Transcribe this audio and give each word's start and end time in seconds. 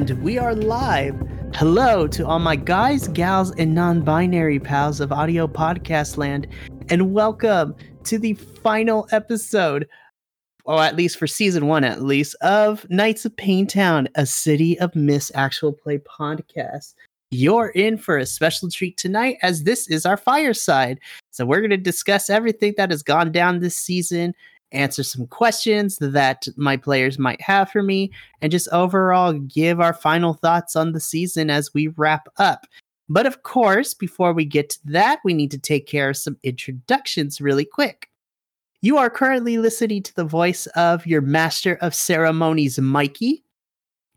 And 0.00 0.22
we 0.22 0.38
are 0.38 0.54
live. 0.54 1.14
Hello 1.54 2.06
to 2.06 2.26
all 2.26 2.38
my 2.38 2.56
guys, 2.56 3.06
gals, 3.08 3.50
and 3.56 3.74
non 3.74 4.00
binary 4.00 4.58
pals 4.58 4.98
of 4.98 5.12
audio 5.12 5.46
podcast 5.46 6.16
land, 6.16 6.46
and 6.88 7.12
welcome 7.12 7.74
to 8.04 8.18
the 8.18 8.32
final 8.32 9.06
episode, 9.12 9.86
or 10.64 10.80
at 10.80 10.96
least 10.96 11.18
for 11.18 11.26
season 11.26 11.66
one, 11.66 11.84
at 11.84 12.00
least, 12.00 12.34
of 12.36 12.88
Knights 12.88 13.26
of 13.26 13.36
Paintown, 13.36 14.08
a 14.14 14.24
City 14.24 14.80
of 14.80 14.96
Mist 14.96 15.32
Actual 15.34 15.70
Play 15.70 15.98
podcast. 15.98 16.94
You're 17.30 17.68
in 17.68 17.98
for 17.98 18.16
a 18.16 18.24
special 18.24 18.70
treat 18.70 18.96
tonight, 18.96 19.36
as 19.42 19.64
this 19.64 19.86
is 19.90 20.06
our 20.06 20.16
fireside. 20.16 20.98
So, 21.30 21.44
we're 21.44 21.60
going 21.60 21.68
to 21.72 21.76
discuss 21.76 22.30
everything 22.30 22.72
that 22.78 22.90
has 22.90 23.02
gone 23.02 23.32
down 23.32 23.60
this 23.60 23.76
season 23.76 24.34
answer 24.72 25.02
some 25.02 25.26
questions 25.26 25.98
that 25.98 26.46
my 26.56 26.76
players 26.76 27.18
might 27.18 27.40
have 27.40 27.70
for 27.70 27.82
me, 27.82 28.12
and 28.40 28.52
just 28.52 28.68
overall 28.72 29.32
give 29.32 29.80
our 29.80 29.94
final 29.94 30.34
thoughts 30.34 30.76
on 30.76 30.92
the 30.92 31.00
season 31.00 31.50
as 31.50 31.74
we 31.74 31.88
wrap 31.88 32.28
up. 32.36 32.66
But 33.08 33.26
of 33.26 33.42
course, 33.42 33.92
before 33.92 34.32
we 34.32 34.44
get 34.44 34.70
to 34.70 34.78
that, 34.86 35.18
we 35.24 35.34
need 35.34 35.50
to 35.50 35.58
take 35.58 35.86
care 35.86 36.10
of 36.10 36.16
some 36.16 36.36
introductions 36.44 37.40
really 37.40 37.64
quick. 37.64 38.08
You 38.82 38.96
are 38.96 39.10
currently 39.10 39.58
listening 39.58 40.02
to 40.04 40.14
the 40.14 40.24
voice 40.24 40.66
of 40.68 41.06
your 41.06 41.20
master 41.20 41.76
of 41.82 41.94
ceremonies, 41.94 42.78
Mikey. 42.78 43.44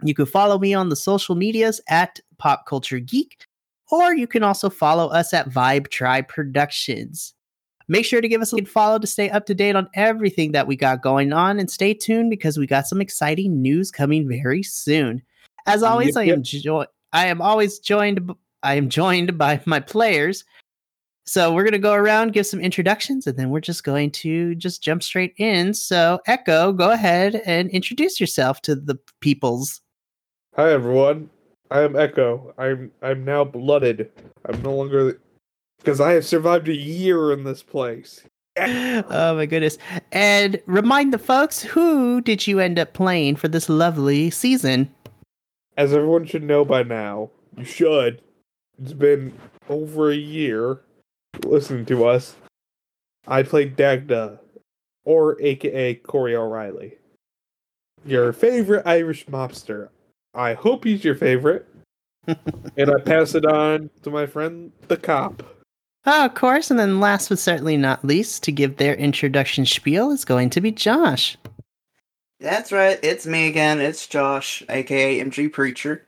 You 0.04 0.14
can 0.14 0.26
follow 0.26 0.60
me 0.60 0.74
on 0.74 0.90
the 0.90 0.96
social 0.96 1.36
medias 1.36 1.82
at 1.90 2.20
Pop 2.38 2.66
Culture 2.66 3.00
Geek, 3.00 3.46
or 3.92 4.14
you 4.14 4.28
can 4.28 4.44
also 4.44 4.70
follow 4.70 5.08
us 5.08 5.34
at 5.34 5.50
Vibe 5.50 5.90
Tribe 5.90 6.28
Productions. 6.28 7.34
Make 7.94 8.06
sure 8.06 8.22
to 8.22 8.28
give 8.28 8.42
us 8.42 8.52
a 8.52 8.66
follow 8.66 8.98
to 8.98 9.06
stay 9.06 9.30
up 9.30 9.46
to 9.46 9.54
date 9.54 9.76
on 9.76 9.88
everything 9.94 10.54
that 10.54 10.66
we 10.66 10.76
got 10.76 11.04
going 11.04 11.32
on 11.32 11.60
and 11.60 11.70
stay 11.70 11.94
tuned 11.94 12.32
because 12.32 12.58
we 12.58 12.66
got 12.66 12.88
some 12.88 13.00
exciting 13.00 13.62
news 13.62 13.92
coming 13.92 14.28
very 14.28 14.64
soon. 14.64 15.22
As 15.68 15.84
always, 15.84 16.16
yep, 16.16 16.26
I 16.26 16.32
am 16.32 16.42
jo- 16.42 16.88
I 17.14 17.28
am 17.28 17.40
always 17.40 17.78
joined 17.78 18.32
I 18.64 18.74
am 18.74 18.90
joined 18.90 19.38
by 19.38 19.62
my 19.68 19.80
players. 19.80 20.44
So 21.28 21.54
we're 21.54 21.62
going 21.62 21.74
to 21.74 21.78
go 21.78 21.94
around 21.94 22.34
give 22.34 22.48
some 22.48 22.60
introductions 22.60 23.28
and 23.28 23.38
then 23.38 23.52
we're 23.52 23.60
just 23.60 23.84
going 23.84 24.10
to 24.10 24.56
just 24.56 24.82
jump 24.82 25.04
straight 25.04 25.36
in. 25.38 25.76
So 25.76 26.20
Echo, 26.26 26.74
go 26.74 26.90
ahead 26.90 27.44
and 27.46 27.70
introduce 27.70 28.20
yourself 28.20 28.60
to 28.64 28.74
the 28.74 28.98
peoples. 29.22 29.82
Hi 30.56 30.72
everyone. 30.72 31.30
I 31.70 31.82
am 31.82 31.96
Echo. 31.96 32.56
I'm 32.58 32.92
I'm 33.04 33.24
now 33.24 33.44
blooded. 33.44 34.10
I'm 34.50 34.60
no 34.64 34.74
longer 34.74 35.20
because 35.84 36.00
I 36.00 36.14
have 36.14 36.26
survived 36.26 36.70
a 36.70 36.76
year 36.76 37.34
in 37.34 37.44
this 37.44 37.62
place. 37.62 38.24
oh 38.58 39.36
my 39.36 39.46
goodness. 39.46 39.78
And 40.12 40.62
remind 40.66 41.14
the 41.14 41.18
folks 41.18 41.62
who 41.62 42.22
did 42.22 42.48
you 42.48 42.60
end 42.60 42.80
up 42.80 42.94
playing 42.94 43.36
for 43.36 43.48
this 43.48 43.68
lovely 43.68 44.30
season? 44.30 44.94
As 45.76 45.92
everyone 45.92 46.26
should 46.26 46.44
know 46.44 46.64
by 46.64 46.84
now, 46.84 47.32
you 47.58 47.66
should. 47.66 48.22
It's 48.82 48.94
been 48.94 49.34
over 49.70 50.12
a 50.12 50.16
year 50.16 50.80
listening 51.44 51.86
to 51.88 52.06
us. 52.06 52.36
I 53.28 53.44
played 53.44 53.76
Dagda, 53.76 54.40
or 55.04 55.42
aka 55.42 55.96
Corey 55.96 56.36
O'Reilly. 56.36 56.94
Your 58.06 58.34
favorite 58.34 58.84
Irish 58.86 59.26
mobster. 59.26 59.90
I 60.34 60.54
hope 60.54 60.84
he's 60.84 61.04
your 61.04 61.16
favorite. 61.16 61.68
and 62.28 62.92
I 62.92 63.00
pass 63.02 63.36
it 63.36 63.46
on 63.46 63.90
to 64.04 64.10
my 64.10 64.26
friend 64.26 64.72
the 64.88 64.98
cop. 64.98 65.44
Oh, 66.06 66.26
of 66.26 66.34
course. 66.34 66.70
And 66.70 66.80
then 66.80 67.00
last 67.00 67.30
but 67.30 67.40
certainly 67.40 67.78
not 67.78 68.04
least, 68.04 68.44
to 68.44 68.52
give 68.52 68.78
their 68.78 68.96
introduction 68.96 69.66
spiel 69.66 70.12
is 70.12 70.26
going 70.26 70.50
to 70.52 70.62
be 70.62 70.72
Josh. 70.72 71.38
That's 72.40 72.72
right. 72.72 73.00
It's 73.02 73.26
me 73.26 73.48
again. 73.48 73.80
It's 73.80 74.06
Josh, 74.06 74.64
aka 74.68 75.20
MG 75.20 75.52
Preacher. 75.52 76.06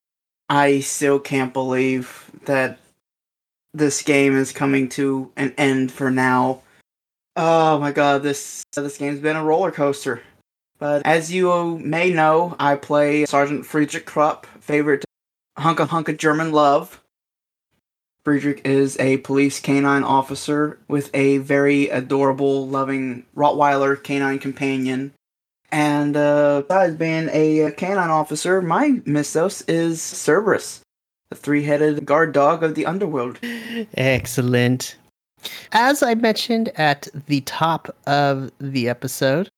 I 0.50 0.82
still 0.82 1.20
can't 1.20 1.54
believe 1.54 2.30
that 2.46 2.78
this 3.74 4.02
game 4.02 4.36
is 4.36 4.52
coming 4.52 4.90
to 4.90 5.32
an 5.38 5.54
end 5.58 5.92
for 5.92 6.12
now. 6.12 6.62
Oh 7.38 7.80
my 7.80 7.92
god, 7.92 8.24
this 8.24 8.64
this 8.76 8.98
game's 8.98 9.20
been 9.20 9.36
a 9.36 9.44
roller 9.44 9.72
coaster. 9.72 10.22
But 10.78 11.06
as 11.06 11.32
you 11.32 11.78
may 11.80 12.12
know, 12.12 12.56
I 12.60 12.76
play 12.76 13.26
Sergeant 13.26 13.66
Friedrich 13.66 14.06
Krupp, 14.06 14.46
favorite 14.60 15.06
hunka 15.58 15.88
hunka 15.88 16.18
German 16.18 16.52
love. 16.52 17.02
Friedrich 18.26 18.66
is 18.66 19.00
a 19.00 19.18
police 19.18 19.60
canine 19.60 20.04
officer 20.04 20.80
with 20.88 21.12
a 21.14 21.38
very 21.38 21.90
adorable, 21.90 22.68
loving 22.68 23.24
Rottweiler 23.38 24.02
canine 24.02 24.40
companion. 24.40 25.14
And 25.72 26.18
uh, 26.18 26.64
besides 26.68 26.96
being 26.96 27.30
a 27.32 27.72
canine 27.78 28.10
officer, 28.10 28.64
my 28.64 29.00
Mythos 29.06 29.62
is 29.68 30.02
Cerberus, 30.02 30.82
the 31.30 31.36
three 31.36 31.64
headed 31.64 32.04
guard 32.06 32.32
dog 32.32 32.64
of 32.64 32.74
the 32.74 32.88
underworld. 32.88 33.38
Excellent. 33.94 34.96
As 35.72 36.02
I 36.02 36.16
mentioned 36.16 36.70
at 36.80 37.08
the 37.28 37.42
top 37.42 37.96
of 38.08 38.52
the 38.60 38.90
episode, 38.90 39.50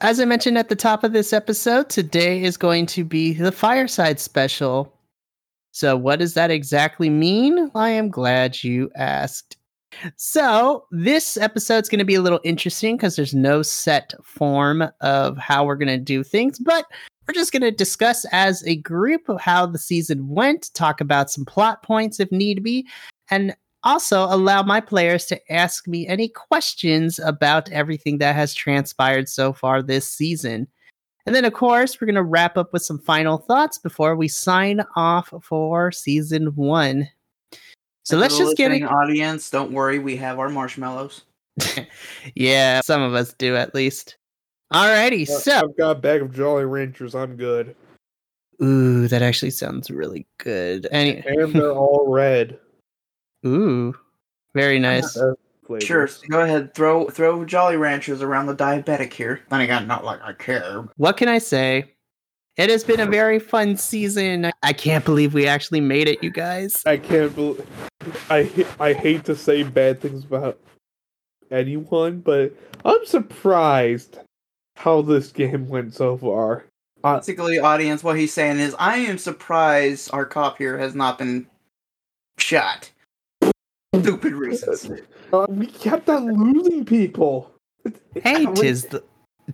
as 0.00 0.18
I 0.18 0.24
mentioned 0.24 0.56
at 0.56 0.70
the 0.70 0.76
top 0.76 1.04
of 1.04 1.12
this 1.12 1.34
episode, 1.34 1.90
today 1.90 2.42
is 2.42 2.56
going 2.56 2.86
to 2.86 3.04
be 3.04 3.34
the 3.34 3.52
fireside 3.52 4.18
special 4.18 4.93
so, 5.74 5.96
what 5.96 6.20
does 6.20 6.34
that 6.34 6.52
exactly 6.52 7.10
mean? 7.10 7.68
I 7.74 7.90
am 7.90 8.08
glad 8.08 8.62
you 8.62 8.92
asked. 8.94 9.56
So, 10.14 10.86
this 10.92 11.36
episode's 11.36 11.88
going 11.88 11.98
to 11.98 12.04
be 12.04 12.14
a 12.14 12.22
little 12.22 12.38
interesting 12.44 12.96
because 12.96 13.16
there's 13.16 13.34
no 13.34 13.60
set 13.60 14.14
form 14.22 14.84
of 15.00 15.36
how 15.36 15.64
we're 15.64 15.74
going 15.74 15.88
to 15.88 15.98
do 15.98 16.22
things, 16.22 16.60
but 16.60 16.86
we're 17.26 17.34
just 17.34 17.50
going 17.50 17.62
to 17.62 17.72
discuss 17.72 18.24
as 18.30 18.62
a 18.68 18.76
group 18.76 19.28
of 19.28 19.40
how 19.40 19.66
the 19.66 19.80
season 19.80 20.28
went, 20.28 20.72
talk 20.74 21.00
about 21.00 21.28
some 21.28 21.44
plot 21.44 21.82
points 21.82 22.20
if 22.20 22.30
need 22.30 22.62
be, 22.62 22.86
and 23.28 23.56
also 23.82 24.26
allow 24.26 24.62
my 24.62 24.80
players 24.80 25.26
to 25.26 25.52
ask 25.52 25.88
me 25.88 26.06
any 26.06 26.28
questions 26.28 27.18
about 27.18 27.68
everything 27.72 28.18
that 28.18 28.36
has 28.36 28.54
transpired 28.54 29.28
so 29.28 29.52
far 29.52 29.82
this 29.82 30.08
season. 30.08 30.68
And 31.26 31.34
then, 31.34 31.44
of 31.44 31.54
course, 31.54 32.00
we're 32.00 32.06
going 32.06 32.14
to 32.16 32.22
wrap 32.22 32.56
up 32.56 32.72
with 32.72 32.82
some 32.82 32.98
final 32.98 33.38
thoughts 33.38 33.78
before 33.78 34.14
we 34.14 34.28
sign 34.28 34.84
off 34.94 35.32
for 35.42 35.90
season 35.90 36.54
one. 36.54 37.08
So 38.04 38.18
let's 38.18 38.36
just 38.36 38.56
get 38.58 38.70
an 38.70 38.84
audience. 38.84 39.48
Don't 39.48 39.72
worry, 39.72 39.98
we 39.98 40.16
have 40.16 40.38
our 40.38 40.50
marshmallows. 40.50 41.22
yeah, 42.34 42.82
some 42.82 43.00
of 43.00 43.14
us 43.14 43.32
do 43.32 43.56
at 43.56 43.74
least. 43.74 44.16
Alrighty, 44.72 45.26
so 45.26 45.52
I've 45.52 45.76
got 45.78 45.90
a 45.92 45.94
bag 45.94 46.20
of 46.20 46.34
Jolly 46.34 46.64
Ranchers. 46.64 47.14
I'm 47.14 47.36
good. 47.36 47.74
Ooh, 48.62 49.08
that 49.08 49.22
actually 49.22 49.50
sounds 49.50 49.90
really 49.90 50.26
good. 50.38 50.86
Any- 50.90 51.22
and 51.26 51.54
they're 51.54 51.72
all 51.72 52.06
red. 52.08 52.58
Ooh, 53.46 53.94
very 54.54 54.78
nice 54.78 55.16
flavors. 55.66 55.84
Sure, 55.84 56.06
so 56.06 56.26
go 56.28 56.40
ahead. 56.40 56.74
Throw 56.74 57.08
throw 57.08 57.44
Jolly 57.44 57.76
Ranchers 57.76 58.22
around 58.22 58.46
the 58.46 58.54
diabetic 58.54 59.12
here. 59.12 59.40
Then 59.50 59.60
again, 59.60 59.86
not 59.86 60.04
like 60.04 60.20
I 60.22 60.32
care. 60.32 60.84
What 60.96 61.16
can 61.16 61.28
I 61.28 61.38
say? 61.38 61.92
It 62.56 62.70
has 62.70 62.84
been 62.84 63.00
a 63.00 63.06
very 63.10 63.38
fun 63.38 63.76
season. 63.76 64.50
I 64.62 64.72
can't 64.72 65.04
believe 65.04 65.34
we 65.34 65.46
actually 65.46 65.80
made 65.80 66.08
it, 66.08 66.22
you 66.22 66.30
guys. 66.30 66.82
I 66.86 66.96
can't 66.96 67.34
believe. 67.34 67.66
I 68.30 68.66
I 68.78 68.92
hate 68.92 69.24
to 69.24 69.36
say 69.36 69.62
bad 69.62 70.00
things 70.00 70.24
about 70.24 70.58
anyone, 71.50 72.20
but 72.20 72.52
I'm 72.84 73.04
surprised 73.06 74.18
how 74.76 75.02
this 75.02 75.30
game 75.30 75.68
went 75.68 75.94
so 75.94 76.16
far. 76.16 76.64
Uh, 77.02 77.16
Basically, 77.16 77.58
audience, 77.58 78.02
what 78.02 78.18
he's 78.18 78.32
saying 78.32 78.58
is, 78.58 78.74
I 78.78 78.96
am 78.96 79.18
surprised 79.18 80.10
our 80.12 80.24
cop 80.24 80.58
here 80.58 80.78
has 80.78 80.94
not 80.94 81.18
been 81.18 81.46
shot 82.38 82.90
stupid 84.00 84.32
reasons. 84.34 84.90
Uh, 85.34 85.46
we 85.48 85.66
kept 85.66 86.08
on 86.08 86.32
losing 86.32 86.84
people. 86.84 87.50
Hey, 88.14 88.46
tis 88.54 88.84
the 88.84 89.02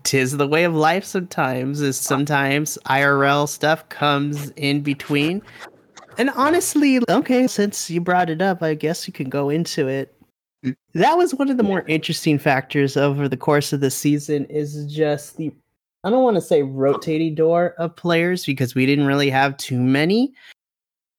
tis 0.03 0.37
the 0.37 0.47
way 0.47 0.65
of 0.65 0.75
life. 0.75 1.05
Sometimes 1.05 1.81
is 1.81 1.99
sometimes 1.99 2.77
IRL 2.87 3.49
stuff 3.49 3.88
comes 3.88 4.50
in 4.56 4.82
between. 4.82 5.41
And 6.19 6.29
honestly, 6.31 7.00
okay, 7.09 7.47
since 7.47 7.88
you 7.88 8.00
brought 8.00 8.29
it 8.29 8.43
up, 8.43 8.62
I 8.62 8.75
guess 8.75 9.06
you 9.06 9.12
can 9.15 9.31
go 9.31 9.49
into 9.49 9.88
it. 9.88 10.15
That 10.93 11.17
was 11.17 11.35
one 11.35 11.49
of 11.49 11.56
the 11.56 11.62
more 11.62 11.82
interesting 11.87 12.38
factors 12.38 12.99
over 12.99 13.27
the 13.27 13.38
course 13.38 13.73
of 13.73 13.81
the 13.81 13.91
season. 13.91 14.44
Is 14.47 14.87
just 14.93 15.38
the 15.38 15.50
I 16.05 16.11
don't 16.11 16.23
want 16.23 16.37
to 16.37 16.43
say 16.43 16.62
rotating 16.62 17.35
door 17.35 17.75
of 17.79 17.97
players 17.97 18.44
because 18.44 18.75
we 18.75 18.85
didn't 18.85 19.06
really 19.06 19.31
have 19.31 19.56
too 19.56 19.81
many, 19.81 20.35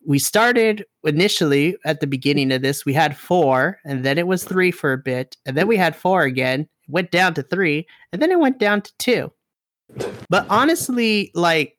we 0.05 0.19
started 0.19 0.85
initially 1.03 1.77
at 1.85 1.99
the 1.99 2.07
beginning 2.07 2.51
of 2.51 2.61
this, 2.61 2.85
we 2.85 2.93
had 2.93 3.17
four, 3.17 3.79
and 3.85 4.03
then 4.03 4.17
it 4.17 4.27
was 4.27 4.43
three 4.43 4.71
for 4.71 4.93
a 4.93 4.97
bit, 4.97 5.37
and 5.45 5.55
then 5.55 5.67
we 5.67 5.77
had 5.77 5.95
four 5.95 6.23
again, 6.23 6.67
went 6.87 7.11
down 7.11 7.33
to 7.35 7.43
three, 7.43 7.85
and 8.11 8.21
then 8.21 8.31
it 8.31 8.39
went 8.39 8.57
down 8.57 8.81
to 8.81 8.91
two. 8.97 9.31
But 10.29 10.45
honestly, 10.49 11.31
like, 11.35 11.77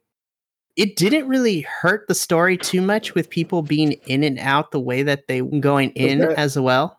it 0.76 0.96
didn't 0.96 1.28
really 1.28 1.62
hurt 1.62 2.06
the 2.08 2.14
story 2.14 2.56
too 2.56 2.80
much 2.80 3.14
with 3.14 3.28
people 3.28 3.62
being 3.62 3.92
in 4.06 4.22
and 4.22 4.38
out 4.38 4.70
the 4.70 4.80
way 4.80 5.02
that 5.02 5.26
they 5.26 5.42
were 5.42 5.60
going 5.60 5.90
in 5.90 6.20
that, 6.20 6.38
as 6.38 6.58
well. 6.58 6.98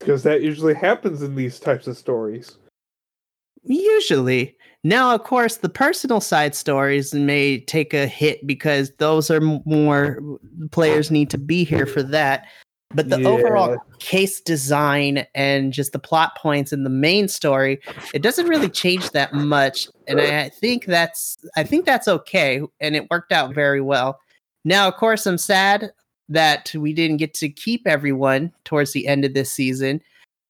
Because 0.00 0.22
that 0.24 0.42
usually 0.42 0.74
happens 0.74 1.22
in 1.22 1.34
these 1.34 1.58
types 1.58 1.86
of 1.86 1.96
stories. 1.96 2.58
Usually. 3.62 4.56
Now, 4.88 5.14
of 5.14 5.22
course, 5.24 5.58
the 5.58 5.68
personal 5.68 6.18
side 6.18 6.54
stories 6.54 7.12
may 7.12 7.60
take 7.60 7.92
a 7.92 8.06
hit 8.06 8.46
because 8.46 8.90
those 8.96 9.30
are 9.30 9.42
more 9.42 10.18
players 10.70 11.10
need 11.10 11.28
to 11.28 11.36
be 11.36 11.62
here 11.62 11.84
for 11.84 12.02
that. 12.04 12.46
But 12.94 13.10
the 13.10 13.20
Yeah. 13.20 13.28
overall 13.28 13.76
case 13.98 14.40
design 14.40 15.26
and 15.34 15.74
just 15.74 15.92
the 15.92 15.98
plot 15.98 16.38
points 16.38 16.72
in 16.72 16.84
the 16.84 16.90
main 16.90 17.28
story, 17.28 17.80
it 18.14 18.22
doesn't 18.22 18.48
really 18.48 18.70
change 18.70 19.10
that 19.10 19.34
much. 19.34 19.88
And 20.06 20.22
I 20.22 20.48
think 20.48 20.86
that's 20.86 21.36
I 21.54 21.64
think 21.64 21.84
that's 21.84 22.08
okay. 22.08 22.62
And 22.80 22.96
it 22.96 23.10
worked 23.10 23.30
out 23.30 23.54
very 23.54 23.82
well. 23.82 24.18
Now, 24.64 24.88
of 24.88 24.94
course, 24.94 25.26
I'm 25.26 25.36
sad 25.36 25.92
that 26.30 26.74
we 26.74 26.94
didn't 26.94 27.18
get 27.18 27.34
to 27.34 27.50
keep 27.50 27.86
everyone 27.86 28.52
towards 28.64 28.92
the 28.94 29.06
end 29.06 29.26
of 29.26 29.34
this 29.34 29.52
season. 29.52 30.00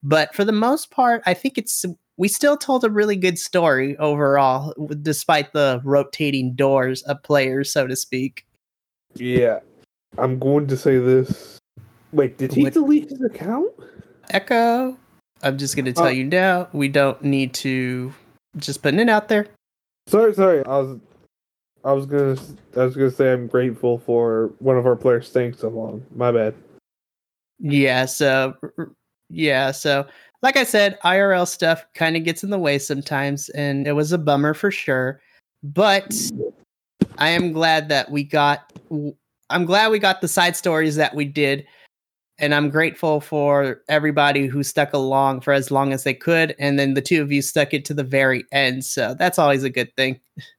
But 0.05 0.33
for 0.33 0.45
the 0.45 0.53
most 0.53 0.93
part, 0.93 1.23
I 1.27 1.35
think 1.35 1.59
it's 1.59 1.85
we 2.19 2.29
still 2.29 2.57
told 2.57 2.85
a 2.85 2.91
really 2.91 3.17
good 3.17 3.39
story 3.39 3.97
overall, 3.99 4.75
despite 5.03 5.53
the 5.53 5.81
rotating 5.85 6.55
doors 6.55 7.03
of 7.05 7.23
players, 7.23 7.73
so 7.73 7.87
to 7.87 7.97
speak. 7.97 8.45
Yeah. 9.15 9.61
I'm 10.19 10.39
going 10.39 10.67
to 10.67 10.77
say 10.77 10.99
this. 10.99 11.59
Wait, 12.13 12.37
did 12.37 12.53
he 12.53 12.69
delete 12.69 13.11
his 13.11 13.23
account? 13.23 13.71
Echo, 14.31 14.97
I'm 15.43 15.57
just 15.57 15.77
going 15.77 15.85
to 15.85 15.93
tell 15.93 16.07
Oh. 16.07 16.11
you 16.11 16.25
now, 16.25 16.69
we 16.73 16.89
don't 16.89 17.23
need 17.23 17.55
to 17.55 18.13
just 18.57 18.83
putting 18.83 19.01
it 19.01 19.09
out 19.09 19.29
there. 19.29 19.47
Sorry, 20.09 20.35
sorry. 20.35 20.65
I 20.65 20.79
was 20.79 20.99
I 21.85 21.93
was 21.93 22.07
gonna 22.07 22.37
I 22.77 22.85
was 22.85 22.97
gonna 22.97 23.11
say 23.11 23.33
I'm 23.33 23.47
grateful 23.47 23.99
for 23.99 24.51
one 24.59 24.77
of 24.77 24.87
our 24.87 24.97
players 24.97 25.29
staying 25.29 25.55
so 25.55 25.69
long. 25.69 26.05
My 26.15 26.33
bad. 26.33 26.55
Yeah, 27.61 28.07
so 28.07 28.55
yeah, 29.31 29.71
so 29.71 30.07
like 30.43 30.57
I 30.57 30.65
said, 30.65 30.99
IRL 31.05 31.47
stuff 31.49 31.85
kind 31.95 32.17
of 32.17 32.25
gets 32.25 32.45
in 32.45 32.51
the 32.51 32.59
way 32.59 32.79
sometimes, 32.79 33.49
and 33.51 33.87
it 33.87 33.93
was 33.93 34.13
a 34.13 34.19
bummer 34.19 34.55
for 34.55 34.71
sure. 34.71 35.21
But 35.63 36.15
I 37.19 37.31
am 37.31 37.53
glad 37.53 37.89
that 37.89 38.11
we 38.11 38.25
got. 38.25 38.73
I'm 39.51 39.65
glad 39.65 39.91
we 39.91 39.99
got 39.99 40.21
the 40.21 40.29
side 40.29 40.57
stories 40.57 40.97
that 40.97 41.15
we 41.15 41.25
did, 41.25 41.67
and 42.39 42.55
I'm 42.55 42.71
grateful 42.71 43.21
for 43.21 43.83
everybody 43.89 44.47
who 44.47 44.63
stuck 44.63 44.93
along 44.93 45.41
for 45.41 45.53
as 45.53 45.71
long 45.71 45.93
as 45.93 46.05
they 46.05 46.15
could, 46.15 46.55
and 46.59 46.79
then 46.79 46.95
the 46.95 47.03
two 47.03 47.21
of 47.23 47.33
you 47.33 47.43
stuck 47.43 47.75
it 47.75 47.85
to 47.87 47.95
the 47.95 48.05
very 48.05 48.45
end. 48.53 48.85
So 48.85 49.15
that's 49.15 49.39
always 49.39 49.65
a 49.65 49.71
good 49.71 49.95
thing. 49.97 50.21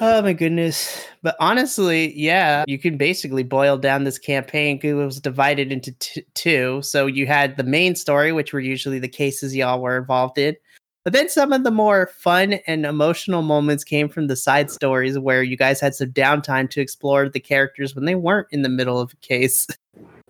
Oh 0.00 0.22
my 0.22 0.32
goodness. 0.32 1.06
But 1.22 1.36
honestly, 1.40 2.12
yeah, 2.18 2.64
you 2.66 2.78
can 2.78 2.96
basically 2.96 3.42
boil 3.42 3.78
down 3.78 4.04
this 4.04 4.18
campaign 4.18 4.78
it 4.82 4.92
was 4.94 5.20
divided 5.20 5.72
into 5.72 5.92
t- 5.92 6.24
two. 6.34 6.82
So 6.82 7.06
you 7.06 7.26
had 7.26 7.56
the 7.56 7.64
main 7.64 7.94
story, 7.96 8.32
which 8.32 8.52
were 8.52 8.60
usually 8.60 8.98
the 8.98 9.08
cases 9.08 9.56
y'all 9.56 9.80
were 9.80 9.96
involved 9.96 10.38
in. 10.38 10.56
But 11.04 11.12
then 11.12 11.28
some 11.28 11.52
of 11.52 11.62
the 11.62 11.70
more 11.70 12.10
fun 12.18 12.54
and 12.66 12.84
emotional 12.84 13.42
moments 13.42 13.84
came 13.84 14.08
from 14.08 14.26
the 14.26 14.34
side 14.34 14.70
stories 14.72 15.18
where 15.18 15.42
you 15.42 15.56
guys 15.56 15.80
had 15.80 15.94
some 15.94 16.10
downtime 16.10 16.68
to 16.70 16.80
explore 16.80 17.28
the 17.28 17.38
characters 17.38 17.94
when 17.94 18.06
they 18.06 18.16
weren't 18.16 18.48
in 18.50 18.62
the 18.62 18.68
middle 18.68 18.98
of 19.00 19.12
a 19.12 19.16
case. 19.16 19.66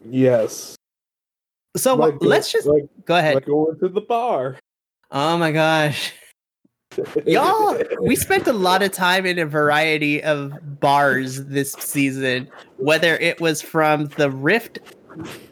Yes. 0.09 0.77
So 1.77 1.97
Like, 1.97 2.15
let's 2.21 2.53
just 2.53 2.69
like, 2.69 2.85
go 3.07 3.17
ahead. 3.17 3.35
like 3.35 3.47
going 3.47 3.77
to 3.81 3.89
the 3.89 4.01
bar. 4.01 4.57
Oh 5.11 5.37
my 5.37 5.51
gosh. 5.51 6.13
Y'all, 7.27 7.81
we 8.01 8.17
spent 8.17 8.47
a 8.47 8.53
lot 8.53 8.83
of 8.83 8.93
time 8.93 9.27
in 9.27 9.39
a 9.39 9.47
variety 9.47 10.23
of 10.23 10.53
bars 10.81 11.45
this 11.45 11.73
season, 11.73 12.49
whether 12.79 13.17
it 13.17 13.41
was 13.41 13.63
from 13.63 14.07
the 14.17 14.31
Rift 14.31 14.79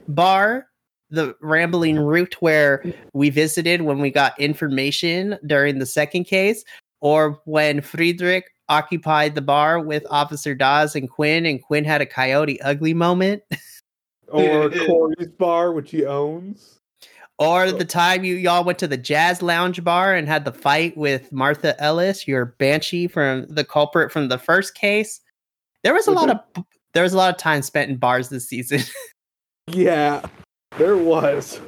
bar, 0.09 0.69
the 1.11 1.35
Rambling 1.41 1.99
Root, 1.99 2.41
where 2.41 2.85
we 3.13 3.31
visited 3.31 3.83
when 3.83 4.01
we 4.01 4.11
got 4.11 4.39
information 4.39 5.39
during 5.47 5.79
the 5.79 5.87
second 5.87 6.25
case, 6.25 6.65
or 7.01 7.41
when 7.45 7.81
Friedrich 7.81 8.51
occupied 8.69 9.35
the 9.35 9.43
bar 9.43 9.81
with 9.81 10.07
Officer 10.11 10.55
Dawes 10.55 10.97
and 10.97 11.09
Quinn, 11.11 11.47
and 11.47 11.63
Quinn 11.63 11.85
had 11.85 12.01
a 12.01 12.07
coyote 12.07 12.61
ugly 12.63 12.95
moment, 12.95 13.43
or 14.29 14.71
Corey's 14.87 15.29
bar, 15.39 15.73
which 15.73 15.91
he 15.91 16.07
owns. 16.07 16.81
Or 17.39 17.73
the 17.73 17.85
time 17.85 18.25
you 18.25 18.37
y'all 18.37 18.65
went 18.65 18.79
to 18.79 18.87
the 18.87 18.97
Jazz 18.97 19.43
Lounge 19.43 19.83
bar 19.83 20.15
and 20.15 20.29
had 20.29 20.45
the 20.45 20.53
fight 20.53 20.97
with 20.97 21.33
Martha 21.33 21.81
Ellis, 21.83 22.29
your 22.29 22.47
banshee 22.59 23.09
from 23.09 23.47
the 23.49 23.65
culprit 23.65 24.13
from 24.13 24.29
the 24.29 24.39
first 24.39 24.75
case. 24.75 25.21
There 25.83 25.95
was 25.95 26.07
a 26.07 26.13
lot 26.13 26.29
mm-hmm. 26.29 26.61
of 26.61 26.65
there 26.93 27.03
was 27.03 27.13
a 27.13 27.17
lot 27.17 27.31
of 27.31 27.37
time 27.37 27.63
spent 27.63 27.91
in 27.91 27.97
bars 27.97 28.29
this 28.29 28.49
season. 28.49 28.81
Yeah, 29.67 30.21
there 30.77 30.99
was. 30.99 31.59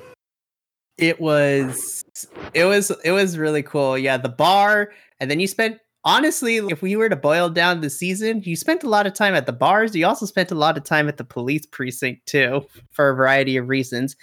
it 0.99 1.19
was 1.19 2.05
it 2.53 2.65
was 2.67 2.93
it 3.05 3.13
was 3.13 3.39
really 3.39 3.63
cool. 3.63 3.97
Yeah, 3.97 4.19
the 4.19 4.29
bar, 4.29 4.93
and 5.19 5.31
then 5.31 5.41
you 5.41 5.47
spent 5.47 5.79
honestly, 6.05 6.57
if 6.57 6.81
we 6.81 6.97
were 6.97 7.09
to 7.09 7.17
boil 7.17 7.51
down 7.51 7.81
the 7.81 7.91
season, 7.91 8.43
you 8.45 8.55
spent 8.57 8.85
a 8.85 8.89
lot 8.89 9.07
of 9.07 9.15
time 9.15 9.35
at 9.35 9.47
the 9.47 9.53
bars. 9.53 9.95
You 9.95 10.07
also 10.07 10.25
spent 10.25 10.51
a 10.51 10.55
lot 10.55 10.79
of 10.79 10.85
time 10.85 11.09
at 11.09 11.17
the 11.17 11.25
police 11.25 11.67
precinct 11.67 12.27
too, 12.27 12.65
for 12.93 13.11
a 13.11 13.15
variety 13.15 13.57
of 13.57 13.69
reasons. 13.69 14.17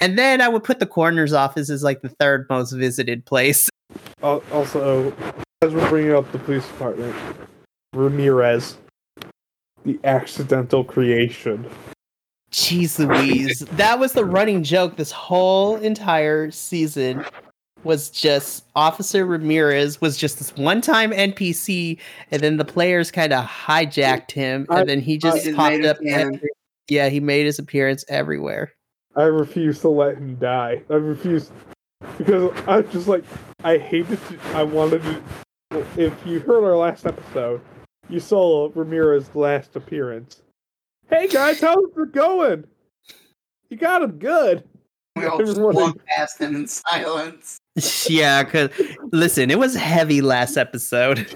And 0.00 0.18
then 0.18 0.40
I 0.40 0.48
would 0.48 0.62
put 0.64 0.78
the 0.78 0.86
coroner's 0.86 1.32
office 1.32 1.70
as 1.70 1.82
like 1.82 2.02
the 2.02 2.10
third 2.20 2.46
most 2.50 2.72
visited 2.72 3.24
place. 3.24 3.68
Al- 4.22 4.42
Also, 4.52 5.12
as 5.62 5.72
we're 5.72 5.88
bringing 5.88 6.12
up 6.14 6.30
the 6.32 6.38
police 6.38 6.66
department, 6.66 7.14
Ramirez, 7.94 8.76
the 9.84 9.98
accidental 10.04 10.84
creation. 10.84 11.68
Jeez 12.52 12.98
Louise. 12.98 13.60
that 13.72 13.98
was 13.98 14.12
the 14.12 14.24
running 14.24 14.62
joke 14.62 14.96
this 14.96 15.10
whole 15.10 15.76
entire 15.76 16.50
season 16.50 17.24
was 17.84 18.08
just 18.08 18.64
Officer 18.74 19.26
Ramirez 19.26 20.00
was 20.00 20.16
just 20.16 20.38
this 20.38 20.54
one 20.56 20.80
time 20.80 21.10
NPC 21.10 21.98
and 22.30 22.42
then 22.42 22.56
the 22.56 22.64
players 22.64 23.10
kind 23.10 23.32
of 23.32 23.44
hijacked 23.44 24.30
him 24.30 24.66
and 24.70 24.88
then 24.88 25.00
he 25.00 25.12
He 25.12 25.18
just 25.18 25.44
just 25.44 25.56
popped 25.56 25.84
up 25.84 26.00
him 26.00 26.34
every- 26.34 26.50
yeah, 26.88 27.08
he 27.08 27.20
made 27.20 27.46
his 27.46 27.58
appearance 27.58 28.04
everywhere. 28.08 28.72
I 29.16 29.24
refuse 29.24 29.80
to 29.80 29.88
let 29.88 30.18
him 30.18 30.36
die. 30.36 30.82
I 30.90 30.94
refuse 30.94 31.50
because 32.18 32.52
I 32.66 32.80
was 32.80 32.92
just 32.92 33.08
like 33.08 33.24
I 33.64 33.78
hated 33.78 34.18
to. 34.28 34.38
I 34.54 34.62
wanted 34.62 35.02
to. 35.02 35.22
If 35.96 36.14
you 36.26 36.40
heard 36.40 36.64
our 36.64 36.76
last 36.76 37.06
episode, 37.06 37.62
you 38.10 38.20
saw 38.20 38.70
Ramirez's 38.74 39.34
last 39.34 39.74
appearance. 39.74 40.42
Hey 41.08 41.28
guys, 41.28 41.60
how's 41.60 41.78
it 41.96 42.12
going? 42.12 42.64
You 43.70 43.78
got 43.78 44.02
him 44.02 44.18
good. 44.18 44.64
We 45.16 45.24
all 45.24 45.38
just 45.38 45.58
walked 45.58 46.04
past 46.04 46.38
him 46.38 46.54
in 46.54 46.66
silence. 46.66 47.58
yeah, 48.08 48.44
cuz 48.44 48.68
listen, 49.12 49.50
it 49.50 49.58
was 49.58 49.74
heavy 49.74 50.20
last 50.20 50.58
episode. 50.58 51.34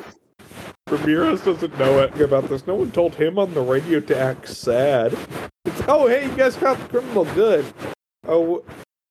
Ramirez 0.90 1.42
doesn't 1.42 1.78
know 1.78 2.00
anything 2.00 2.22
about 2.22 2.48
this. 2.48 2.66
No 2.66 2.74
one 2.74 2.90
told 2.90 3.14
him 3.14 3.38
on 3.38 3.54
the 3.54 3.60
radio 3.60 4.00
to 4.00 4.18
act 4.18 4.48
sad. 4.48 5.16
It's, 5.64 5.82
oh, 5.86 6.08
hey, 6.08 6.24
you 6.24 6.36
guys 6.36 6.56
caught 6.56 6.78
the 6.78 6.88
criminal. 6.88 7.24
Good. 7.26 7.64
Oh, 8.26 8.64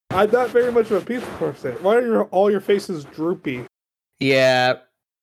I'm 0.10 0.30
not 0.32 0.50
very 0.50 0.72
much 0.72 0.92
of 0.92 1.02
a 1.02 1.06
peaceful 1.06 1.32
person. 1.38 1.72
Why 1.82 1.96
are 1.96 2.06
your, 2.06 2.24
all 2.26 2.52
your 2.52 2.60
faces 2.60 3.06
droopy? 3.06 3.66
Yeah, 4.20 4.74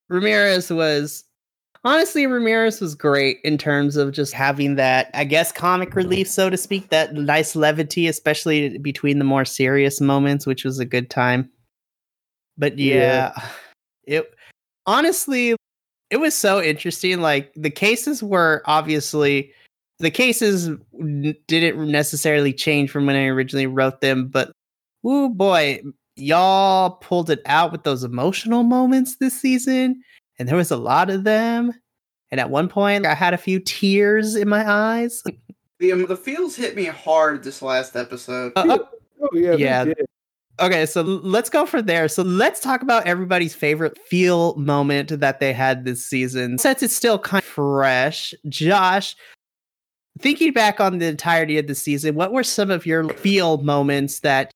Ramirez 0.09 0.71
was 0.71 1.25
honestly 1.83 2.25
Ramirez 2.25 2.81
was 2.81 2.95
great 2.95 3.37
in 3.43 3.57
terms 3.57 3.95
of 3.95 4.11
just 4.11 4.33
having 4.33 4.75
that, 4.75 5.11
I 5.13 5.25
guess, 5.25 5.51
comic 5.51 5.93
relief, 5.93 6.27
so 6.27 6.49
to 6.49 6.57
speak, 6.57 6.89
that 6.89 7.13
nice 7.13 7.55
levity, 7.55 8.07
especially 8.07 8.77
between 8.79 9.19
the 9.19 9.25
more 9.25 9.45
serious 9.45 10.01
moments, 10.01 10.47
which 10.47 10.63
was 10.63 10.79
a 10.79 10.85
good 10.85 11.09
time. 11.09 11.49
But 12.57 12.79
yeah, 12.79 13.33
it 14.05 14.33
honestly 14.85 15.55
it 16.09 16.17
was 16.17 16.35
so 16.35 16.61
interesting. 16.61 17.21
Like 17.21 17.51
the 17.55 17.69
cases 17.69 18.23
were 18.23 18.61
obviously 18.65 19.51
the 19.99 20.11
cases 20.11 20.69
n- 20.99 21.35
didn't 21.47 21.91
necessarily 21.91 22.53
change 22.53 22.91
from 22.91 23.05
when 23.05 23.15
I 23.15 23.25
originally 23.25 23.67
wrote 23.67 24.01
them, 24.01 24.27
but 24.27 24.51
oh 25.03 25.29
boy, 25.29 25.81
y'all 26.15 26.91
pulled 26.91 27.29
it 27.29 27.41
out 27.45 27.71
with 27.71 27.83
those 27.83 28.03
emotional 28.03 28.63
moments 28.63 29.17
this 29.17 29.39
season, 29.39 30.01
and 30.37 30.47
there 30.47 30.57
was 30.57 30.71
a 30.71 30.77
lot 30.77 31.09
of 31.09 31.23
them. 31.23 31.73
And 32.29 32.41
at 32.41 32.49
one 32.49 32.67
point, 32.67 33.05
I 33.05 33.13
had 33.13 33.33
a 33.33 33.37
few 33.37 33.59
tears 33.59 34.35
in 34.35 34.49
my 34.49 34.69
eyes. 34.69 35.23
The 35.79 35.91
um, 35.93 36.05
the 36.07 36.17
feels 36.17 36.55
hit 36.55 36.75
me 36.75 36.85
hard 36.85 37.43
this 37.43 37.61
last 37.61 37.95
episode. 37.95 38.51
Uh, 38.55 38.65
uh, 38.69 38.77
Oh, 39.19 39.29
yeah. 39.33 39.55
they 39.55 39.63
Yeah. 39.63 39.93
Okay, 40.59 40.85
so 40.85 41.01
let's 41.01 41.49
go 41.49 41.65
from 41.65 41.85
there. 41.85 42.07
So 42.07 42.23
let's 42.23 42.59
talk 42.59 42.81
about 42.81 43.05
everybody's 43.05 43.55
favorite 43.55 43.97
feel 44.07 44.55
moment 44.55 45.19
that 45.19 45.39
they 45.39 45.53
had 45.53 45.85
this 45.85 46.05
season. 46.05 46.57
Since 46.57 46.83
it's 46.83 46.95
still 46.95 47.19
kind 47.19 47.41
of 47.41 47.47
fresh, 47.47 48.33
Josh, 48.49 49.15
thinking 50.19 50.53
back 50.53 50.79
on 50.79 50.97
the 50.97 51.07
entirety 51.07 51.57
of 51.57 51.67
the 51.67 51.75
season, 51.75 52.15
what 52.15 52.31
were 52.31 52.43
some 52.43 52.71
of 52.71 52.85
your 52.85 53.09
feel 53.09 53.57
moments 53.59 54.21
that 54.21 54.51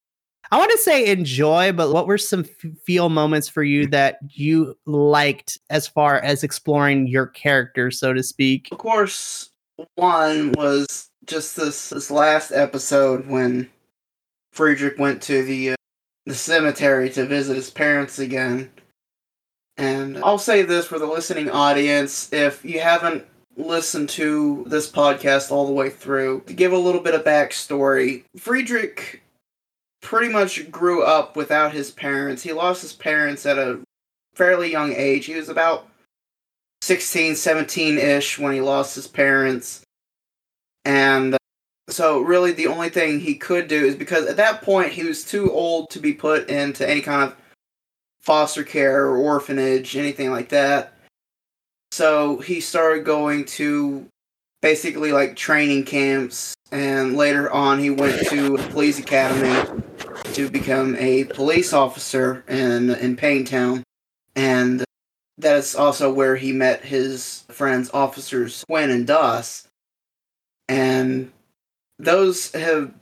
I 0.54 0.58
want 0.58 0.72
to 0.72 0.78
say 0.80 1.10
enjoy, 1.10 1.72
but 1.72 1.94
what 1.94 2.08
were 2.08 2.18
some 2.18 2.44
feel 2.84 3.08
moments 3.08 3.48
for 3.48 3.64
you 3.64 3.88
that 3.88 4.18
you 4.32 4.78
liked 4.86 5.58
as 5.70 5.88
far 5.88 6.20
as 6.20 6.44
exploring 6.44 7.08
your 7.08 7.28
character, 7.28 7.90
so 7.90 8.12
to 8.12 8.22
speak? 8.22 8.68
Of 8.70 8.78
course, 8.78 9.50
one 9.96 10.52
was 10.58 11.10
just 11.26 11.56
this 11.56 11.90
this 11.90 12.12
last 12.12 12.52
episode 12.52 13.28
when 13.28 13.70
Friedrich 14.52 15.00
went 15.00 15.22
to 15.24 15.42
the 15.44 15.72
uh, 15.72 15.76
the 16.26 16.36
cemetery 16.36 17.10
to 17.12 17.26
visit 17.26 17.56
his 17.56 17.70
parents 17.70 18.20
again, 18.20 18.70
And 19.78 20.18
I'll 20.20 20.38
say 20.38 20.62
this 20.62 20.86
for 20.86 21.00
the 21.00 21.08
listening 21.08 21.50
audience 21.50 22.32
if 22.32 22.64
you 22.64 22.80
haven't 22.80 23.26
listened 23.58 24.10
to 24.10 24.64
this 24.68 24.90
podcast 24.92 25.52
all 25.52 25.66
the 25.66 25.74
way 25.74 25.90
through, 25.90 26.42
to 26.48 26.54
give 26.54 26.72
a 26.72 26.78
little 26.78 27.02
bit 27.02 27.16
of 27.16 27.24
backstory, 27.24 28.24
Friedrich 28.38 29.24
pretty 30.02 30.32
much 30.32 30.70
grew 30.72 31.04
up 31.04 31.36
without 31.36 31.74
his 31.74 31.92
parents. 31.92 32.44
He 32.44 32.54
lost 32.54 32.82
his 32.82 32.94
parents 32.94 33.46
at 33.46 33.58
a 33.58 33.80
fairly 34.36 34.72
young 34.72 34.94
age. 34.94 35.26
He 35.26 35.36
was 35.36 35.50
about 35.50 35.88
16, 36.82 37.36
17 37.36 37.98
ish 37.98 38.40
when 38.40 38.54
he 38.54 38.62
lost 38.62 38.96
his 38.96 39.08
parents. 39.08 39.82
And 40.86 41.38
so, 41.92 42.22
really, 42.22 42.52
the 42.52 42.68
only 42.68 42.90
thing 42.90 43.20
he 43.20 43.36
could 43.36 43.68
do 43.68 43.84
is 43.86 43.96
because 43.96 44.26
at 44.26 44.38
that 44.38 44.62
point 44.62 44.92
he 44.92 45.04
was 45.04 45.24
too 45.24 45.52
old 45.52 45.90
to 45.92 46.00
be 46.00 46.14
put 46.14 46.50
into 46.50 46.88
any 46.90 47.02
kind 47.02 47.24
of 47.24 47.36
foster 48.22 48.64
care 48.64 49.06
or 49.06 49.18
orphanage, 49.18 49.98
anything 49.98 50.32
like 50.32 50.50
that. 50.50 50.94
So, 51.92 52.38
he 52.38 52.62
started 52.62 53.06
going 53.06 53.46
to 53.46 54.06
basically 54.62 55.12
like 55.12 55.36
training 55.36 55.84
camps, 55.86 56.54
and 56.72 57.18
later 57.18 57.52
on, 57.52 57.80
he 57.80 57.90
went 57.90 58.28
to 58.30 58.56
a 58.56 58.68
police 58.70 59.00
academy 59.00 59.82
to 60.34 60.50
become 60.50 60.96
a 60.98 61.26
police 61.26 61.74
officer 61.74 62.44
in 62.48 62.92
in 62.92 63.16
Paintown, 63.16 63.84
and 64.36 64.84
that's 65.38 65.76
also 65.76 66.14
where 66.14 66.36
he 66.36 66.54
met 66.54 66.84
his 66.84 67.44
friends, 67.50 67.90
officers 67.94 68.64
Quinn 68.66 68.92
and 68.92 69.08
Doss, 69.08 69.68
and 70.70 71.32
those 72.02 72.52
have 72.54 72.94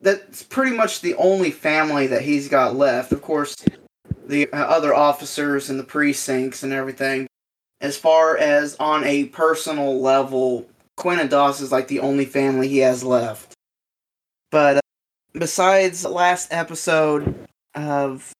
that's 0.00 0.42
pretty 0.42 0.76
much 0.76 1.00
the 1.00 1.14
only 1.14 1.50
family 1.50 2.06
that 2.06 2.22
he's 2.22 2.48
got 2.48 2.76
left. 2.76 3.12
Of 3.12 3.20
course, 3.20 3.56
the 4.26 4.48
other 4.52 4.94
officers 4.94 5.70
and 5.70 5.78
the 5.78 5.84
precincts 5.84 6.62
and 6.62 6.72
everything. 6.72 7.26
As 7.80 7.96
far 7.96 8.36
as 8.36 8.76
on 8.76 9.04
a 9.04 9.26
personal 9.26 10.00
level, 10.00 10.66
Quinn 10.96 11.20
and 11.20 11.30
Doss 11.30 11.60
is 11.60 11.72
like 11.72 11.88
the 11.88 12.00
only 12.00 12.24
family 12.24 12.68
he 12.68 12.78
has 12.78 13.04
left. 13.04 13.54
But 14.50 14.78
uh, 14.78 14.80
besides 15.32 16.02
the 16.02 16.08
last 16.08 16.52
episode 16.52 17.46
of 17.74 18.32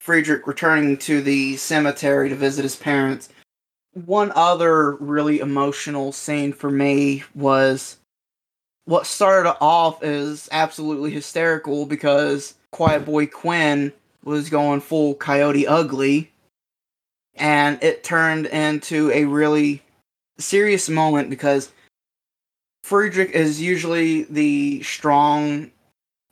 Friedrich 0.00 0.46
returning 0.46 0.96
to 0.98 1.20
the 1.20 1.56
cemetery 1.56 2.28
to 2.28 2.36
visit 2.36 2.62
his 2.62 2.76
parents, 2.76 3.28
one 3.92 4.32
other 4.34 4.96
really 4.96 5.40
emotional 5.40 6.12
scene 6.12 6.52
for 6.52 6.70
me 6.70 7.24
was 7.34 7.98
what 8.86 9.06
started 9.06 9.54
off 9.60 10.02
as 10.02 10.48
absolutely 10.50 11.10
hysterical 11.10 11.86
because 11.86 12.54
Quiet 12.72 13.04
Boy 13.04 13.26
Quinn 13.26 13.92
was 14.24 14.48
going 14.48 14.80
full 14.80 15.14
coyote 15.14 15.66
ugly, 15.66 16.30
and 17.34 17.82
it 17.82 18.02
turned 18.02 18.46
into 18.46 19.10
a 19.12 19.24
really 19.24 19.82
serious 20.38 20.88
moment 20.88 21.30
because 21.30 21.72
Friedrich 22.82 23.30
is 23.30 23.60
usually 23.60 24.22
the 24.24 24.82
strong, 24.82 25.70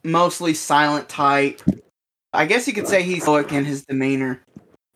mostly 0.04 0.54
silent 0.54 1.08
type. 1.08 1.60
I 2.32 2.46
guess 2.46 2.66
you 2.66 2.72
could 2.72 2.88
say 2.88 3.02
he's 3.02 3.22
stoic 3.22 3.52
in 3.52 3.64
his 3.64 3.84
demeanor. 3.84 4.40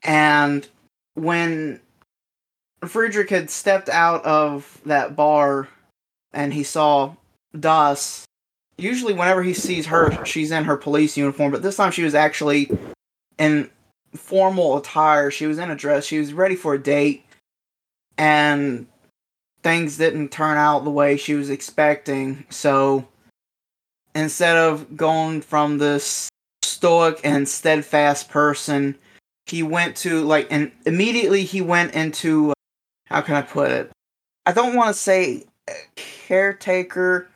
And 0.04 0.66
when 1.14 1.80
Friedrich 2.86 3.30
had 3.30 3.50
stepped 3.50 3.88
out 3.88 4.24
of 4.24 4.80
that 4.86 5.16
bar 5.16 5.68
and 6.32 6.52
he 6.52 6.62
saw 6.62 7.14
Doss, 7.58 8.24
usually 8.76 9.14
whenever 9.14 9.42
he 9.42 9.54
sees 9.54 9.86
her, 9.86 10.24
she's 10.24 10.50
in 10.50 10.64
her 10.64 10.76
police 10.76 11.16
uniform, 11.16 11.52
but 11.52 11.62
this 11.62 11.76
time 11.76 11.92
she 11.92 12.02
was 12.02 12.14
actually 12.14 12.70
in 13.38 13.70
formal 14.14 14.76
attire. 14.76 15.30
She 15.30 15.46
was 15.46 15.58
in 15.58 15.70
a 15.70 15.76
dress. 15.76 16.04
She 16.04 16.18
was 16.18 16.32
ready 16.32 16.56
for 16.56 16.74
a 16.74 16.82
date, 16.82 17.24
and 18.16 18.86
things 19.62 19.96
didn't 19.96 20.30
turn 20.30 20.56
out 20.56 20.84
the 20.84 20.90
way 20.90 21.16
she 21.16 21.34
was 21.34 21.50
expecting. 21.50 22.44
So 22.50 23.06
instead 24.14 24.56
of 24.56 24.96
going 24.96 25.40
from 25.40 25.78
this 25.78 26.28
stoic 26.62 27.20
and 27.24 27.48
steadfast 27.48 28.28
person, 28.28 28.96
he 29.46 29.62
went 29.62 29.96
to 29.98 30.22
like, 30.22 30.48
and 30.50 30.70
immediately 30.86 31.44
he 31.44 31.60
went 31.60 31.94
into 31.94 32.50
uh, 32.50 32.54
how 33.06 33.22
can 33.22 33.34
I 33.34 33.42
put 33.42 33.70
it? 33.70 33.90
I 34.44 34.52
don't 34.52 34.76
want 34.76 34.88
to 34.88 34.94
say 34.94 35.44
caretaker 35.96 37.28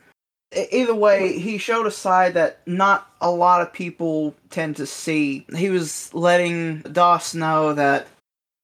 either 0.55 0.95
way, 0.95 1.39
he 1.39 1.57
showed 1.57 1.85
a 1.85 1.91
side 1.91 2.33
that 2.35 2.59
not 2.65 3.09
a 3.21 3.31
lot 3.31 3.61
of 3.61 3.73
people 3.73 4.35
tend 4.49 4.75
to 4.77 4.85
see. 4.85 5.45
He 5.55 5.69
was 5.69 6.13
letting 6.13 6.81
Doss 6.81 7.33
know 7.33 7.73
that 7.73 8.07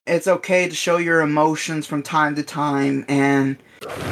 it's 0.06 0.28
okay 0.28 0.68
to 0.68 0.76
show 0.76 0.98
your 0.98 1.22
emotions 1.22 1.86
from 1.86 2.02
time 2.02 2.36
to 2.36 2.44
time, 2.44 3.06
and 3.08 3.58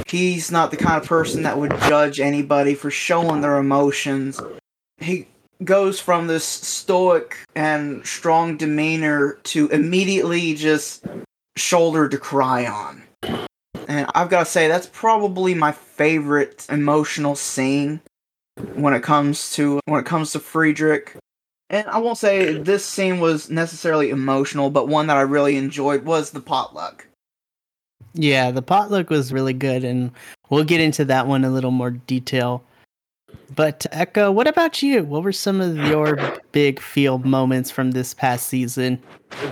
he's 0.07 0.51
not 0.51 0.72
the 0.72 0.77
kind 0.77 1.01
of 1.01 1.07
person 1.07 1.43
that 1.43 1.57
would 1.57 1.72
judge 1.81 2.19
anybody 2.19 2.75
for 2.75 2.91
showing 2.91 3.41
their 3.41 3.57
emotions. 3.57 4.39
He 4.98 5.27
goes 5.63 6.00
from 6.00 6.27
this 6.27 6.46
stoic 6.46 7.38
and 7.55 8.05
strong 8.05 8.57
demeanor 8.57 9.39
to 9.43 9.67
immediately 9.69 10.53
just 10.53 11.05
shoulder 11.55 12.07
to 12.07 12.17
cry 12.17 12.67
on. 12.67 13.03
And 13.88 14.10
I've 14.13 14.29
got 14.29 14.39
to 14.39 14.46
say, 14.46 14.67
that's 14.67 14.88
probably 14.88 15.53
my 15.53 15.72
favorite 15.72 16.67
emotional 16.70 17.36
scene 17.36 18.01
when 18.75 18.94
it 18.94 19.01
comes 19.01 19.53
to 19.53 19.79
when 19.86 20.00
it 20.00 20.06
comes 20.06 20.32
to 20.34 20.39
Friedrich. 20.39 21.15
And 21.70 21.88
I 21.88 21.98
won't 21.98 22.17
say 22.17 22.58
this 22.58 22.86
scene 22.86 23.20
was 23.20 23.50
necessarily 23.50 24.10
emotional, 24.10 24.70
but 24.70 24.88
one 24.88 25.08
that 25.08 25.17
I 25.17 25.22
really 25.22 25.58
enjoyed 25.58 26.06
was 26.06 26.32
the 26.32 26.39
potluck. 26.39 27.08
Yeah, 28.13 28.51
the 28.51 28.62
potluck 28.62 29.10
was 29.10 29.34
really 29.34 29.53
good, 29.53 29.84
and 29.84 30.12
we'll 30.50 30.63
get 30.63 30.82
into 30.82 31.06
that 31.06 31.27
one 31.27 31.44
in 31.44 31.51
a 31.51 31.53
little 31.53 31.72
more 31.72 31.91
detail. 31.91 32.63
But 33.56 33.86
Echo, 33.91 34.32
what 34.32 34.48
about 34.48 34.82
you? 34.82 35.03
What 35.03 35.24
were 35.24 35.34
some 35.34 35.62
of 35.62 35.77
your 35.77 36.17
big 36.51 36.79
field 36.79 37.25
moments 37.25 37.70
from 37.70 37.91
this 37.91 38.13
past 38.13 38.48
season? 38.48 39.01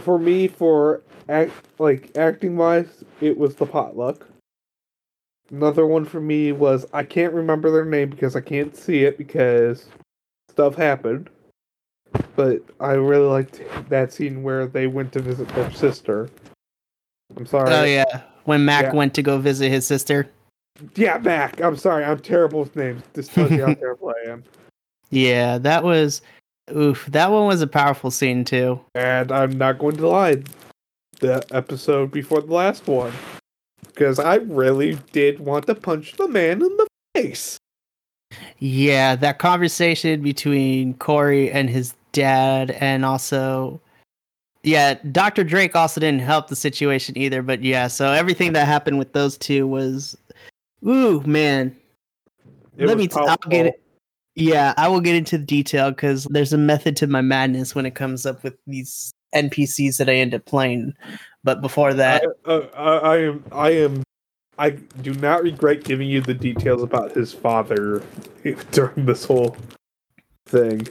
For 0.03 0.17
me, 0.17 0.47
for 0.47 1.01
act 1.29 1.51
like 1.79 2.15
acting 2.17 2.57
wise, 2.57 3.03
it 3.21 3.37
was 3.37 3.55
the 3.55 3.65
potluck. 3.65 4.27
Another 5.51 5.85
one 5.85 6.05
for 6.05 6.19
me 6.19 6.51
was 6.51 6.85
I 6.93 7.03
can't 7.03 7.33
remember 7.33 7.69
their 7.69 7.85
name 7.85 8.09
because 8.09 8.35
I 8.35 8.41
can't 8.41 8.75
see 8.75 9.03
it 9.03 9.17
because 9.17 9.87
stuff 10.49 10.75
happened. 10.75 11.29
But 12.35 12.61
I 12.79 12.93
really 12.93 13.27
liked 13.27 13.61
that 13.89 14.13
scene 14.13 14.41
where 14.43 14.67
they 14.67 14.87
went 14.87 15.11
to 15.13 15.19
visit 15.19 15.47
their 15.49 15.71
sister. 15.71 16.29
I'm 17.35 17.45
sorry. 17.45 17.73
Oh 17.73 17.83
yeah, 17.83 18.21
when 18.45 18.65
Mac 18.65 18.83
Yeah. 18.85 18.93
went 18.93 19.13
to 19.15 19.21
go 19.21 19.37
visit 19.37 19.69
his 19.69 19.85
sister. 19.85 20.29
Yeah, 20.95 21.17
Mac. 21.19 21.61
I'm 21.61 21.77
sorry. 21.77 22.03
I'm 22.03 22.19
terrible 22.19 22.61
with 22.61 22.75
names. 22.75 23.03
This 23.13 23.27
tells 23.27 23.51
you 23.51 23.65
how 23.65 23.73
terrible 23.75 24.13
I 24.25 24.29
am. 24.29 24.43
Yeah, 25.09 25.57
that 25.59 25.83
was 25.83 26.21
oof. 26.75 27.05
That 27.07 27.31
one 27.31 27.47
was 27.47 27.61
a 27.61 27.67
powerful 27.67 28.11
scene 28.11 28.43
too. 28.45 28.79
And 28.95 29.31
I'm 29.31 29.57
not 29.57 29.77
going 29.79 29.97
to 29.97 30.07
lie. 30.07 30.43
The 31.19 31.45
episode 31.51 32.11
before 32.11 32.41
the 32.41 32.53
last 32.53 32.87
one. 32.87 33.13
Because 33.85 34.19
I 34.19 34.35
really 34.35 34.97
did 35.13 35.39
want 35.39 35.67
to 35.67 35.75
punch 35.75 36.13
the 36.13 36.27
man 36.27 36.61
in 36.61 36.77
the 36.77 36.87
face. 37.13 37.57
Yeah, 38.59 39.15
that 39.15 39.39
conversation 39.39 40.21
between 40.21 40.95
Corey 40.95 41.51
and 41.51 41.69
his 41.69 41.93
dad, 42.11 42.71
and 42.71 43.05
also, 43.05 43.79
yeah, 44.63 44.95
Dr. 45.11 45.43
Drake 45.43 45.75
also 45.75 46.01
didn't 46.01 46.21
help 46.21 46.47
the 46.47 46.55
situation 46.55 47.17
either. 47.17 47.41
But 47.41 47.63
yeah, 47.63 47.87
so 47.87 48.11
everything 48.11 48.53
that 48.53 48.67
happened 48.67 48.97
with 48.97 49.13
those 49.13 49.37
two 49.37 49.67
was, 49.67 50.17
ooh, 50.85 51.21
man. 51.21 51.75
It 52.77 52.87
Let 52.87 52.97
me. 52.97 53.07
T- 53.07 53.15
I'll 53.17 53.37
get 53.49 53.67
it. 53.67 53.81
Yeah, 54.35 54.73
I 54.75 54.89
will 54.89 54.99
get 54.99 55.15
into 55.15 55.37
the 55.37 55.45
detail 55.45 55.91
because 55.91 56.25
there's 56.25 56.51
a 56.51 56.57
method 56.57 56.97
to 56.97 57.07
my 57.07 57.21
madness 57.21 57.73
when 57.73 57.85
it 57.85 57.95
comes 57.95 58.25
up 58.25 58.43
with 58.43 58.57
these 58.67 59.13
NPCs 59.35 59.97
that 59.97 60.09
I 60.09 60.15
end 60.15 60.33
up 60.33 60.45
playing. 60.45 60.93
But 61.43 61.61
before 61.61 61.93
that, 61.93 62.23
I, 62.45 62.51
uh, 62.51 62.67
I, 62.75 62.89
I 62.89 63.17
am. 63.17 63.43
I 63.51 63.69
am. 63.71 64.03
I 64.57 64.69
do 64.69 65.13
not 65.15 65.43
regret 65.43 65.83
giving 65.83 66.07
you 66.07 66.21
the 66.21 66.33
details 66.33 66.81
about 66.81 67.11
his 67.11 67.33
father 67.33 68.01
during 68.71 69.05
this 69.05 69.25
whole 69.25 69.57
thing. 70.45 70.87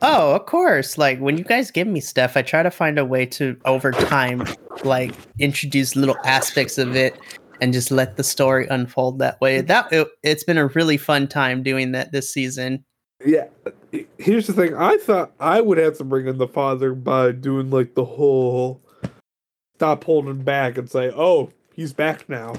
Oh, 0.00 0.34
of 0.34 0.46
course. 0.46 0.98
Like 0.98 1.20
when 1.20 1.38
you 1.38 1.44
guys 1.44 1.70
give 1.70 1.86
me 1.86 2.00
stuff, 2.00 2.36
I 2.36 2.42
try 2.42 2.62
to 2.62 2.70
find 2.70 2.98
a 2.98 3.04
way 3.04 3.24
to 3.26 3.56
over 3.64 3.92
time 3.92 4.44
like 4.84 5.14
introduce 5.38 5.94
little 5.94 6.16
aspects 6.24 6.76
of 6.76 6.96
it 6.96 7.18
and 7.60 7.72
just 7.72 7.92
let 7.92 8.16
the 8.16 8.24
story 8.24 8.66
unfold 8.68 9.20
that 9.20 9.40
way. 9.40 9.60
That 9.60 9.92
it, 9.92 10.08
it's 10.24 10.42
been 10.42 10.58
a 10.58 10.66
really 10.66 10.96
fun 10.96 11.28
time 11.28 11.62
doing 11.62 11.92
that 11.92 12.10
this 12.10 12.32
season. 12.32 12.84
Yeah. 13.24 13.48
Here's 14.18 14.46
the 14.46 14.52
thing. 14.52 14.74
I 14.74 14.96
thought 14.98 15.32
I 15.38 15.60
would 15.60 15.78
have 15.78 15.98
to 15.98 16.04
bring 16.04 16.26
in 16.26 16.38
the 16.38 16.48
father 16.48 16.94
by 16.94 17.32
doing 17.32 17.70
like 17.70 17.94
the 17.94 18.04
whole 18.04 18.80
stop 19.76 20.04
holding 20.04 20.42
back 20.42 20.78
and 20.78 20.90
say, 20.90 21.10
"Oh, 21.14 21.50
he's 21.74 21.92
back 21.92 22.28
now." 22.28 22.54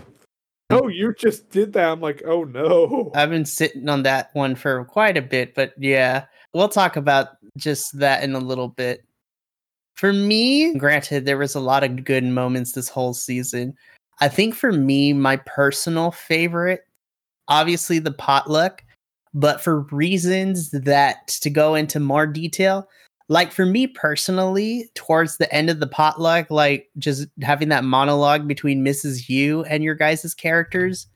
Oh, 0.69 0.87
you 0.87 1.13
just 1.13 1.49
did 1.49 1.73
that. 1.73 1.89
I'm 1.89 2.01
like, 2.01 2.21
"Oh 2.25 2.43
no." 2.43 3.11
I've 3.15 3.29
been 3.29 3.45
sitting 3.45 3.89
on 3.89 4.03
that 4.03 4.29
one 4.33 4.55
for 4.55 4.83
quite 4.85 5.17
a 5.17 5.21
bit, 5.21 5.55
but 5.55 5.73
yeah, 5.77 6.25
we'll 6.53 6.69
talk 6.69 6.95
about 6.95 7.29
just 7.57 7.97
that 7.99 8.23
in 8.23 8.33
a 8.33 8.39
little 8.39 8.69
bit. 8.69 9.03
For 9.95 10.11
me, 10.13 10.73
granted, 10.75 11.25
there 11.25 11.37
was 11.37 11.55
a 11.55 11.59
lot 11.59 11.83
of 11.83 12.03
good 12.03 12.23
moments 12.23 12.71
this 12.71 12.89
whole 12.89 13.13
season. 13.13 13.75
I 14.19 14.27
think 14.27 14.55
for 14.55 14.71
me, 14.71 15.13
my 15.13 15.37
personal 15.37 16.11
favorite, 16.11 16.81
obviously 17.47 17.99
the 17.99 18.11
potluck, 18.11 18.83
but 19.33 19.61
for 19.61 19.81
reasons 19.91 20.71
that 20.71 21.27
to 21.27 21.49
go 21.49 21.75
into 21.75 21.99
more 21.99 22.27
detail, 22.27 22.87
like 23.29 23.51
for 23.51 23.65
me 23.65 23.87
personally, 23.87 24.89
towards 24.95 25.37
the 25.37 25.51
end 25.53 25.69
of 25.69 25.79
the 25.79 25.87
potluck, 25.87 26.51
like 26.51 26.89
just 26.97 27.27
having 27.41 27.69
that 27.69 27.83
monologue 27.83 28.47
between 28.47 28.85
Mrs. 28.85 29.29
Yu 29.29 29.63
and 29.63 29.83
your 29.83 29.95
guys' 29.95 30.33
characters, 30.33 31.07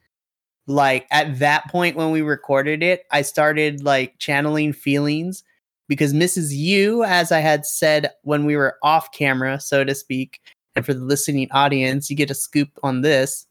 like 0.68 1.06
at 1.12 1.40
that 1.40 1.70
point 1.70 1.96
when 1.96 2.12
we 2.12 2.22
recorded 2.22 2.82
it, 2.82 3.04
I 3.12 3.22
started 3.22 3.84
like 3.84 4.18
channeling 4.20 4.74
feelings 4.74 5.44
because 5.88 6.14
Mrs. 6.14 6.50
Yu, 6.52 7.04
as 7.04 7.32
I 7.32 7.40
had 7.40 7.66
said 7.66 8.10
when 8.24 8.46
we 8.46 8.56
were 8.56 8.78
off 8.84 9.12
camera, 9.12 9.60
so 9.60 9.84
to 9.84 9.96
speak, 9.96 10.42
and 10.76 10.86
for 10.86 10.94
the 10.94 11.04
listening 11.04 11.50
audience, 11.52 12.10
you 12.10 12.16
get 12.16 12.32
a 12.32 12.36
scoop 12.36 12.70
on 12.84 13.02
this. 13.02 13.46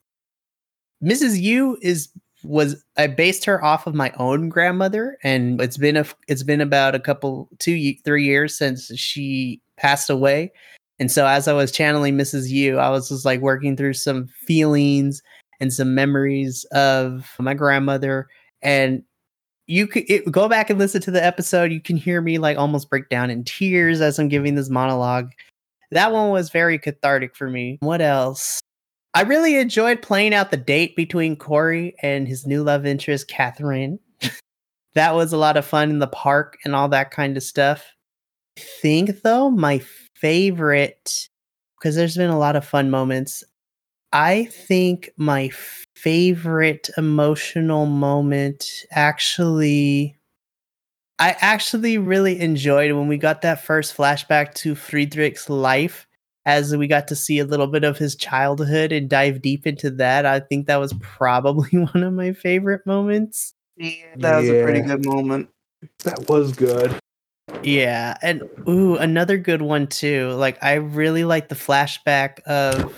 Mrs. 1.03 1.41
Yu 1.41 1.79
is 1.83 2.09
was 2.47 2.83
I 2.97 3.07
based 3.07 3.45
her 3.45 3.63
off 3.65 3.87
of 3.87 3.95
my 3.95 4.13
own 4.19 4.49
grandmother, 4.49 5.19
and 5.23 5.61
it's 5.61 5.77
been 5.77 5.97
a 5.97 6.07
it's 6.29 6.43
been 6.43 6.61
about 6.61 6.95
a 6.95 7.01
couple 7.01 7.49
two 7.59 7.95
three 8.05 8.25
years 8.25 8.57
since 8.57 8.87
she 8.99 9.61
passed 9.77 10.11
away, 10.11 10.53
and 10.99 11.11
so 11.11 11.27
as 11.27 11.49
I 11.49 11.53
was 11.53 11.73
channeling 11.73 12.17
Mrs. 12.17 12.49
Yu, 12.49 12.79
I 12.79 12.91
was 12.91 13.09
just 13.09 13.25
like 13.25 13.41
working 13.41 13.77
through 13.77 13.95
some 13.95 14.27
feelings 14.27 15.23
and 15.61 15.73
some 15.73 15.95
memories 15.95 16.65
of 16.73 17.31
my 17.39 17.55
grandmother, 17.55 18.29
and 18.63 19.03
you 19.67 19.87
could 19.87 20.05
it, 20.09 20.31
go 20.31 20.49
back 20.49 20.71
and 20.71 20.79
listen 20.79 21.01
to 21.03 21.11
the 21.11 21.25
episode. 21.25 21.73
You 21.73 21.81
can 21.81 21.97
hear 21.97 22.21
me 22.21 22.39
like 22.39 22.57
almost 22.59 22.89
break 22.91 23.09
down 23.09 23.31
in 23.31 23.45
tears 23.45 24.01
as 24.01 24.19
I'm 24.19 24.29
giving 24.29 24.55
this 24.55 24.71
monologue. 24.71 25.31
That 25.91 26.13
one 26.13 26.31
was 26.31 26.51
very 26.51 26.79
cathartic 26.79 27.37
for 27.37 27.49
me. 27.49 27.79
What 27.81 28.01
else? 28.01 28.61
I 29.17 29.23
really 29.23 29.57
enjoyed 29.57 30.03
playing 30.03 30.35
out 30.35 30.51
the 30.51 30.59
date 30.59 30.95
between 30.95 31.37
Corey 31.37 31.95
and 32.03 32.29
his 32.29 32.47
new 32.47 32.63
love 32.63 32.85
interest, 32.85 33.29
Catherine. 33.29 33.99
that 34.95 35.15
was 35.15 35.33
a 35.33 35.39
lot 35.39 35.57
of 35.57 35.65
fun 35.65 35.89
in 35.89 36.01
the 36.01 36.07
park 36.07 36.59
and 36.67 36.77
all 36.77 36.91
that 36.91 37.13
kind 37.13 37.35
of 37.35 37.43
stuff. 37.43 37.95
I 38.59 38.61
think 38.83 39.23
though, 39.23 39.51
my 39.51 39.81
favorite, 40.17 41.31
because 41.79 41.97
there's 41.97 42.19
been 42.19 42.29
a 42.29 42.39
lot 42.39 42.57
of 42.57 42.67
fun 42.67 42.91
moments. 42.91 43.43
I 44.13 44.51
think 44.53 45.09
my 45.17 45.51
favorite 45.95 46.91
emotional 46.99 47.87
moment 47.87 48.71
actually 48.91 50.19
I 51.19 51.35
actually 51.41 51.97
really 51.97 52.39
enjoyed 52.39 52.93
when 52.93 53.09
we 53.09 53.17
got 53.17 53.41
that 53.41 53.65
first 53.65 53.97
flashback 53.97 54.53
to 54.57 54.75
Friedrich's 54.75 55.49
life 55.49 56.07
as 56.47 56.77
we 56.77 56.87
got 56.87 57.09
to 57.09 57.17
see 57.17 57.41
a 57.41 57.45
little 57.45 57.67
bit 57.67 57.83
of 57.83 57.99
his 57.99 58.15
childhood 58.15 58.93
and 58.93 59.11
dive 59.11 59.43
deep 59.43 59.67
into 59.67 59.91
that. 59.91 60.25
I 60.25 60.39
think 60.39 60.69
that 60.69 60.77
was 60.77 60.95
probably 61.01 61.71
one 61.93 62.03
of 62.03 62.15
my 62.15 62.33
favorite 62.33 62.87
moments. 62.87 63.53
Yeah, 63.77 64.15
that 64.19 64.39
was 64.39 64.49
yeah. 64.49 64.55
a 64.55 64.63
pretty 64.63 64.81
good 64.81 65.05
moment. 65.05 65.51
That 66.05 66.29
was 66.31 66.53
good. 66.53 66.97
Yeah, 67.63 68.17
and 68.23 68.43
ooh, 68.69 68.97
another 68.97 69.37
good 69.37 69.61
one 69.61 69.89
too. 69.89 70.31
Like 70.31 70.63
I 70.63 70.75
really 70.75 71.25
like 71.25 71.49
the 71.49 71.55
flashback 71.55 72.41
of 72.41 72.95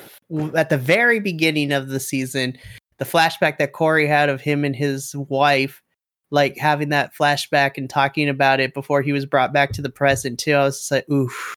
at 0.55 0.69
the 0.69 0.79
very 0.79 1.21
beginning 1.21 1.73
of 1.73 1.89
the 1.89 2.01
season, 2.01 2.57
the 2.99 3.05
flashback 3.05 3.59
that 3.59 3.73
Corey 3.73 4.07
had 4.07 4.29
of 4.29 4.41
him 4.41 4.65
and 4.65 4.77
his 4.77 5.17
wife, 5.17 5.83
like 6.31 6.57
having 6.59 6.91
that 6.91 7.13
flashback 7.15 7.77
and 7.77 7.89
talking 7.89 8.29
about 8.29 8.61
it 8.61 8.75
before 8.75 9.03
he 9.03 9.13
was 9.13 9.27
brought 9.27 9.53
back 9.53 9.73
to 9.73 9.83
the 9.83 9.91
present 9.91 10.39
too. 10.39 10.53
I 10.53 10.65
was 10.65 10.79
just 10.79 10.91
like, 10.91 11.11
oof, 11.11 11.55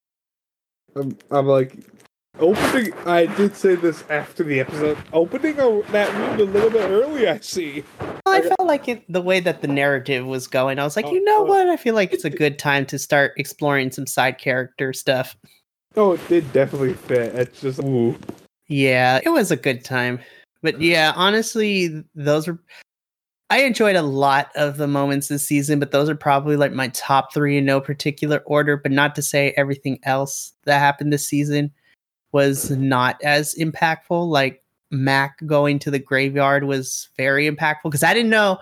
I'm, 0.96 1.18
I'm 1.30 1.48
like 1.48 1.76
opening. 2.40 2.94
I 3.06 3.26
did 3.26 3.56
say 3.56 3.76
this 3.76 4.04
after 4.10 4.44
the 4.44 4.60
episode. 4.60 4.98
Opening 5.14 5.60
a, 5.60 5.82
that 5.92 6.14
wound 6.14 6.42
a 6.42 6.46
little 6.46 6.70
bit 6.70 6.90
early. 6.90 7.28
I 7.28 7.40
see. 7.40 7.84
I 8.26 8.42
felt 8.42 8.66
like 8.66 8.88
it, 8.88 9.04
the 9.12 9.22
way 9.22 9.40
that 9.40 9.62
the 9.62 9.68
narrative 9.68 10.26
was 10.26 10.48
going. 10.48 10.80
I 10.80 10.84
was 10.84 10.96
like, 10.96 11.06
oh, 11.06 11.14
you 11.14 11.24
know 11.24 11.42
oh. 11.42 11.46
what? 11.46 11.68
I 11.68 11.78
feel 11.78 11.96
like 11.96 12.14
it's 12.14 12.26
a 12.26 12.30
good 12.30 12.60
time 12.60 12.86
to 12.88 13.00
start 13.00 13.34
exploring 13.38 13.92
some 13.92 14.08
side 14.08 14.38
character 14.38 14.94
stuff. 14.94 15.36
Oh, 15.96 16.14
it 16.14 16.28
did 16.30 16.52
definitely 16.54 16.94
fit. 16.94 17.36
It's 17.36 17.62
just 17.62 17.80
ooh. 17.80 18.18
Yeah, 18.68 19.20
it 19.24 19.30
was 19.30 19.52
a 19.52 19.58
good 19.58 19.84
time. 19.84 20.20
But 20.62 20.80
yeah, 20.80 21.14
honestly, 21.16 22.04
those 22.16 22.48
are 22.48 22.58
I 23.52 23.64
enjoyed 23.64 23.98
a 23.98 24.02
lot 24.02 24.50
of 24.56 24.78
the 24.78 24.88
moments 24.88 25.28
this 25.28 25.44
season, 25.44 25.78
but 25.78 25.92
those 25.92 26.08
are 26.10 26.16
probably 26.16 26.56
like 26.56 26.72
my 26.72 26.88
top 26.94 27.34
three 27.34 27.58
in 27.58 27.66
no 27.66 27.82
particular 27.82 28.42
order. 28.46 28.78
But 28.78 28.94
not 28.94 29.14
to 29.16 29.22
say 29.22 29.54
everything 29.58 30.00
else 30.04 30.54
that 30.64 30.80
happened 30.80 31.12
this 31.12 31.28
season 31.28 31.70
was 32.32 32.72
not 32.72 33.22
as 33.22 33.54
impactful. 33.56 34.30
Like 34.30 34.64
Mac 34.90 35.38
going 35.46 35.80
to 35.80 35.92
the 35.92 36.00
graveyard 36.00 36.64
was 36.64 37.10
very 37.18 37.52
impactful 37.52 37.84
because 37.84 38.04
I 38.04 38.14
didn't 38.14 38.30
know 38.30 38.58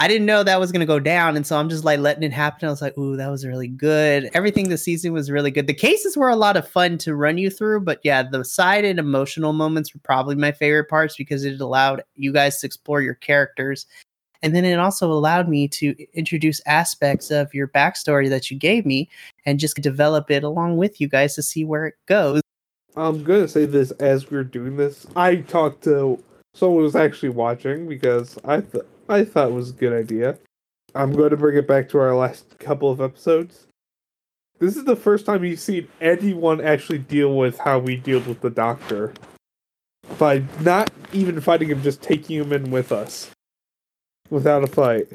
I 0.00 0.08
didn't 0.08 0.26
know 0.26 0.42
that 0.42 0.58
was 0.58 0.72
gonna 0.72 0.86
go 0.86 0.98
down, 0.98 1.36
and 1.36 1.46
so 1.46 1.56
I'm 1.56 1.68
just 1.68 1.84
like 1.84 2.00
letting 2.00 2.24
it 2.24 2.32
happen. 2.32 2.66
I 2.66 2.70
was 2.72 2.82
like, 2.82 2.98
"Ooh, 2.98 3.16
that 3.16 3.30
was 3.30 3.46
really 3.46 3.68
good." 3.68 4.28
Everything 4.34 4.68
this 4.68 4.82
season 4.82 5.12
was 5.12 5.30
really 5.30 5.52
good. 5.52 5.68
The 5.68 5.74
cases 5.74 6.16
were 6.16 6.28
a 6.28 6.34
lot 6.34 6.56
of 6.56 6.66
fun 6.66 6.98
to 6.98 7.14
run 7.14 7.38
you 7.38 7.48
through, 7.48 7.82
but 7.82 8.00
yeah, 8.02 8.24
the 8.24 8.44
side 8.44 8.84
and 8.84 8.98
emotional 8.98 9.52
moments 9.52 9.94
were 9.94 10.00
probably 10.02 10.34
my 10.34 10.50
favorite 10.50 10.88
parts 10.88 11.14
because 11.16 11.44
it 11.44 11.60
allowed 11.60 12.02
you 12.16 12.32
guys 12.32 12.58
to 12.58 12.66
explore 12.66 13.02
your 13.02 13.14
characters 13.14 13.86
and 14.44 14.54
then 14.54 14.66
it 14.66 14.78
also 14.78 15.10
allowed 15.10 15.48
me 15.48 15.66
to 15.66 15.96
introduce 16.12 16.60
aspects 16.66 17.30
of 17.30 17.52
your 17.54 17.66
backstory 17.66 18.28
that 18.28 18.50
you 18.50 18.58
gave 18.58 18.84
me 18.84 19.08
and 19.46 19.58
just 19.58 19.74
develop 19.76 20.30
it 20.30 20.44
along 20.44 20.76
with 20.76 21.00
you 21.00 21.08
guys 21.08 21.34
to 21.34 21.42
see 21.42 21.64
where 21.64 21.86
it 21.86 21.94
goes. 22.04 22.42
I'm 22.94 23.24
to 23.24 23.48
say 23.48 23.64
this 23.64 23.90
as 23.92 24.30
we 24.30 24.36
are 24.36 24.44
doing 24.44 24.76
this. 24.76 25.06
I 25.16 25.36
talked 25.36 25.82
to 25.84 26.22
someone 26.52 26.80
who 26.80 26.84
was 26.84 26.94
actually 26.94 27.30
watching 27.30 27.88
because 27.88 28.36
I, 28.44 28.60
th- 28.60 28.84
I 29.08 29.24
thought 29.24 29.48
it 29.48 29.54
was 29.54 29.70
a 29.70 29.72
good 29.72 29.94
idea. 29.94 30.38
I'm 30.94 31.12
going 31.12 31.30
to 31.30 31.38
bring 31.38 31.56
it 31.56 31.66
back 31.66 31.88
to 31.88 31.98
our 31.98 32.14
last 32.14 32.58
couple 32.58 32.90
of 32.90 33.00
episodes. 33.00 33.66
This 34.58 34.76
is 34.76 34.84
the 34.84 34.94
first 34.94 35.24
time 35.24 35.42
you've 35.42 35.58
seen 35.58 35.88
anyone 36.02 36.60
actually 36.60 36.98
deal 36.98 37.34
with 37.34 37.58
how 37.58 37.78
we 37.78 37.96
deal 37.96 38.20
with 38.20 38.42
the 38.42 38.50
doctor. 38.50 39.14
By 40.18 40.44
not 40.60 40.90
even 41.14 41.40
fighting 41.40 41.70
him, 41.70 41.82
just 41.82 42.02
taking 42.02 42.36
him 42.36 42.52
in 42.52 42.70
with 42.70 42.92
us 42.92 43.30
without 44.30 44.64
a 44.64 44.66
fight. 44.66 45.06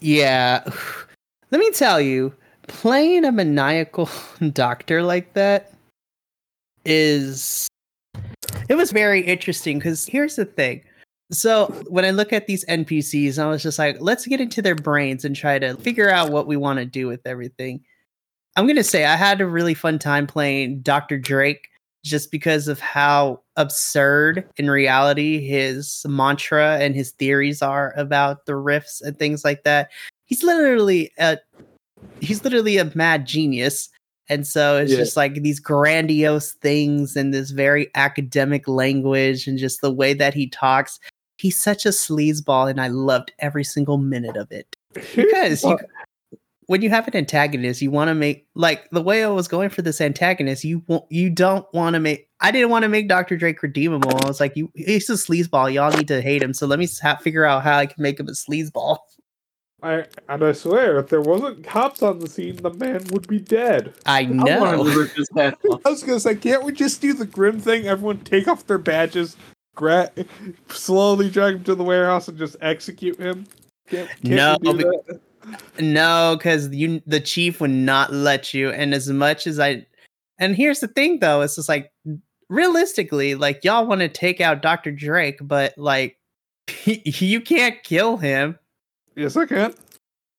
Yeah. 0.00 0.64
Let 1.50 1.58
me 1.58 1.70
tell 1.72 2.00
you, 2.00 2.32
playing 2.68 3.24
a 3.24 3.32
maniacal 3.32 4.08
doctor 4.52 5.02
like 5.02 5.32
that 5.34 5.72
is 6.84 7.68
it 8.68 8.76
was 8.76 8.92
very 8.92 9.20
interesting 9.20 9.78
because 9.78 10.06
here's 10.06 10.36
the 10.36 10.44
thing. 10.44 10.82
So 11.32 11.66
when 11.88 12.04
I 12.04 12.10
look 12.10 12.32
at 12.32 12.46
these 12.46 12.64
NPCs, 12.66 13.38
I 13.38 13.46
was 13.46 13.62
just 13.62 13.78
like, 13.78 13.96
let's 14.00 14.26
get 14.26 14.40
into 14.40 14.62
their 14.62 14.74
brains 14.74 15.24
and 15.24 15.34
try 15.36 15.58
to 15.58 15.76
figure 15.76 16.10
out 16.10 16.30
what 16.30 16.46
we 16.46 16.56
want 16.56 16.78
to 16.78 16.84
do 16.84 17.06
with 17.06 17.20
everything. 17.24 17.84
I'm 18.56 18.66
gonna 18.66 18.82
say 18.82 19.04
I 19.04 19.16
had 19.16 19.40
a 19.40 19.46
really 19.46 19.74
fun 19.74 19.98
time 19.98 20.26
playing 20.26 20.80
Dr. 20.80 21.18
Drake 21.18 21.69
just 22.02 22.30
because 22.30 22.68
of 22.68 22.80
how 22.80 23.40
absurd 23.56 24.48
in 24.56 24.70
reality 24.70 25.46
his 25.46 26.04
mantra 26.08 26.78
and 26.78 26.94
his 26.94 27.10
theories 27.12 27.62
are 27.62 27.92
about 27.96 28.46
the 28.46 28.56
rifts 28.56 29.00
and 29.00 29.18
things 29.18 29.44
like 29.44 29.64
that. 29.64 29.90
He's 30.24 30.42
literally 30.42 31.12
a 31.18 31.38
he's 32.20 32.44
literally 32.44 32.78
a 32.78 32.90
mad 32.94 33.26
genius. 33.26 33.88
And 34.28 34.46
so 34.46 34.76
it's 34.76 34.92
yeah. 34.92 34.98
just 34.98 35.16
like 35.16 35.34
these 35.34 35.58
grandiose 35.58 36.52
things 36.52 37.16
and 37.16 37.34
this 37.34 37.50
very 37.50 37.90
academic 37.96 38.68
language 38.68 39.46
and 39.48 39.58
just 39.58 39.80
the 39.80 39.92
way 39.92 40.14
that 40.14 40.34
he 40.34 40.48
talks. 40.48 41.00
He's 41.36 41.56
such 41.56 41.86
a 41.86 41.88
sleazeball, 41.88 42.70
and 42.70 42.80
I 42.80 42.88
loved 42.88 43.32
every 43.38 43.64
single 43.64 43.96
minute 43.96 44.36
of 44.36 44.52
it. 44.52 44.76
Because 44.92 45.64
you, 45.64 45.78
when 46.70 46.82
you 46.82 46.90
have 46.90 47.08
an 47.08 47.16
antagonist, 47.16 47.82
you 47.82 47.90
want 47.90 48.10
to 48.10 48.14
make 48.14 48.46
like 48.54 48.88
the 48.90 49.02
way 49.02 49.24
I 49.24 49.28
was 49.28 49.48
going 49.48 49.70
for 49.70 49.82
this 49.82 50.00
antagonist. 50.00 50.62
You 50.62 50.84
you 51.08 51.28
don't 51.28 51.66
want 51.74 51.94
to 51.94 52.00
make. 52.00 52.28
I 52.38 52.52
didn't 52.52 52.70
want 52.70 52.84
to 52.84 52.88
make 52.88 53.08
Doctor 53.08 53.36
Drake 53.36 53.60
redeemable. 53.60 54.16
I 54.22 54.28
was 54.28 54.38
like, 54.38 54.54
you 54.54 54.70
he's 54.76 55.10
a 55.10 55.14
sleazeball. 55.14 55.72
Y'all 55.72 55.90
need 55.90 56.06
to 56.06 56.22
hate 56.22 56.44
him. 56.44 56.54
So 56.54 56.68
let 56.68 56.78
me 56.78 56.88
ha- 57.02 57.16
figure 57.16 57.44
out 57.44 57.64
how 57.64 57.76
I 57.76 57.86
can 57.86 58.00
make 58.00 58.20
him 58.20 58.28
a 58.28 58.30
sleazeball. 58.30 58.98
I 59.82 60.04
and 60.28 60.44
I 60.44 60.52
swear, 60.52 61.00
if 61.00 61.08
there 61.08 61.20
wasn't 61.20 61.64
cops 61.64 62.04
on 62.04 62.20
the 62.20 62.28
scene, 62.28 62.54
the 62.54 62.72
man 62.74 63.02
would 63.10 63.26
be 63.26 63.40
dead. 63.40 63.92
I 64.06 64.26
know. 64.26 64.64
I, 64.64 64.74
I 65.84 65.88
was 65.88 66.04
gonna 66.04 66.20
say, 66.20 66.36
can't 66.36 66.62
we 66.62 66.70
just 66.70 67.02
do 67.02 67.14
the 67.14 67.26
grim 67.26 67.58
thing? 67.58 67.88
Everyone 67.88 68.18
take 68.18 68.46
off 68.46 68.64
their 68.68 68.78
badges, 68.78 69.36
gra- 69.74 70.12
slowly 70.68 71.30
drag 71.30 71.56
him 71.56 71.64
to 71.64 71.74
the 71.74 71.82
warehouse, 71.82 72.28
and 72.28 72.38
just 72.38 72.54
execute 72.60 73.18
him. 73.18 73.48
Can't, 73.88 74.08
can't 74.22 74.62
no, 74.62 75.02
no, 75.78 76.36
because 76.36 76.68
you 76.74 77.02
the 77.06 77.20
chief 77.20 77.60
would 77.60 77.70
not 77.70 78.12
let 78.12 78.52
you. 78.54 78.70
And 78.70 78.94
as 78.94 79.08
much 79.08 79.46
as 79.46 79.58
I 79.58 79.86
and 80.38 80.56
here's 80.56 80.80
the 80.80 80.88
thing 80.88 81.20
though, 81.20 81.42
it's 81.42 81.56
just 81.56 81.68
like 81.68 81.92
realistically, 82.48 83.34
like 83.34 83.64
y'all 83.64 83.86
want 83.86 84.00
to 84.00 84.08
take 84.08 84.40
out 84.40 84.62
Dr. 84.62 84.92
Drake, 84.92 85.38
but 85.42 85.76
like 85.76 86.18
you 86.84 87.40
can't 87.40 87.82
kill 87.82 88.16
him. 88.16 88.58
Yes, 89.16 89.36
I 89.36 89.46
can. 89.46 89.74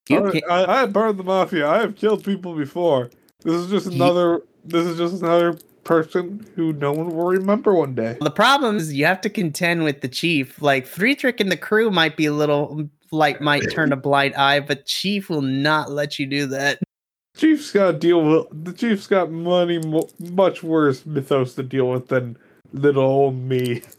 I, 0.09 0.41
I, 0.49 0.81
I 0.81 0.85
burned 0.87 1.19
the 1.19 1.23
mafia. 1.23 1.67
I 1.67 1.79
have 1.79 1.95
killed 1.95 2.23
people 2.23 2.55
before. 2.55 3.09
This 3.43 3.55
is 3.55 3.69
just 3.69 3.87
another 3.87 4.41
this 4.63 4.85
is 4.85 4.97
just 4.97 5.21
another 5.21 5.57
person 5.83 6.45
who 6.55 6.73
no 6.73 6.91
one 6.91 7.09
will 7.15 7.25
remember 7.25 7.73
one 7.73 7.95
day. 7.95 8.17
The 8.21 8.29
problem 8.29 8.77
is 8.77 8.93
you 8.93 9.05
have 9.05 9.21
to 9.21 9.29
contend 9.29 9.83
with 9.83 10.01
the 10.01 10.07
chief. 10.07 10.61
Like 10.61 10.85
Friedrich 10.85 11.39
and 11.39 11.51
the 11.51 11.57
crew 11.57 11.89
might 11.89 12.17
be 12.17 12.25
a 12.25 12.33
little 12.33 12.89
like 13.11 13.41
might 13.41 13.69
turn 13.71 13.91
a 13.91 13.97
blind 13.97 14.35
eye, 14.35 14.59
but 14.59 14.85
Chief 14.85 15.29
will 15.29 15.41
not 15.41 15.91
let 15.91 16.17
you 16.17 16.25
do 16.25 16.45
that. 16.47 16.79
Chief's 17.37 17.71
got 17.71 17.99
deal 17.99 18.23
with 18.23 18.65
the 18.65 18.73
Chief's 18.73 19.07
got 19.07 19.31
money 19.31 19.79
mo- 19.79 20.09
much 20.19 20.63
worse 20.63 21.05
mythos 21.05 21.55
to 21.55 21.63
deal 21.63 21.89
with 21.89 22.07
than 22.07 22.37
little 22.73 23.03
old 23.03 23.35
me. 23.35 23.81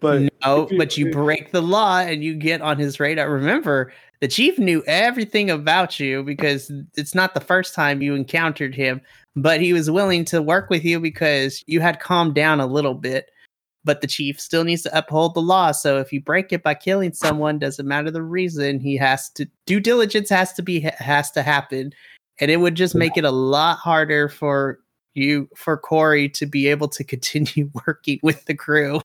But 0.00 0.30
no, 0.44 0.68
you, 0.70 0.78
but 0.78 0.96
you 0.96 1.10
break 1.10 1.50
the 1.50 1.60
law 1.60 1.98
and 1.98 2.22
you 2.22 2.36
get 2.36 2.62
on 2.62 2.78
his 2.78 3.00
radar. 3.00 3.28
Remember, 3.28 3.92
the 4.20 4.28
chief 4.28 4.56
knew 4.56 4.84
everything 4.86 5.50
about 5.50 5.98
you 5.98 6.22
because 6.22 6.70
it's 6.94 7.16
not 7.16 7.34
the 7.34 7.40
first 7.40 7.74
time 7.74 8.00
you 8.00 8.14
encountered 8.14 8.76
him, 8.76 9.00
but 9.34 9.60
he 9.60 9.72
was 9.72 9.90
willing 9.90 10.24
to 10.26 10.40
work 10.40 10.70
with 10.70 10.84
you 10.84 11.00
because 11.00 11.64
you 11.66 11.80
had 11.80 11.98
calmed 11.98 12.36
down 12.36 12.60
a 12.60 12.66
little 12.66 12.94
bit. 12.94 13.30
But 13.84 14.00
the 14.00 14.06
chief 14.06 14.40
still 14.40 14.64
needs 14.64 14.82
to 14.82 14.98
uphold 14.98 15.34
the 15.34 15.42
law. 15.42 15.72
So 15.72 15.98
if 15.98 16.12
you 16.12 16.20
break 16.20 16.52
it 16.52 16.62
by 16.62 16.74
killing 16.74 17.12
someone, 17.12 17.58
doesn't 17.58 17.86
matter 17.86 18.10
the 18.10 18.22
reason, 18.22 18.80
he 18.80 18.96
has 18.96 19.30
to 19.30 19.46
due 19.66 19.80
diligence 19.80 20.28
has 20.30 20.52
to 20.54 20.62
be 20.62 20.80
has 20.80 21.30
to 21.32 21.42
happen. 21.42 21.92
And 22.40 22.50
it 22.50 22.58
would 22.58 22.74
just 22.74 22.94
make 22.94 23.16
it 23.16 23.24
a 23.24 23.30
lot 23.30 23.78
harder 23.78 24.28
for 24.28 24.78
you 25.14 25.48
for 25.56 25.76
Corey 25.76 26.28
to 26.30 26.46
be 26.46 26.68
able 26.68 26.88
to 26.88 27.04
continue 27.14 27.70
working 27.86 28.20
with 28.22 28.44
the 28.46 28.54
crew. 28.54 29.00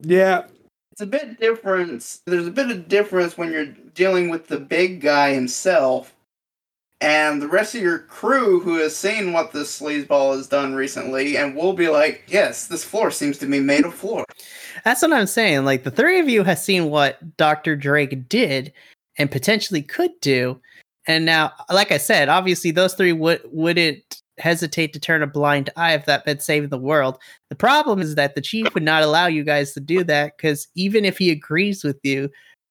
Yeah. 0.00 0.46
It's 0.92 1.02
a 1.02 1.06
bit 1.06 1.38
different. 1.38 2.20
There's 2.24 2.46
a 2.46 2.50
bit 2.50 2.70
of 2.70 2.88
difference 2.88 3.36
when 3.36 3.52
you're 3.52 3.66
dealing 3.66 4.30
with 4.30 4.48
the 4.48 4.58
big 4.58 5.02
guy 5.02 5.34
himself 5.34 6.15
and 7.00 7.42
the 7.42 7.48
rest 7.48 7.74
of 7.74 7.82
your 7.82 7.98
crew 7.98 8.60
who 8.60 8.78
has 8.78 8.96
seen 8.96 9.32
what 9.32 9.52
this 9.52 9.80
sleazeball 9.80 10.36
has 10.36 10.48
done 10.48 10.74
recently 10.74 11.36
and 11.36 11.54
will 11.54 11.74
be 11.74 11.88
like, 11.88 12.24
yes, 12.26 12.68
this 12.68 12.84
floor 12.84 13.10
seems 13.10 13.36
to 13.38 13.46
be 13.46 13.60
made 13.60 13.84
of 13.84 13.94
floor. 13.94 14.24
That's 14.84 15.02
what 15.02 15.12
I'm 15.12 15.26
saying. 15.26 15.64
Like 15.64 15.84
the 15.84 15.90
three 15.90 16.18
of 16.20 16.28
you 16.28 16.42
has 16.44 16.64
seen 16.64 16.90
what 16.90 17.36
Dr. 17.36 17.76
Drake 17.76 18.28
did 18.28 18.72
and 19.18 19.30
potentially 19.30 19.82
could 19.82 20.12
do. 20.20 20.60
And 21.06 21.26
now, 21.26 21.52
like 21.70 21.92
I 21.92 21.98
said, 21.98 22.28
obviously 22.28 22.70
those 22.70 22.94
three 22.94 23.12
would 23.12 23.42
wouldn't 23.44 24.22
hesitate 24.38 24.92
to 24.92 25.00
turn 25.00 25.22
a 25.22 25.26
blind 25.26 25.70
eye 25.76 25.94
if 25.94 26.04
that 26.06 26.26
meant 26.26 26.42
saving 26.42 26.70
the 26.70 26.78
world. 26.78 27.18
The 27.50 27.56
problem 27.56 28.00
is 28.00 28.14
that 28.14 28.34
the 28.34 28.40
chief 28.40 28.72
would 28.74 28.82
not 28.82 29.02
allow 29.02 29.26
you 29.26 29.44
guys 29.44 29.72
to 29.74 29.80
do 29.80 30.02
that 30.04 30.36
because 30.36 30.68
even 30.74 31.04
if 31.04 31.18
he 31.18 31.30
agrees 31.30 31.84
with 31.84 31.98
you, 32.02 32.30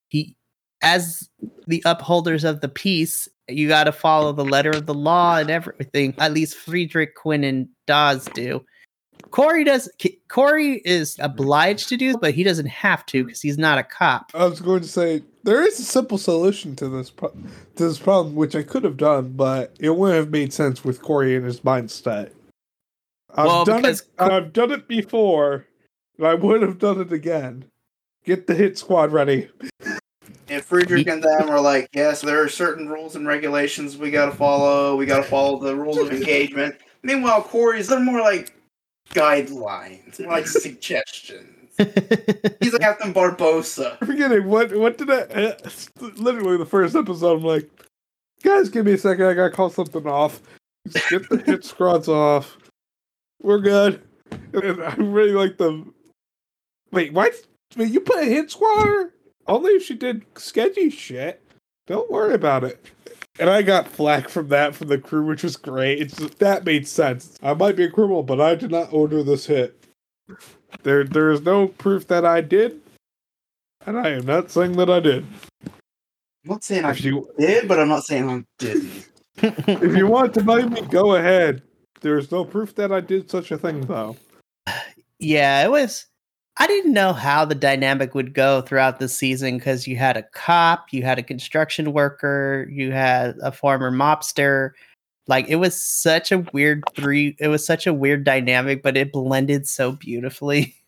he 0.09 0.35
as 0.81 1.29
the 1.67 1.81
upholders 1.85 2.43
of 2.43 2.61
the 2.61 2.69
peace, 2.69 3.27
you 3.47 3.67
got 3.67 3.85
to 3.85 3.91
follow 3.91 4.31
the 4.31 4.45
letter 4.45 4.71
of 4.71 4.85
the 4.85 4.93
law 4.93 5.37
and 5.37 5.49
everything. 5.49 6.13
At 6.17 6.33
least 6.33 6.55
Friedrich, 6.55 7.15
Quinn, 7.15 7.43
and 7.43 7.67
Dawes 7.87 8.25
do. 8.33 8.65
Corey 9.31 9.63
does. 9.63 9.89
Corey 10.29 10.81
is 10.85 11.17
obliged 11.19 11.89
to 11.89 11.97
do, 11.97 12.17
but 12.17 12.33
he 12.33 12.43
doesn't 12.43 12.67
have 12.67 13.05
to 13.07 13.23
because 13.25 13.41
he's 13.41 13.57
not 13.57 13.77
a 13.77 13.83
cop. 13.83 14.31
I 14.33 14.45
was 14.45 14.61
going 14.61 14.81
to 14.81 14.87
say 14.87 15.23
there 15.43 15.61
is 15.61 15.79
a 15.79 15.83
simple 15.83 16.17
solution 16.17 16.75
to 16.77 16.89
this 16.89 17.09
pro- 17.09 17.29
to 17.29 17.87
this 17.87 17.99
problem, 17.99 18.35
which 18.35 18.55
I 18.55 18.63
could 18.63 18.83
have 18.83 18.97
done, 18.97 19.33
but 19.33 19.75
it 19.79 19.95
wouldn't 19.95 20.17
have 20.17 20.31
made 20.31 20.53
sense 20.53 20.83
with 20.83 21.01
Corey 21.01 21.35
and 21.35 21.45
his 21.45 21.61
mindset. 21.61 22.31
I've 23.33 23.45
well, 23.45 23.65
done 23.65 23.85
it. 23.85 24.01
I've 24.17 24.53
done 24.53 24.71
it 24.71 24.87
before, 24.87 25.65
and 26.17 26.27
I 26.27 26.35
would 26.35 26.61
have 26.61 26.79
done 26.79 27.01
it 27.01 27.11
again. 27.11 27.65
Get 28.23 28.47
the 28.47 28.55
hit 28.55 28.77
squad 28.77 29.11
ready. 29.11 29.49
And 30.55 30.63
Friedrich 30.63 31.05
and 31.07 31.21
them 31.21 31.49
are 31.49 31.59
like, 31.59 31.89
yes, 31.91 32.21
there 32.21 32.41
are 32.41 32.47
certain 32.47 32.87
rules 32.87 33.17
and 33.17 33.27
regulations 33.27 33.97
we 33.97 34.09
got 34.09 34.27
to 34.27 34.31
follow. 34.31 34.95
We 34.95 35.05
got 35.05 35.17
to 35.17 35.23
follow 35.23 35.59
the 35.59 35.75
rules 35.75 35.97
of 35.97 36.13
engagement. 36.13 36.75
Meanwhile, 37.03 37.41
Corey's 37.41 37.89
they're 37.89 37.99
more 37.99 38.21
like 38.21 38.55
guidelines, 39.09 40.17
more 40.21 40.31
like 40.31 40.47
suggestions. 40.47 41.73
He's 41.77 42.71
like 42.71 42.79
Captain 42.79 43.13
Barbossa. 43.13 43.97
I'm 44.01 44.07
forgetting 44.07 44.47
what 44.47 44.73
what 44.77 44.97
did 44.97 45.11
I? 45.11 45.23
Uh, 45.23 45.57
literally 46.15 46.57
the 46.57 46.65
first 46.65 46.95
episode. 46.95 47.39
I'm 47.39 47.43
like, 47.43 47.69
guys, 48.41 48.69
give 48.69 48.85
me 48.85 48.93
a 48.93 48.97
second. 48.97 49.25
I 49.25 49.33
gotta 49.33 49.51
call 49.51 49.69
something 49.69 50.07
off. 50.07 50.41
Get 51.09 51.27
the 51.27 51.43
hit 51.45 51.65
squads 51.65 52.07
off. 52.07 52.57
We're 53.41 53.59
good. 53.59 54.01
And 54.53 54.81
I 54.81 54.95
really 54.95 55.33
like 55.33 55.57
the. 55.57 55.85
Wait, 56.93 57.11
why? 57.11 57.31
Wait, 57.75 57.91
you 57.91 57.99
put 57.99 58.23
a 58.23 58.25
hit 58.25 58.51
squad? 58.51 59.07
Only 59.47 59.71
if 59.73 59.83
she 59.83 59.95
did 59.95 60.25
sketchy 60.37 60.89
shit. 60.89 61.41
Don't 61.87 62.09
worry 62.09 62.33
about 62.33 62.63
it. 62.63 62.83
And 63.39 63.49
I 63.49 63.61
got 63.61 63.87
flack 63.87 64.29
from 64.29 64.47
that 64.49 64.73
from 64.73 64.87
the 64.87 64.97
crew, 64.97 65.25
which 65.25 65.43
was 65.43 65.57
great. 65.57 66.01
It's 66.01 66.15
that 66.15 66.65
made 66.65 66.87
sense. 66.87 67.37
I 67.43 67.53
might 67.53 67.75
be 67.75 67.83
a 67.83 67.91
criminal, 67.91 68.23
but 68.23 68.39
I 68.39 68.55
did 68.55 68.71
not 68.71 68.93
order 68.93 69.23
this 69.23 69.45
hit. 69.45 69.85
There, 70.83 71.03
there 71.03 71.31
is 71.31 71.41
no 71.41 71.67
proof 71.67 72.07
that 72.07 72.25
I 72.25 72.41
did, 72.41 72.81
and 73.85 73.97
I 73.97 74.09
am 74.09 74.25
not 74.25 74.51
saying 74.51 74.73
that 74.77 74.89
I 74.89 74.99
did. 74.99 75.25
I'm 75.65 76.51
not 76.51 76.63
saying 76.63 76.85
if 76.85 77.03
I 77.03 77.07
you, 77.07 77.29
did, 77.37 77.67
but 77.67 77.79
I'm 77.79 77.89
not 77.89 78.05
saying 78.05 78.29
I 78.29 78.43
didn't. 78.57 79.09
if 79.37 79.97
you 79.97 80.07
want 80.07 80.33
to 80.35 80.43
blame 80.43 80.71
me, 80.71 80.81
go 80.81 81.15
ahead. 81.15 81.61
There's 82.01 82.31
no 82.31 82.45
proof 82.45 82.73
that 82.75 82.91
I 82.91 83.01
did 83.01 83.29
such 83.29 83.51
a 83.51 83.57
thing, 83.57 83.81
though. 83.81 84.15
Yeah, 85.19 85.63
it 85.63 85.71
was. 85.71 86.05
I 86.57 86.67
didn't 86.67 86.93
know 86.93 87.11
how 87.11 87.43
the 87.43 87.55
dynamic 87.55 88.15
would 88.15 88.33
go 88.33 88.61
throughout 88.61 88.99
the 88.99 89.09
season 89.09 89.57
because 89.57 89.87
you 89.87 89.97
had 89.97 90.15
a 90.15 90.23
cop, 90.23 90.93
you 90.93 91.03
had 91.03 91.19
a 91.19 91.23
construction 91.23 91.91
worker, 91.91 92.67
you 92.71 92.91
had 92.91 93.35
a 93.41 93.51
former 93.51 93.91
mobster. 93.91 94.71
Like 95.27 95.47
it 95.49 95.57
was 95.57 95.75
such 95.81 96.31
a 96.31 96.45
weird 96.53 96.83
three. 96.95 97.35
It 97.39 97.49
was 97.49 97.65
such 97.65 97.87
a 97.87 97.93
weird 97.93 98.23
dynamic, 98.23 98.83
but 98.83 98.95
it 98.95 99.11
blended 99.11 99.67
so 99.67 99.93
beautifully. 99.93 100.75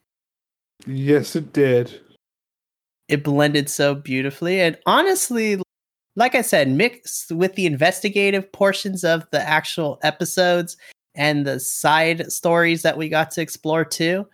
Yes, 0.86 1.36
it 1.36 1.54
did. 1.54 2.00
It 3.08 3.24
blended 3.24 3.68
so 3.68 3.96
beautifully, 3.96 4.62
and 4.62 4.78
honestly, 4.86 5.60
like 6.16 6.36
I 6.36 6.44
said, 6.44 6.70
mixed 6.70 7.32
with 7.32 7.56
the 7.56 7.66
investigative 7.66 8.52
portions 8.52 9.04
of 9.04 9.28
the 9.32 9.42
actual 9.42 9.98
episodes 10.04 10.78
and 11.16 11.48
the 11.48 11.60
side 11.60 12.32
stories 12.32 12.84
that 12.84 12.96
we 12.96 13.10
got 13.10 13.32
to 13.32 13.42
explore 13.42 13.84
too 13.84 14.28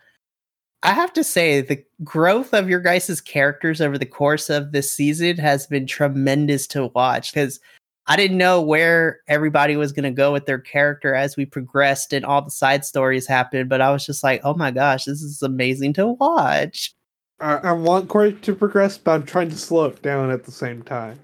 I 0.84 0.92
have 0.92 1.14
to 1.14 1.24
say 1.24 1.62
the 1.62 1.82
growth 2.04 2.52
of 2.52 2.68
your 2.68 2.78
guys' 2.78 3.20
characters 3.22 3.80
over 3.80 3.96
the 3.96 4.04
course 4.04 4.50
of 4.50 4.72
this 4.72 4.92
season 4.92 5.38
has 5.38 5.66
been 5.66 5.86
tremendous 5.86 6.66
to 6.68 6.88
watch 6.94 7.32
because 7.32 7.58
I 8.06 8.16
didn't 8.16 8.36
know 8.36 8.60
where 8.60 9.20
everybody 9.26 9.76
was 9.76 9.92
going 9.92 10.04
to 10.04 10.10
go 10.10 10.30
with 10.30 10.44
their 10.44 10.58
character 10.58 11.14
as 11.14 11.38
we 11.38 11.46
progressed 11.46 12.12
and 12.12 12.22
all 12.22 12.42
the 12.42 12.50
side 12.50 12.84
stories 12.84 13.26
happened, 13.26 13.70
but 13.70 13.80
I 13.80 13.90
was 13.92 14.04
just 14.04 14.22
like, 14.22 14.42
oh 14.44 14.52
my 14.52 14.70
gosh, 14.70 15.06
this 15.06 15.22
is 15.22 15.42
amazing 15.42 15.94
to 15.94 16.08
watch. 16.08 16.92
I, 17.40 17.54
I 17.56 17.72
want 17.72 18.08
Corey 18.08 18.34
to 18.34 18.54
progress, 18.54 18.98
but 18.98 19.12
I'm 19.12 19.24
trying 19.24 19.48
to 19.48 19.56
slow 19.56 19.86
it 19.86 20.02
down 20.02 20.30
at 20.30 20.44
the 20.44 20.52
same 20.52 20.82
time. 20.82 21.18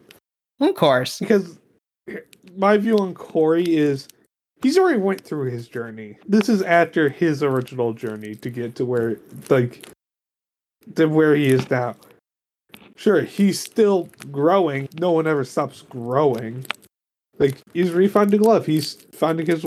Of 0.58 0.74
course. 0.74 1.18
Because 1.18 1.58
my 2.56 2.78
view 2.78 2.96
on 2.96 3.12
Corey 3.12 3.76
is 3.76 4.08
he's 4.62 4.78
already 4.78 4.98
went 4.98 5.22
through 5.22 5.50
his 5.50 5.68
journey. 5.68 6.18
This 6.26 6.48
is 6.48 6.62
after 6.62 7.08
his 7.08 7.42
original 7.42 7.92
journey 7.92 8.34
to 8.36 8.50
get 8.50 8.74
to 8.76 8.84
where 8.84 9.18
like 9.48 9.88
to 10.94 11.06
where 11.06 11.34
he 11.34 11.48
is 11.48 11.68
now. 11.70 11.96
Sure, 12.96 13.22
he's 13.22 13.58
still 13.58 14.08
growing. 14.30 14.88
No 14.98 15.12
one 15.12 15.26
ever 15.26 15.44
stops 15.44 15.82
growing. 15.82 16.66
Like 17.38 17.56
he's 17.72 17.90
refinding 17.90 18.42
love. 18.42 18.66
He's 18.66 18.94
finding 19.12 19.46
his 19.46 19.64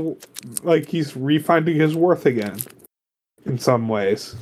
like 0.63 0.87
he's 0.87 1.13
refinding 1.13 1.79
his 1.79 1.95
worth 1.95 2.25
again 2.25 2.59
in 3.45 3.57
some 3.57 3.87
ways. 3.87 4.35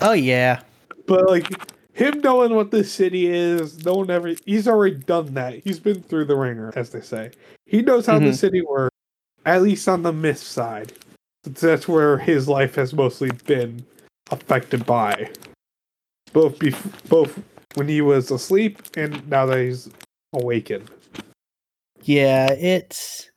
Oh 0.00 0.12
yeah. 0.12 0.62
But 1.06 1.28
like 1.28 1.46
him 1.92 2.20
knowing 2.20 2.54
what 2.54 2.70
this 2.70 2.90
city 2.90 3.26
is, 3.26 3.84
no 3.84 3.94
one 3.94 4.10
ever 4.10 4.34
he's 4.46 4.66
already 4.66 4.96
done 4.96 5.34
that. 5.34 5.60
He's 5.62 5.78
been 5.78 6.02
through 6.02 6.24
the 6.24 6.36
ringer, 6.36 6.72
as 6.74 6.90
they 6.90 7.02
say. 7.02 7.32
He 7.66 7.82
knows 7.82 8.06
how 8.06 8.16
mm-hmm. 8.16 8.26
the 8.26 8.34
city 8.34 8.62
works 8.62 8.93
at 9.44 9.62
least 9.62 9.88
on 9.88 10.02
the 10.02 10.12
myth 10.12 10.38
side. 10.38 10.92
That's 11.44 11.86
where 11.86 12.18
his 12.18 12.48
life 12.48 12.74
has 12.76 12.94
mostly 12.94 13.30
been 13.46 13.84
affected 14.30 14.86
by. 14.86 15.30
Both 16.32 16.58
bef- 16.58 17.08
both 17.08 17.38
when 17.74 17.88
he 17.88 18.00
was 18.00 18.30
asleep 18.30 18.80
and 18.96 19.28
now 19.28 19.46
that 19.46 19.58
he's 19.58 19.90
awakened. 20.32 20.90
Yeah, 22.02 22.52
it's 22.52 23.30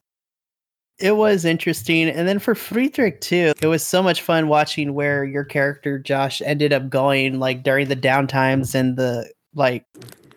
it 0.99 1.15
was 1.15 1.45
interesting. 1.45 2.09
And 2.09 2.27
then 2.27 2.39
for 2.39 2.55
Friedrich 2.55 3.21
too, 3.21 3.53
it 3.61 3.67
was 3.67 3.85
so 3.85 4.01
much 4.01 4.21
fun 4.21 4.47
watching 4.47 4.93
where 4.93 5.23
your 5.23 5.43
character 5.43 5.99
Josh 5.99 6.41
ended 6.41 6.73
up 6.73 6.89
going 6.89 7.39
like 7.39 7.63
during 7.63 7.87
the 7.87 7.95
downtimes 7.95 8.73
and 8.73 8.97
the 8.97 9.29
like 9.53 9.85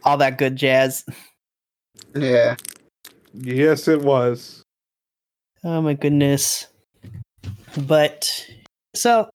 all 0.04 0.16
that 0.18 0.38
good 0.38 0.56
jazz. 0.56 1.04
Yeah. 2.14 2.56
Yes, 3.32 3.88
it 3.88 4.02
was. 4.02 4.59
Oh 5.64 5.80
my 5.82 5.94
goodness. 5.94 6.66
But 7.86 8.46
so 8.94 9.28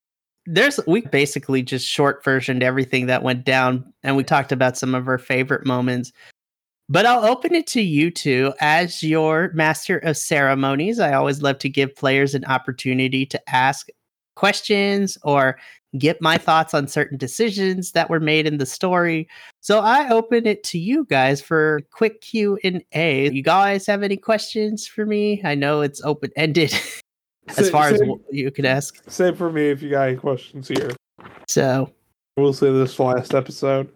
there's 0.45 0.79
we 0.87 1.01
basically 1.01 1.63
just 1.63 1.87
short 1.87 2.23
versioned 2.23 2.63
everything 2.63 3.07
that 3.07 3.23
went 3.23 3.45
down 3.45 3.93
and 4.03 4.15
we 4.15 4.23
talked 4.23 4.51
about 4.51 4.77
some 4.77 4.93
of 4.95 5.07
our 5.07 5.17
favorite 5.17 5.65
moments. 5.65 6.11
But 6.87 7.07
I'll 7.07 7.25
open 7.25 7.55
it 7.55 7.65
to 7.67 7.81
you 7.81 8.11
two 8.11 8.53
as 8.59 9.01
your 9.01 9.51
master 9.53 9.97
of 9.99 10.17
ceremonies. 10.17 10.99
I 10.99 11.13
always 11.13 11.41
love 11.41 11.57
to 11.59 11.69
give 11.69 11.95
players 11.95 12.35
an 12.35 12.45
opportunity 12.45 13.25
to 13.25 13.49
ask 13.49 13.87
questions 14.35 15.17
or 15.23 15.57
get 15.97 16.21
my 16.21 16.37
thoughts 16.37 16.73
on 16.73 16.87
certain 16.87 17.17
decisions 17.17 17.91
that 17.91 18.09
were 18.09 18.19
made 18.19 18.47
in 18.47 18.57
the 18.57 18.65
story. 18.65 19.27
So 19.61 19.79
I 19.79 20.09
open 20.09 20.45
it 20.45 20.63
to 20.65 20.79
you 20.79 21.05
guys 21.05 21.41
for 21.41 21.81
quick 21.91 22.21
Q 22.21 22.59
and 22.63 22.83
A. 22.93 23.29
You 23.31 23.43
guys 23.43 23.85
have 23.87 24.03
any 24.03 24.17
questions 24.17 24.87
for 24.87 25.05
me? 25.05 25.41
I 25.43 25.55
know 25.55 25.81
it's 25.81 26.01
open 26.03 26.31
ended 26.35 26.73
as 27.57 27.69
far 27.69 27.89
as 27.89 27.99
same, 27.99 28.09
what 28.09 28.19
you 28.31 28.51
can 28.51 28.65
ask. 28.65 29.01
same 29.09 29.35
for 29.35 29.51
me 29.51 29.69
if 29.69 29.81
you 29.81 29.89
got 29.89 30.09
any 30.09 30.17
questions 30.17 30.67
here. 30.67 30.91
So 31.47 31.91
I 32.37 32.41
will 32.41 32.53
say 32.53 32.71
this 32.71 32.99
last 32.99 33.33
episode. 33.33 33.89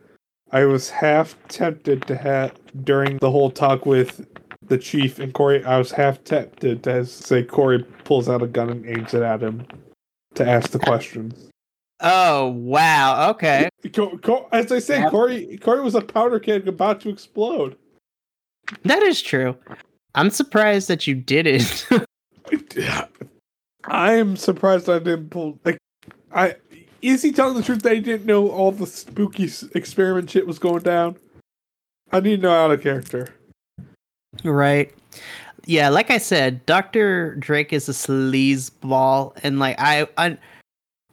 I 0.52 0.66
was 0.66 0.90
half 0.90 1.36
tempted 1.48 2.08
to 2.08 2.16
have 2.16 2.54
during 2.84 3.18
the 3.18 3.30
whole 3.30 3.52
talk 3.52 3.86
with 3.86 4.26
the 4.66 4.78
chief 4.78 5.20
and 5.20 5.34
Corey. 5.34 5.64
I 5.64 5.78
was 5.78 5.92
half 5.92 6.24
tempted 6.24 6.84
to 6.84 7.06
say 7.06 7.44
Corey 7.44 7.84
pulls 8.04 8.30
out 8.30 8.42
a 8.42 8.48
gun 8.48 8.70
and 8.70 8.86
aims 8.86 9.14
it 9.14 9.22
at 9.22 9.44
him 9.44 9.66
to 10.36 10.48
ask 10.48 10.72
the 10.72 10.80
uh, 10.80 10.86
questions. 10.86 11.50
Oh 12.02 12.48
wow, 12.48 13.30
okay. 13.32 13.70
As 14.52 14.72
I 14.72 14.80
say. 14.80 15.04
Corey 15.10 15.58
Corey 15.58 15.82
was 15.82 15.96
a 15.96 16.02
powder 16.02 16.40
keg 16.40 16.68
about 16.68 17.02
to 17.02 17.10
explode. 17.10 17.76
That 18.84 19.04
is 19.04 19.22
true. 19.22 19.58
I'm 20.16 20.30
surprised 20.30 20.88
that 20.88 21.08
you 21.08 21.16
didn't. 21.16 21.88
I 23.86 24.14
am 24.14 24.36
surprised 24.36 24.90
I 24.90 25.00
didn't 25.00 25.30
pull. 25.30 25.60
Like, 25.66 25.78
I 26.34 26.56
is 27.02 27.22
he 27.22 27.32
telling 27.32 27.56
the 27.56 27.64
truth 27.64 27.82
that 27.84 27.96
he 27.96 28.02
didn't 28.02 28.26
know 28.26 28.50
all 28.50 28.72
the 28.72 28.88
spooky 28.88 29.50
experiment 29.76 30.30
shit 30.30 30.48
was 30.48 30.60
going 30.60 30.84
down? 30.84 31.18
I 32.12 32.20
need 32.20 32.38
to 32.38 32.42
know 32.44 32.54
out 32.54 32.72
of 32.72 32.82
character. 32.82 33.30
Right. 34.44 34.94
Yeah, 35.66 35.90
like 35.90 36.10
I 36.10 36.18
said, 36.18 36.66
Dr. 36.66 37.36
Drake 37.36 37.74
is 37.74 37.88
a 37.90 37.92
sleazeball 37.92 39.38
and 39.44 39.60
like 39.60 39.76
I 39.80 40.08
I, 40.18 40.38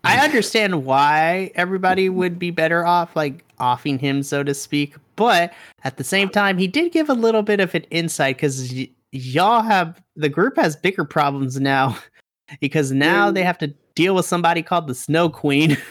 I 0.07 0.19
understand 0.25 0.85
why 0.85 1.51
everybody 1.55 2.09
would 2.09 2.39
be 2.39 2.51
better 2.51 2.87
off 2.87 3.15
like 3.17 3.45
offing 3.59 3.99
him 3.99 4.23
so 4.23 4.43
to 4.43 4.55
speak, 4.55 4.95
but 5.17 5.53
at 5.85 5.97
the 5.97 6.05
same 6.05 6.29
time 6.29 6.59
he 6.59 6.67
did 6.67 6.93
give 6.93 7.09
a 7.09 7.15
little 7.15 7.43
bit 7.43 7.61
of 7.61 7.75
an 7.75 7.85
insight 7.91 8.39
cuz 8.39 8.73
y- 8.73 8.89
y'all 9.13 9.63
have 9.63 10.03
the 10.15 10.29
group 10.29 10.57
has 10.57 10.77
bigger 10.77 11.05
problems 11.05 11.61
now 11.61 11.97
because 12.61 12.93
now 12.93 13.31
they 13.31 13.43
have 13.43 13.59
to 13.59 13.69
deal 13.95 14.15
with 14.15 14.27
somebody 14.27 14.63
called 14.63 14.87
the 14.87 14.95
Snow 14.95 15.29
Queen. 15.29 15.77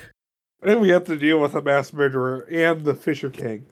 And 0.64 0.82
we 0.82 0.90
have 0.90 1.04
to 1.04 1.16
deal 1.16 1.40
with 1.40 1.54
a 1.54 1.62
mass 1.62 1.94
murderer 1.94 2.48
and 2.52 2.84
the 2.84 2.96
Fisher 2.96 3.30
King. 3.30 3.68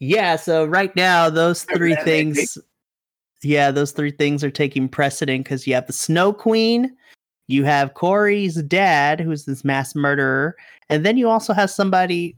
Yeah, 0.00 0.34
so 0.34 0.64
right 0.64 0.94
now 0.96 1.30
those 1.30 1.62
three 1.62 1.94
that 1.94 2.04
may 2.04 2.24
be. 2.24 2.34
things 2.34 2.58
Yeah, 3.44 3.70
those 3.70 3.92
three 3.92 4.10
things 4.10 4.42
are 4.42 4.50
taking 4.50 4.88
precedent 4.88 5.44
because 5.44 5.68
you 5.68 5.74
have 5.74 5.86
the 5.86 5.92
Snow 5.92 6.32
Queen, 6.32 6.96
you 7.46 7.64
have 7.64 7.94
Corey's 7.94 8.62
dad, 8.62 9.20
who's 9.20 9.44
this 9.44 9.64
mass 9.64 9.94
murderer, 9.94 10.56
and 10.88 11.04
then 11.04 11.16
you 11.16 11.28
also 11.28 11.52
have 11.52 11.70
somebody 11.70 12.36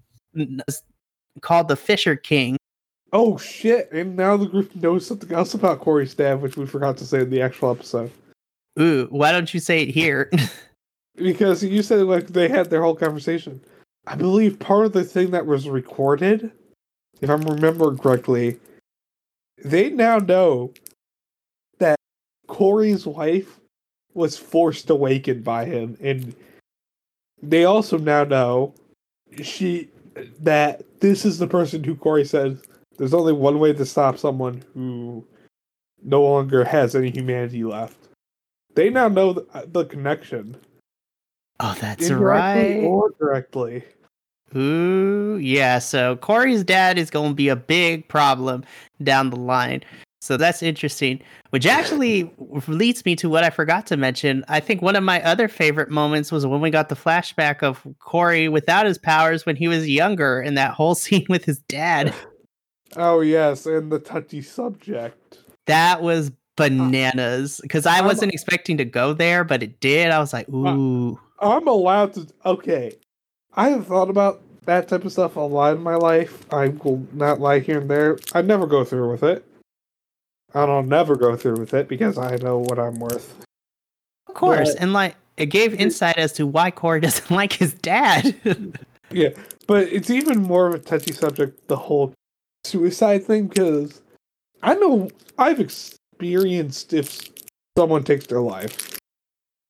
called 1.41 1.69
the 1.69 1.77
Fisher 1.77 2.17
King. 2.17 2.57
Oh 3.13 3.39
shit! 3.39 3.91
And 3.93 4.17
now 4.17 4.37
the 4.37 4.47
group 4.47 4.75
knows 4.75 5.07
something 5.07 5.33
else 5.33 5.55
about 5.55 5.81
Corey's 5.81 6.15
dad, 6.15 6.43
which 6.43 6.57
we 6.57 6.67
forgot 6.67 6.97
to 6.99 7.07
say 7.07 7.21
in 7.21 7.31
the 7.31 7.41
actual 7.41 7.71
episode. 7.71 8.11
Ooh, 8.79 9.07
why 9.11 9.33
don't 9.33 9.55
you 9.55 9.61
say 9.61 9.83
it 9.83 9.89
here? 9.89 10.31
Because 11.17 11.65
you 11.65 11.83
said 11.83 12.03
like 12.03 12.27
they 12.27 12.47
had 12.47 12.69
their 12.69 12.83
whole 12.83 12.95
conversation. 12.95 13.59
I 14.07 14.17
believe 14.17 14.59
part 14.59 14.85
of 14.85 14.93
the 14.93 15.03
thing 15.03 15.31
that 15.31 15.47
was 15.47 15.67
recorded, 15.67 16.53
if 17.23 17.31
I'm 17.31 17.41
remembering 17.41 17.97
correctly, 17.97 18.59
they 19.65 19.89
now 19.89 20.19
know 20.19 20.75
that 21.79 21.97
Corey's 22.49 23.07
wife 23.07 23.59
was 24.17 24.37
forced 24.37 24.91
awakened 24.91 25.45
by 25.45 25.65
him, 25.65 25.97
and 26.01 26.35
they 27.43 27.65
also 27.65 27.99
now 27.99 28.25
know 28.25 28.75
she 29.43 29.89
that 30.41 30.83
this 31.01 31.25
is 31.25 31.39
the 31.39 31.47
person 31.47 31.85
who 31.85 31.95
Corey 31.95 32.25
says 32.25 32.63
there's 32.97 33.15
only 33.15 33.33
one 33.33 33.59
way 33.59 33.73
to 33.73 33.85
stop 33.85 34.19
someone 34.19 34.65
who 34.75 35.25
no 36.03 36.23
longer 36.23 36.65
has 36.65 36.95
any 36.97 37.11
humanity 37.11 37.63
left. 37.65 37.97
They 38.75 38.91
now 38.91 39.09
know 39.09 39.35
the, 39.35 39.47
uh, 39.55 39.67
the 39.67 39.85
connection. 39.85 40.57
oh, 41.61 41.77
that's 41.81 42.09
Indirectly 42.09 42.81
right. 42.81 42.85
or 42.85 43.11
directly. 43.19 43.85
Ooh, 44.55 45.39
yeah. 45.43 45.79
So 45.79 46.17
Corey's 46.17 46.65
dad 46.65 46.99
is 46.99 47.11
going 47.11 47.31
to 47.31 47.35
be 47.35 47.49
a 47.49 47.57
big 47.57 48.07
problem 48.09 48.65
down 49.03 49.31
the 49.31 49.37
line. 49.37 49.83
So 50.27 50.37
that's 50.37 50.61
interesting, 50.61 51.23
which 51.51 51.67
actually 51.67 52.29
leads 52.67 53.05
me 53.05 53.15
to 53.17 53.29
what 53.29 53.45
I 53.45 53.51
forgot 53.51 53.87
to 53.87 53.97
mention. 53.97 54.45
I 54.49 54.59
think 54.59 54.83
one 54.83 54.97
of 54.97 55.05
my 55.05 55.23
other 55.23 55.47
favorite 55.47 55.89
moments 55.89 56.33
was 56.33 56.45
when 56.45 56.61
we 56.61 56.71
got 56.71 56.89
the 56.89 56.97
flashback 56.97 57.63
of 57.63 57.87
Corey 58.01 58.49
without 58.49 58.87
his 58.87 58.99
powers 58.99 59.47
when 59.47 59.55
he 59.55 59.69
was 59.69 59.89
younger 59.89 60.41
and 60.41 60.59
that 60.59 60.73
whole 60.73 60.95
scene 60.97 61.27
with 61.29 61.45
his 61.45 61.61
dad. 61.61 62.13
Oh 62.97 63.21
yes, 63.21 63.67
and 63.67 63.93
the 63.93 64.01
touchy 64.01 64.43
subject. 64.43 65.39
That 65.67 66.03
was 66.03 66.31
uh, 66.31 66.33
bananas 66.57 67.61
because 67.63 67.87
I 67.87 67.97
I'm- 67.97 68.07
wasn't 68.07 68.33
expecting 68.33 68.79
to 68.79 68.85
go 68.85 69.13
there, 69.13 69.45
but 69.45 69.63
it 69.63 69.79
did. 69.81 70.11
I 70.11 70.19
was 70.19 70.33
like, 70.33 70.49
uh, 70.49 70.57
ooh. 70.57 71.21
I'm 71.39 71.69
allowed 71.69 72.15
to. 72.15 72.27
Okay, 72.45 72.95
I 73.55 73.69
have 73.69 73.87
thought 73.87 74.11
about 74.11 74.41
that 74.65 74.89
type 74.89 75.05
of 75.05 75.13
stuff 75.13 75.37
a 75.37 75.41
lot 75.41 75.77
in 75.77 75.83
my 75.83 75.95
life. 75.95 76.53
I 76.53 76.69
will 76.69 77.07
not 77.13 77.41
lie 77.41 77.61
here 77.61 77.81
and 77.81 77.91
there. 77.91 78.19
I 78.35 78.43
never 78.43 78.67
go 78.67 78.85
through 78.85 79.11
with 79.11 79.23
it. 79.23 79.45
And 80.57 80.71
I'll 80.73 80.83
never 80.83 81.17
go 81.17 81.37
through 81.37 81.59
with 81.59 81.75
it 81.75 81.87
because 81.87 82.17
I 82.17 82.37
know 82.37 82.59
what 82.61 82.79
I'm 82.79 82.99
worth. 82.99 83.37
Of 84.27 84.35
course. 84.35 84.73
But- 84.73 84.83
and 84.83 84.93
like, 84.95 85.15
it 85.37 85.47
gave 85.47 85.75
insight 85.75 86.17
as 86.17 86.33
to 86.35 86.47
why 86.47 86.71
Corey 86.71 87.01
doesn't 87.07 87.31
like 87.31 87.53
his 87.53 87.75
dad. 87.75 88.35
Yeah, 89.13 89.29
but 89.69 89.85
it's 89.93 90.11
even 90.11 90.43
more 90.43 90.67
of 90.67 90.75
a 90.75 90.81
touchy 90.81 91.13
subject, 91.13 91.69
the 91.69 91.77
whole 91.77 92.13
suicide 92.65 93.25
thing, 93.25 93.47
because 93.47 94.01
I 94.65 94.75
know 94.75 95.11
I've 95.39 95.61
experienced 95.61 96.93
if 96.93 97.21
someone 97.79 98.03
takes 98.03 98.27
their 98.27 98.41
life. 98.41 98.99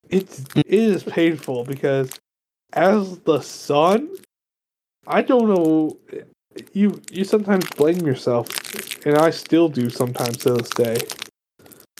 It's 0.09 0.42
it 0.57 0.66
is 0.66 1.03
painful 1.03 1.64
because 1.64 2.12
as 2.72 3.18
the 3.20 3.42
son, 3.42 4.09
I 5.07 5.20
don't 5.20 5.49
know 5.49 5.99
you 6.72 7.00
you 7.10 7.24
sometimes 7.24 7.68
blame 7.70 8.06
yourself 8.06 8.48
and 9.06 9.16
I 9.16 9.30
still 9.30 9.68
do 9.68 9.90
sometimes 9.90 10.38
to 10.38 10.54
this 10.54 10.70
day. 10.70 10.96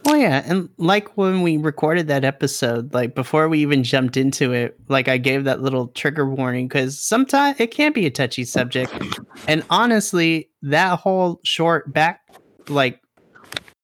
Well, 0.05 0.17
yeah, 0.17 0.45
and 0.47 0.69
like 0.77 1.17
when 1.17 1.43
we 1.43 1.57
recorded 1.57 2.07
that 2.09 2.25
episode, 2.25 2.95
like 2.95 3.17
before 3.17 3.49
we 3.49 3.59
even 3.59 3.83
jumped 3.83 4.17
into 4.17 4.53
it, 4.53 4.79
like 4.89 5.09
I 5.09 5.19
gave 5.19 5.45
that 5.45 5.63
little 5.63 5.89
trigger 5.89 6.29
warning 6.29 6.69
because 6.69 7.01
sometimes 7.01 7.59
it 7.59 7.73
can 7.73 7.93
be 7.93 8.07
a 8.07 8.11
touchy 8.11 8.45
subject. 8.45 8.93
And 9.49 9.65
honestly, 9.69 10.49
that 10.63 11.01
whole 11.01 11.41
short 11.43 11.93
back, 11.93 12.21
like 12.69 13.01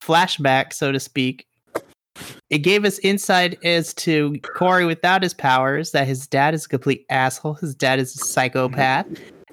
flashback, 0.00 0.72
so 0.72 0.92
to 0.92 1.00
speak, 1.00 1.48
it 2.50 2.58
gave 2.58 2.84
us 2.84 3.00
insight 3.00 3.58
as 3.64 3.92
to 3.94 4.38
Corey 4.56 4.84
without 4.84 5.24
his 5.24 5.34
powers, 5.34 5.90
that 5.90 6.06
his 6.06 6.28
dad 6.28 6.54
is 6.54 6.66
a 6.66 6.68
complete 6.68 7.04
asshole, 7.10 7.54
his 7.54 7.74
dad 7.74 7.98
is 7.98 8.14
a 8.14 8.18
psychopath, 8.18 9.06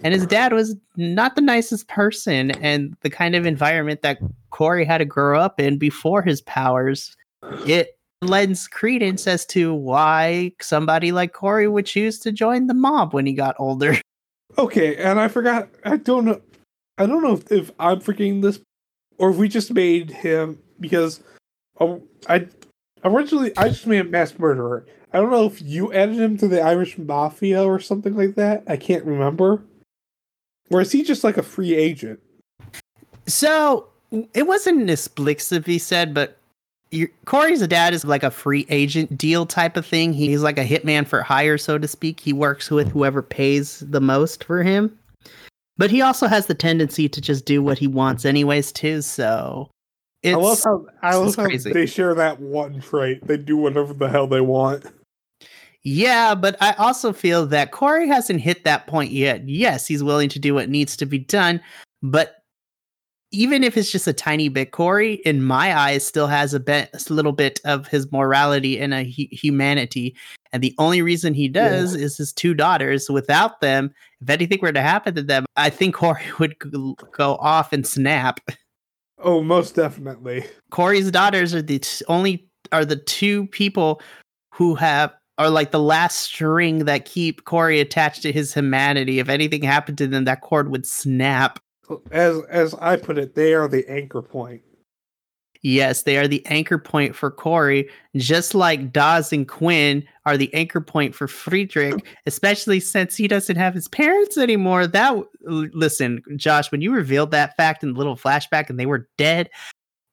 and 0.03 0.13
his 0.13 0.25
dad 0.25 0.53
was 0.53 0.75
not 0.97 1.35
the 1.35 1.41
nicest 1.41 1.87
person, 1.87 2.51
and 2.51 2.95
the 3.01 3.09
kind 3.09 3.35
of 3.35 3.45
environment 3.45 4.01
that 4.01 4.19
Corey 4.49 4.85
had 4.85 4.99
to 4.99 5.05
grow 5.05 5.39
up 5.39 5.59
in 5.59 5.77
before 5.77 6.21
his 6.21 6.41
powers, 6.41 7.15
it 7.65 7.97
lends 8.21 8.67
credence 8.67 9.27
as 9.27 9.45
to 9.47 9.73
why 9.73 10.51
somebody 10.61 11.11
like 11.11 11.33
Corey 11.33 11.67
would 11.67 11.85
choose 11.85 12.19
to 12.19 12.31
join 12.31 12.67
the 12.67 12.73
mob 12.73 13.13
when 13.13 13.25
he 13.25 13.33
got 13.33 13.55
older. 13.59 13.97
Okay, 14.57 14.95
and 14.97 15.19
I 15.19 15.27
forgot. 15.27 15.69
I 15.85 15.97
don't 15.97 16.25
know. 16.25 16.41
I 16.97 17.05
don't 17.05 17.21
know 17.21 17.33
if, 17.33 17.51
if 17.51 17.71
I'm 17.79 17.99
forgetting 17.99 18.41
this, 18.41 18.59
or 19.19 19.29
if 19.29 19.37
we 19.37 19.47
just 19.47 19.71
made 19.71 20.09
him 20.09 20.57
because 20.79 21.21
um, 21.79 22.01
I 22.27 22.47
originally 23.05 23.55
I 23.55 23.69
just 23.69 23.85
made 23.85 23.99
him 23.99 24.11
mass 24.11 24.37
murderer. 24.37 24.87
I 25.13 25.19
don't 25.19 25.29
know 25.29 25.45
if 25.45 25.61
you 25.61 25.93
added 25.93 26.15
him 26.17 26.35
to 26.39 26.47
the 26.47 26.61
Irish 26.61 26.97
Mafia 26.97 27.63
or 27.63 27.79
something 27.79 28.17
like 28.17 28.35
that. 28.35 28.63
I 28.67 28.75
can't 28.75 29.05
remember. 29.05 29.61
Or 30.69 30.81
is 30.81 30.91
he 30.91 31.03
just 31.03 31.23
like 31.23 31.37
a 31.37 31.43
free 31.43 31.75
agent? 31.75 32.19
So 33.27 33.87
it 34.33 34.47
wasn't 34.47 34.89
explicitly 34.89 35.77
said, 35.77 36.13
but 36.13 36.37
your, 36.91 37.09
Corey's 37.25 37.65
dad 37.67 37.93
is 37.93 38.03
like 38.03 38.23
a 38.23 38.31
free 38.31 38.65
agent 38.69 39.17
deal 39.17 39.45
type 39.45 39.77
of 39.77 39.85
thing. 39.85 40.13
He's 40.13 40.41
like 40.41 40.57
a 40.57 40.65
hitman 40.65 41.07
for 41.07 41.21
hire, 41.21 41.57
so 41.57 41.77
to 41.77 41.87
speak. 41.87 42.19
He 42.19 42.33
works 42.33 42.71
with 42.71 42.91
whoever 42.91 43.21
pays 43.21 43.79
the 43.87 44.01
most 44.01 44.43
for 44.43 44.63
him. 44.63 44.97
But 45.77 45.91
he 45.91 46.01
also 46.01 46.27
has 46.27 46.47
the 46.47 46.55
tendency 46.55 47.07
to 47.07 47.21
just 47.21 47.45
do 47.45 47.63
what 47.63 47.77
he 47.77 47.87
wants, 47.87 48.25
anyways, 48.25 48.71
too. 48.71 49.01
So 49.01 49.69
it's 50.23 50.35
I 50.35 50.39
love 50.39 50.59
how 50.63 50.85
I 51.01 51.15
love 51.15 51.35
how 51.35 51.45
crazy. 51.45 51.71
they 51.71 51.85
share 51.85 52.13
that 52.15 52.39
one 52.39 52.81
trait. 52.81 53.25
They 53.25 53.37
do 53.37 53.55
whatever 53.55 53.93
the 53.93 54.09
hell 54.09 54.27
they 54.27 54.41
want. 54.41 54.85
Yeah, 55.83 56.35
but 56.35 56.57
I 56.61 56.73
also 56.73 57.13
feel 57.13 57.45
that 57.47 57.71
Corey 57.71 58.07
hasn't 58.07 58.41
hit 58.41 58.63
that 58.65 58.87
point 58.87 59.11
yet. 59.11 59.47
Yes, 59.47 59.87
he's 59.87 60.03
willing 60.03 60.29
to 60.29 60.39
do 60.39 60.53
what 60.53 60.69
needs 60.69 60.97
to 60.97 61.05
be 61.05 61.19
done, 61.19 61.61
but 62.03 62.35
even 63.31 63.63
if 63.63 63.77
it's 63.77 63.91
just 63.91 64.07
a 64.07 64.13
tiny 64.13 64.49
bit, 64.49 64.71
Corey, 64.71 65.15
in 65.25 65.43
my 65.43 65.77
eyes, 65.77 66.05
still 66.05 66.27
has 66.27 66.53
a 66.53 66.59
bit, 66.59 66.89
a 66.93 67.13
little 67.13 67.31
bit 67.31 67.59
of 67.63 67.87
his 67.87 68.11
morality 68.11 68.79
and 68.79 68.93
a 68.93 69.03
hu- 69.03 69.27
humanity. 69.31 70.15
And 70.51 70.63
the 70.63 70.73
only 70.79 71.03
reason 71.03 71.35
he 71.35 71.47
does 71.47 71.93
is 71.93 72.17
his 72.17 72.33
two 72.33 72.55
daughters. 72.55 73.07
Without 73.07 73.61
them, 73.61 73.93
if 74.19 74.29
anything 74.29 74.59
were 74.61 74.71
to 74.71 74.81
happen 74.81 75.13
to 75.13 75.21
them, 75.21 75.45
I 75.57 75.69
think 75.69 75.93
Corey 75.95 76.23
would 76.39 76.57
go 77.11 77.35
off 77.35 77.71
and 77.71 77.85
snap. 77.85 78.39
Oh, 79.19 79.43
most 79.43 79.75
definitely. 79.75 80.45
Corey's 80.71 81.11
daughters 81.11 81.53
are 81.53 81.61
the 81.61 81.79
t- 81.79 82.05
only 82.07 82.47
are 82.71 82.85
the 82.85 82.95
two 82.95 83.47
people 83.47 84.01
who 84.53 84.75
have 84.75 85.13
are 85.39 85.49
like 85.49 85.71
the 85.71 85.79
last 85.79 86.19
string 86.19 86.79
that 86.85 87.05
keep 87.05 87.45
Cory 87.45 87.79
attached 87.79 88.21
to 88.23 88.31
his 88.31 88.53
humanity. 88.53 89.19
If 89.19 89.29
anything 89.29 89.63
happened 89.63 89.97
to 89.99 90.07
them, 90.07 90.25
that 90.25 90.41
cord 90.41 90.69
would 90.69 90.85
snap. 90.85 91.59
As 92.11 92.41
as 92.49 92.75
I 92.75 92.97
put 92.97 93.17
it, 93.17 93.33
they 93.33 93.53
are 93.55 93.67
the 93.67 93.87
anchor 93.89 94.21
point. 94.21 94.61
Yes, 95.61 96.03
they 96.03 96.17
are 96.17 96.27
the 96.27 96.45
anchor 96.45 96.77
point 96.77 97.15
for 97.15 97.31
Cory, 97.31 97.89
just 98.15 98.55
like 98.55 98.93
Dawes 98.93 99.33
and 99.33 99.47
Quinn 99.47 100.05
are 100.25 100.37
the 100.37 100.53
anchor 100.53 100.79
point 100.79 101.15
for 101.15 101.27
Friedrich, 101.27 102.05
especially 102.25 102.79
since 102.79 103.17
he 103.17 103.27
doesn't 103.27 103.57
have 103.57 103.73
his 103.73 103.87
parents 103.87 104.37
anymore. 104.37 104.87
That 104.87 105.17
listen, 105.41 106.21
Josh, 106.35 106.71
when 106.71 106.81
you 106.81 106.93
revealed 106.93 107.31
that 107.31 107.57
fact 107.57 107.83
in 107.83 107.93
the 107.93 107.97
little 107.97 108.15
flashback 108.15 108.69
and 108.69 108.79
they 108.79 108.85
were 108.85 109.09
dead, 109.17 109.49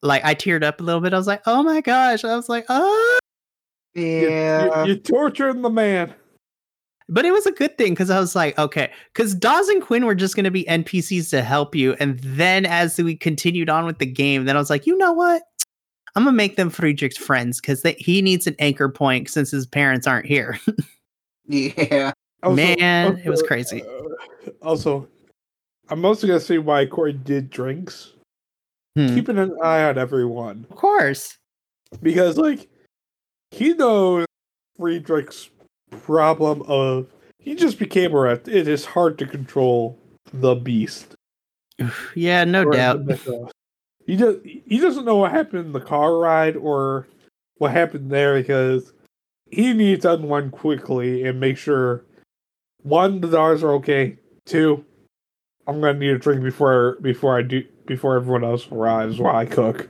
like 0.01 0.23
I 0.25 0.35
teared 0.35 0.63
up 0.63 0.79
a 0.81 0.83
little 0.83 1.01
bit. 1.01 1.13
I 1.13 1.17
was 1.17 1.27
like, 1.27 1.43
"Oh 1.45 1.63
my 1.63 1.81
gosh!" 1.81 2.23
I 2.23 2.35
was 2.35 2.49
like, 2.49 2.65
"Oh!" 2.69 3.19
You- 3.97 4.29
Yeah. 4.29 4.81
you, 4.83 4.93
you're 4.93 4.95
torturing 5.01 5.61
the 5.61 5.69
man. 5.69 6.13
But 7.09 7.23
it 7.25 7.31
was 7.31 7.45
a 7.45 7.51
good 7.51 7.77
thing 7.77 7.93
because 7.93 8.09
I 8.09 8.19
was 8.19 8.35
like, 8.35 8.57
okay, 8.59 8.91
because 9.13 9.33
Dawes 9.33 9.69
and 9.69 9.81
Quinn 9.81 10.05
were 10.05 10.13
just 10.15 10.35
going 10.35 10.43
to 10.43 10.51
be 10.51 10.65
NPCs 10.65 11.29
to 11.29 11.41
help 11.41 11.73
you. 11.73 11.93
And 12.01 12.19
then 12.19 12.65
as 12.65 12.97
we 12.97 13.15
continued 13.15 13.69
on 13.69 13.85
with 13.85 13.99
the 13.99 14.05
game, 14.05 14.43
then 14.43 14.57
I 14.57 14.59
was 14.59 14.69
like, 14.69 14.85
you 14.85 14.97
know 14.97 15.13
what? 15.13 15.41
I'm 16.15 16.23
going 16.23 16.33
to 16.33 16.37
make 16.37 16.57
them 16.57 16.69
Friedrich's 16.69 17.17
friends 17.17 17.61
because 17.61 17.81
he 17.97 18.21
needs 18.21 18.45
an 18.45 18.55
anchor 18.59 18.89
point 18.89 19.29
since 19.29 19.51
his 19.51 19.65
parents 19.65 20.05
aren't 20.07 20.25
here. 20.25 20.59
Yeah. 21.49 22.11
Man, 22.45 23.21
it 23.23 23.29
was 23.29 23.41
crazy. 23.41 23.81
uh, 23.81 24.49
also, 24.61 25.07
I'm 25.87 26.01
mostly 26.01 26.27
gonna 26.27 26.41
see 26.41 26.57
why 26.57 26.85
Cory 26.85 27.13
did 27.13 27.49
drinks. 27.49 28.11
Hmm. 28.97 29.15
Keeping 29.15 29.37
an 29.37 29.55
eye 29.63 29.83
on 29.85 29.97
everyone 29.97 30.65
Of 30.69 30.75
course. 30.75 31.37
because, 32.01 32.37
like, 32.37 32.67
he 33.51 33.73
knows 33.73 34.25
Friedrich's 34.77 35.49
problem 35.89 36.63
of 36.63 37.07
he 37.39 37.55
just 37.55 37.79
became 37.79 38.13
a 38.13 38.19
rat. 38.19 38.47
It 38.47 38.67
is 38.67 38.85
hard 38.85 39.17
to 39.19 39.25
control 39.25 39.97
the 40.33 40.55
beast. 40.55 41.15
Yeah, 42.15 42.43
no 42.43 42.63
Or 42.63 42.71
doubt. 42.71 43.01
He 44.05 44.15
just 44.15 44.39
he 44.43 44.79
doesn't 44.79 45.05
know 45.05 45.17
what 45.17 45.31
happened 45.31 45.65
in 45.67 45.73
the 45.73 45.79
car 45.79 46.17
ride 46.17 46.55
or 46.55 47.07
what 47.57 47.71
happened 47.71 48.09
there 48.09 48.39
because 48.39 48.93
he 49.49 49.73
needs 49.73 50.01
to 50.01 50.13
unwind 50.13 50.51
quickly 50.51 51.23
and 51.23 51.39
make 51.39 51.57
sure 51.57 52.03
one 52.83 53.21
the 53.21 53.27
dogs 53.27 53.63
are 53.63 53.73
okay. 53.73 54.17
Two, 54.45 54.83
I'm 55.67 55.81
gonna 55.81 55.99
need 55.99 56.11
a 56.11 56.17
drink 56.17 56.41
before 56.41 56.97
before 57.01 57.37
I 57.37 57.41
do 57.41 57.63
before 57.85 58.15
everyone 58.15 58.43
else 58.43 58.67
arrives 58.71 59.19
while 59.19 59.35
I 59.35 59.45
cook. 59.45 59.89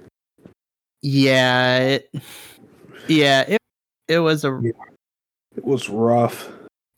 Yeah. 1.02 1.78
It, 1.78 2.10
yeah. 3.08 3.43
It, 3.48 3.58
it 4.08 4.20
was 4.20 4.43
a 4.46 4.60
It 5.56 5.65
was 5.65 5.89
rough. 5.89 6.50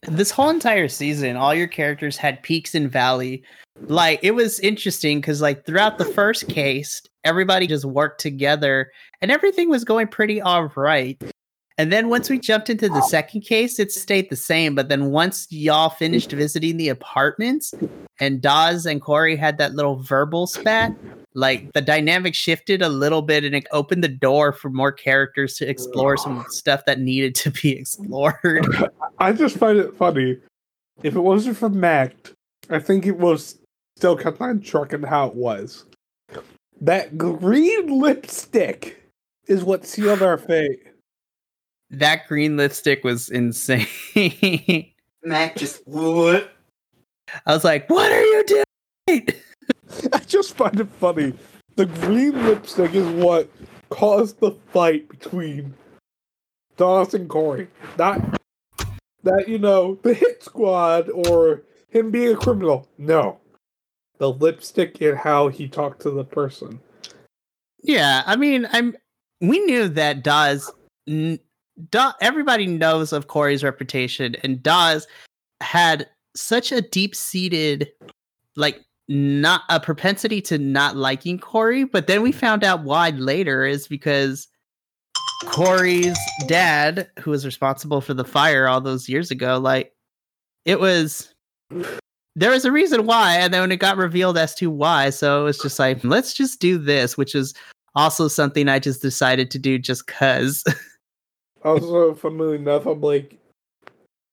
this 0.08 0.30
whole 0.30 0.50
entire 0.50 0.88
season, 0.88 1.36
all 1.36 1.54
your 1.54 1.66
characters 1.68 2.16
had 2.16 2.42
peaks 2.42 2.74
and 2.74 2.90
valley. 2.90 3.42
Like 3.86 4.20
it 4.22 4.32
was 4.32 4.60
interesting 4.60 5.20
because 5.20 5.40
like 5.40 5.64
throughout 5.64 5.98
the 5.98 6.04
first 6.04 6.48
case, 6.48 7.02
everybody 7.24 7.66
just 7.66 7.84
worked 7.84 8.20
together 8.20 8.90
and 9.22 9.30
everything 9.30 9.70
was 9.70 9.84
going 9.84 10.08
pretty 10.08 10.40
all 10.40 10.70
right. 10.76 11.20
And 11.78 11.90
then 11.90 12.10
once 12.10 12.28
we 12.28 12.38
jumped 12.38 12.68
into 12.68 12.90
the 12.90 13.00
second 13.00 13.40
case, 13.40 13.78
it 13.78 13.90
stayed 13.90 14.28
the 14.28 14.36
same. 14.36 14.74
But 14.74 14.90
then 14.90 15.06
once 15.06 15.46
y'all 15.50 15.88
finished 15.88 16.30
visiting 16.30 16.76
the 16.76 16.90
apartments 16.90 17.72
and 18.18 18.42
Dawes 18.42 18.84
and 18.84 19.00
Cory 19.00 19.34
had 19.34 19.56
that 19.56 19.74
little 19.74 19.96
verbal 19.96 20.46
spat, 20.46 20.94
like 21.34 21.72
the 21.72 21.80
dynamic 21.80 22.34
shifted 22.34 22.82
a 22.82 22.88
little 22.88 23.22
bit 23.22 23.44
and 23.44 23.54
it 23.54 23.66
opened 23.72 24.02
the 24.02 24.08
door 24.08 24.52
for 24.52 24.68
more 24.70 24.90
characters 24.92 25.54
to 25.54 25.68
explore 25.68 26.16
some 26.16 26.44
stuff 26.48 26.84
that 26.86 26.98
needed 27.00 27.34
to 27.36 27.50
be 27.50 27.70
explored. 27.78 28.66
I 29.18 29.32
just 29.32 29.56
find 29.56 29.78
it 29.78 29.96
funny. 29.96 30.38
If 31.02 31.14
it 31.14 31.20
wasn't 31.20 31.56
for 31.56 31.68
Mac, 31.68 32.14
I 32.68 32.78
think 32.78 33.06
it 33.06 33.16
was 33.16 33.58
still 33.96 34.16
kept 34.16 34.40
on 34.40 34.60
trucking 34.60 35.02
how 35.02 35.28
it 35.28 35.34
was. 35.34 35.86
That 36.80 37.16
green 37.18 38.00
lipstick 38.00 39.02
is 39.46 39.64
what 39.64 39.86
sealed 39.86 40.22
our 40.22 40.38
fate. 40.38 40.82
that 41.90 42.26
green 42.28 42.56
lipstick 42.56 43.02
was 43.04 43.28
insane. 43.30 43.86
Mac 45.22 45.56
just 45.56 45.86
what? 45.86 46.50
I 47.46 47.52
was 47.54 47.64
like, 47.64 47.88
"What 47.90 48.10
are 48.10 48.22
you 48.24 48.64
doing?" 49.06 49.26
Just 50.30 50.56
find 50.56 50.78
it 50.78 50.88
funny. 51.00 51.34
The 51.74 51.86
green 51.86 52.32
lipstick 52.46 52.94
is 52.94 53.06
what 53.22 53.50
caused 53.88 54.38
the 54.38 54.52
fight 54.72 55.08
between 55.08 55.74
Dawes 56.76 57.14
and 57.14 57.28
Cory. 57.28 57.66
Not 57.98 58.40
that, 59.24 59.48
you 59.48 59.58
know, 59.58 59.98
the 60.02 60.14
hit 60.14 60.44
squad 60.44 61.10
or 61.10 61.62
him 61.88 62.12
being 62.12 62.32
a 62.34 62.36
criminal. 62.36 62.88
No. 62.96 63.40
The 64.18 64.32
lipstick 64.32 65.00
and 65.00 65.18
how 65.18 65.48
he 65.48 65.66
talked 65.66 66.00
to 66.02 66.10
the 66.10 66.24
person. 66.24 66.78
Yeah, 67.82 68.22
I 68.24 68.36
mean, 68.36 68.68
I'm. 68.72 68.96
We 69.40 69.58
knew 69.58 69.88
that 69.88 70.22
Dawes. 70.22 70.70
N- 71.08 71.40
Da- 71.90 72.12
everybody 72.20 72.66
knows 72.66 73.12
of 73.12 73.26
Cory's 73.26 73.64
reputation, 73.64 74.36
and 74.44 74.62
Dawes 74.62 75.06
had 75.62 76.06
such 76.36 76.72
a 76.72 76.82
deep 76.82 77.16
seated, 77.16 77.90
like, 78.54 78.84
not 79.10 79.62
a 79.68 79.80
propensity 79.80 80.40
to 80.40 80.56
not 80.56 80.96
liking 80.96 81.38
Cory. 81.38 81.84
But 81.84 82.06
then 82.06 82.22
we 82.22 82.30
mm-hmm. 82.30 82.38
found 82.38 82.64
out 82.64 82.84
why 82.84 83.10
later 83.10 83.66
is 83.66 83.88
because 83.88 84.48
Cory's 85.46 86.16
dad, 86.46 87.10
who 87.18 87.32
was 87.32 87.44
responsible 87.44 88.00
for 88.00 88.14
the 88.14 88.24
fire 88.24 88.68
all 88.68 88.80
those 88.80 89.08
years 89.08 89.30
ago, 89.30 89.58
like, 89.58 89.92
it 90.64 90.78
was 90.78 91.34
there 92.36 92.50
was 92.50 92.64
a 92.64 92.72
reason 92.72 93.06
why, 93.06 93.36
and 93.36 93.52
then 93.52 93.62
when 93.62 93.72
it 93.72 93.78
got 93.78 93.96
revealed 93.96 94.38
as 94.38 94.54
to 94.54 94.70
why, 94.70 95.10
so 95.10 95.40
it 95.40 95.44
was 95.44 95.58
just 95.58 95.78
like, 95.78 96.02
let's 96.04 96.32
just 96.32 96.60
do 96.60 96.78
this, 96.78 97.16
which 97.16 97.34
is 97.34 97.54
also 97.94 98.28
something 98.28 98.68
I 98.68 98.78
just 98.78 99.02
decided 99.02 99.50
to 99.50 99.58
do 99.58 99.78
just 99.78 100.06
cause. 100.06 100.64
Also, 101.62 102.14
funnily 102.14 102.56
enough, 102.56 102.86
I'm 102.86 103.00
like, 103.00 103.36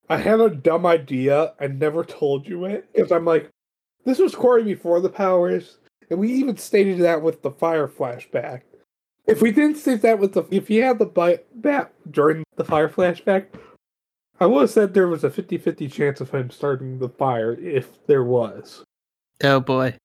I 0.09 0.17
had 0.17 0.39
a 0.39 0.49
dumb 0.49 0.85
idea. 0.85 1.53
I 1.59 1.67
never 1.67 2.03
told 2.05 2.47
you 2.47 2.65
it 2.65 2.87
because 2.93 3.11
I'm 3.11 3.25
like, 3.25 3.49
this 4.07 4.19
was 4.19 4.33
Cory 4.33 4.63
before 4.63 5.01
the 5.01 5.09
powers, 5.09 5.79
and 6.09 6.17
we 6.17 6.31
even 6.31 6.55
stated 6.55 6.99
that 6.99 7.21
with 7.21 7.41
the 7.41 7.51
fire 7.51 7.89
flashback. 7.89 8.61
If 9.25 9.41
we 9.41 9.51
didn't 9.51 9.75
state 9.75 10.01
that 10.03 10.17
with 10.17 10.31
the, 10.31 10.45
if 10.49 10.69
he 10.69 10.77
had 10.77 10.97
the 10.97 11.05
bite 11.05 11.45
bat 11.53 11.93
during 12.09 12.45
the 12.55 12.63
fire 12.63 12.87
flashback, 12.87 13.47
I 14.39 14.45
would 14.45 14.61
have 14.61 14.69
said 14.69 14.93
there 14.93 15.09
was 15.09 15.25
a 15.25 15.29
50-50 15.29 15.91
chance 15.91 16.21
of 16.21 16.31
him 16.31 16.49
starting 16.51 16.99
the 16.99 17.09
fire 17.09 17.51
if 17.59 18.05
there 18.07 18.23
was. 18.23 18.85
oh 19.43 19.59
boy. 19.59 19.97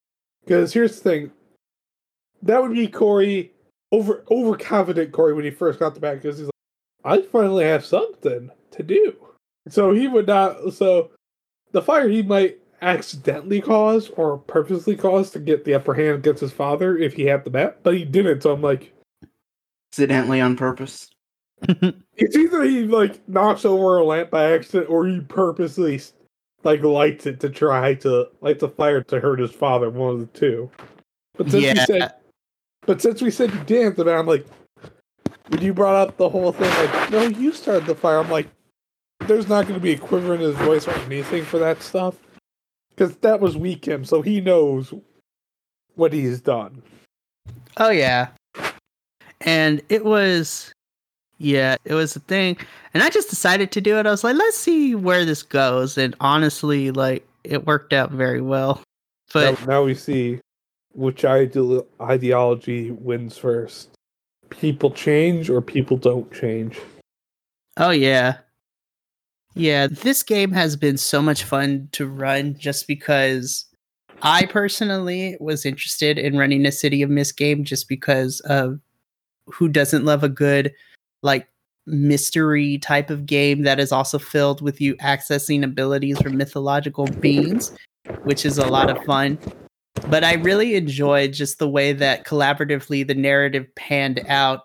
Because 0.45 0.73
here's 0.73 1.01
the 1.01 1.09
thing, 1.09 1.31
that 2.43 2.61
would 2.61 2.73
be 2.73 2.89
Cory 2.89 3.53
over 3.93 4.25
overconfident 4.33 5.13
Cory 5.13 5.33
when 5.33 5.45
he 5.45 5.53
first 5.53 5.79
got 5.79 5.95
the 5.95 6.01
bat 6.01 6.21
because 6.21 6.39
he's 6.39 6.49
like, 6.49 7.21
I 7.21 7.23
finally 7.23 7.67
have 7.67 7.85
something 7.85 8.51
to 8.73 8.83
do. 8.83 9.15
So 9.69 9.93
he 9.93 10.09
would 10.09 10.27
not. 10.27 10.73
So 10.73 11.13
the 11.71 11.83
fire 11.83 12.09
he 12.09 12.23
might 12.23 12.59
accidentally 12.83 13.61
caused 13.61 14.11
or 14.17 14.39
purposely 14.39 14.97
caused 14.97 15.33
to 15.33 15.39
get 15.39 15.65
the 15.65 15.75
upper 15.75 15.95
hand 15.95 16.17
against 16.17 16.41
his 16.41 16.53
father 16.53 16.99
if 16.99 17.15
he 17.15 17.23
had 17.23 17.45
the 17.45 17.51
bat, 17.51 17.79
but 17.83 17.95
he 17.95 18.05
didn't. 18.05 18.43
So 18.43 18.53
I'm 18.53 18.63
like, 18.63 18.93
Accidentally 19.93 20.41
on 20.41 20.57
purpose. 20.57 21.11
it's 22.17 22.37
either 22.37 22.63
he 22.63 22.85
like 22.85 23.27
knocks 23.29 23.65
over 23.65 23.99
a 23.99 24.05
lamp 24.05 24.31
by 24.31 24.53
accident 24.53 24.91
or 24.91 25.07
he 25.07 25.21
purposely 25.21 26.01
like 26.65 26.83
lights 26.83 27.27
it 27.27 27.39
to 27.41 27.49
try 27.51 27.95
to 27.95 28.29
light 28.41 28.59
the 28.59 28.69
fire 28.69 29.03
to 29.03 29.21
hurt 29.21 29.39
his 29.39 29.53
father. 29.53 29.91
One 29.91 30.15
of 30.15 30.21
the 30.21 30.27
two. 30.39 30.71
But 31.37 31.51
since 31.51 31.63
Yeah. 31.63 31.75
we 31.75 31.81
said, 31.81 32.13
but 32.87 33.01
since 33.01 33.23
we 33.23 33.31
said 33.31 33.53
you 33.53 33.61
didn't, 33.65 33.97
then 33.97 34.09
I'm 34.09 34.27
like, 34.27 34.47
when 35.49 35.61
you 35.61 35.73
brought 35.75 35.97
up 36.09 36.17
the 36.17 36.29
whole 36.29 36.53
thing, 36.53 36.71
like, 36.71 37.11
no, 37.11 37.23
you 37.23 37.53
started 37.53 37.87
the 37.87 37.95
fire. 37.95 38.19
I'm 38.19 38.31
like, 38.31 38.49
there's 39.27 39.49
not 39.49 39.67
going 39.67 39.79
to 39.79 39.83
be 39.83 39.93
a 39.93 39.99
quiver 39.99 40.35
in 40.35 40.41
his 40.41 40.57
voice 40.57 40.89
or 40.89 40.93
anything 40.93 41.45
for 41.45 41.59
that 41.59 41.83
stuff, 41.83 42.17
because 42.95 43.17
that 43.17 43.41
was 43.41 43.57
weak 43.57 43.87
him, 43.87 44.05
so 44.05 44.23
he 44.23 44.41
knows 44.41 44.93
what 45.95 46.13
he's 46.13 46.41
done. 46.41 46.83
Oh 47.77 47.91
yeah. 47.91 48.29
And 49.41 49.83
it 49.89 50.05
was 50.05 50.73
yeah, 51.39 51.77
it 51.85 51.95
was 51.95 52.15
a 52.15 52.21
thing. 52.21 52.57
And 52.95 53.03
I 53.03 53.11
just 53.11 53.29
decided 53.29 53.73
to 53.73 53.81
do 53.81 53.99
it. 53.99 54.07
I 54.07 54.11
was 54.11 54.23
like, 54.23 54.37
let's 54.37 54.57
see 54.57 54.95
where 54.95 55.25
this 55.25 55.43
goes. 55.43 55.99
And 55.99 56.15
honestly, 56.21 56.91
like 56.91 57.27
it 57.45 57.67
worked 57.67 57.93
out 57.93 58.11
very 58.13 58.41
well. 58.41 58.81
But 59.33 59.59
now, 59.61 59.67
now 59.67 59.83
we 59.83 59.95
see 59.95 60.41
which 60.95 61.25
ideal- 61.25 61.87
ideology 62.01 62.91
wins 62.91 63.39
first? 63.39 63.89
People 64.51 64.91
change 64.91 65.49
or 65.49 65.61
people 65.61 65.97
don't 65.97 66.31
change? 66.33 66.79
Oh 67.79 67.91
yeah. 67.91 68.37
Yeah, 69.55 69.87
this 69.87 70.23
game 70.23 70.53
has 70.53 70.77
been 70.77 70.97
so 70.97 71.21
much 71.21 71.45
fun 71.45 71.89
to 71.93 72.07
run 72.07 72.57
just 72.59 72.87
because 72.87 73.67
I 74.23 74.47
personally 74.47 75.37
was 75.41 75.67
interested 75.67 76.19
in 76.19 76.39
running 76.39 76.65
a 76.65 76.73
City 76.73 77.03
of 77.03 77.11
Mist 77.11 77.37
game 77.37 77.65
just 77.65 77.89
because 77.89 78.41
of 78.41 78.81
who 79.47 79.69
doesn't 79.69 80.05
love 80.05 80.25
a 80.25 80.29
good 80.29 80.73
like 81.23 81.49
mystery 81.87 82.79
type 82.79 83.11
of 83.11 83.27
game 83.27 83.63
that 83.63 83.81
is 83.81 83.93
also 83.93 84.19
filled 84.19 84.63
with 84.63 84.81
you 84.81 84.95
accessing 84.97 85.65
abilities 85.65 86.21
from 86.21 86.37
mythological 86.37 87.07
beings, 87.07 87.77
which 88.23 88.47
is 88.47 88.59
a 88.59 88.67
lot 88.67 88.89
of 88.89 89.05
fun. 89.05 89.39
But 90.09 90.25
I 90.25 90.35
really 90.35 90.77
enjoyed 90.77 91.33
just 91.33 91.59
the 91.59 91.69
way 91.69 91.93
that 91.93 92.25
collaboratively 92.25 93.07
the 93.07 93.15
narrative 93.15 93.67
panned 93.75 94.21
out 94.29 94.63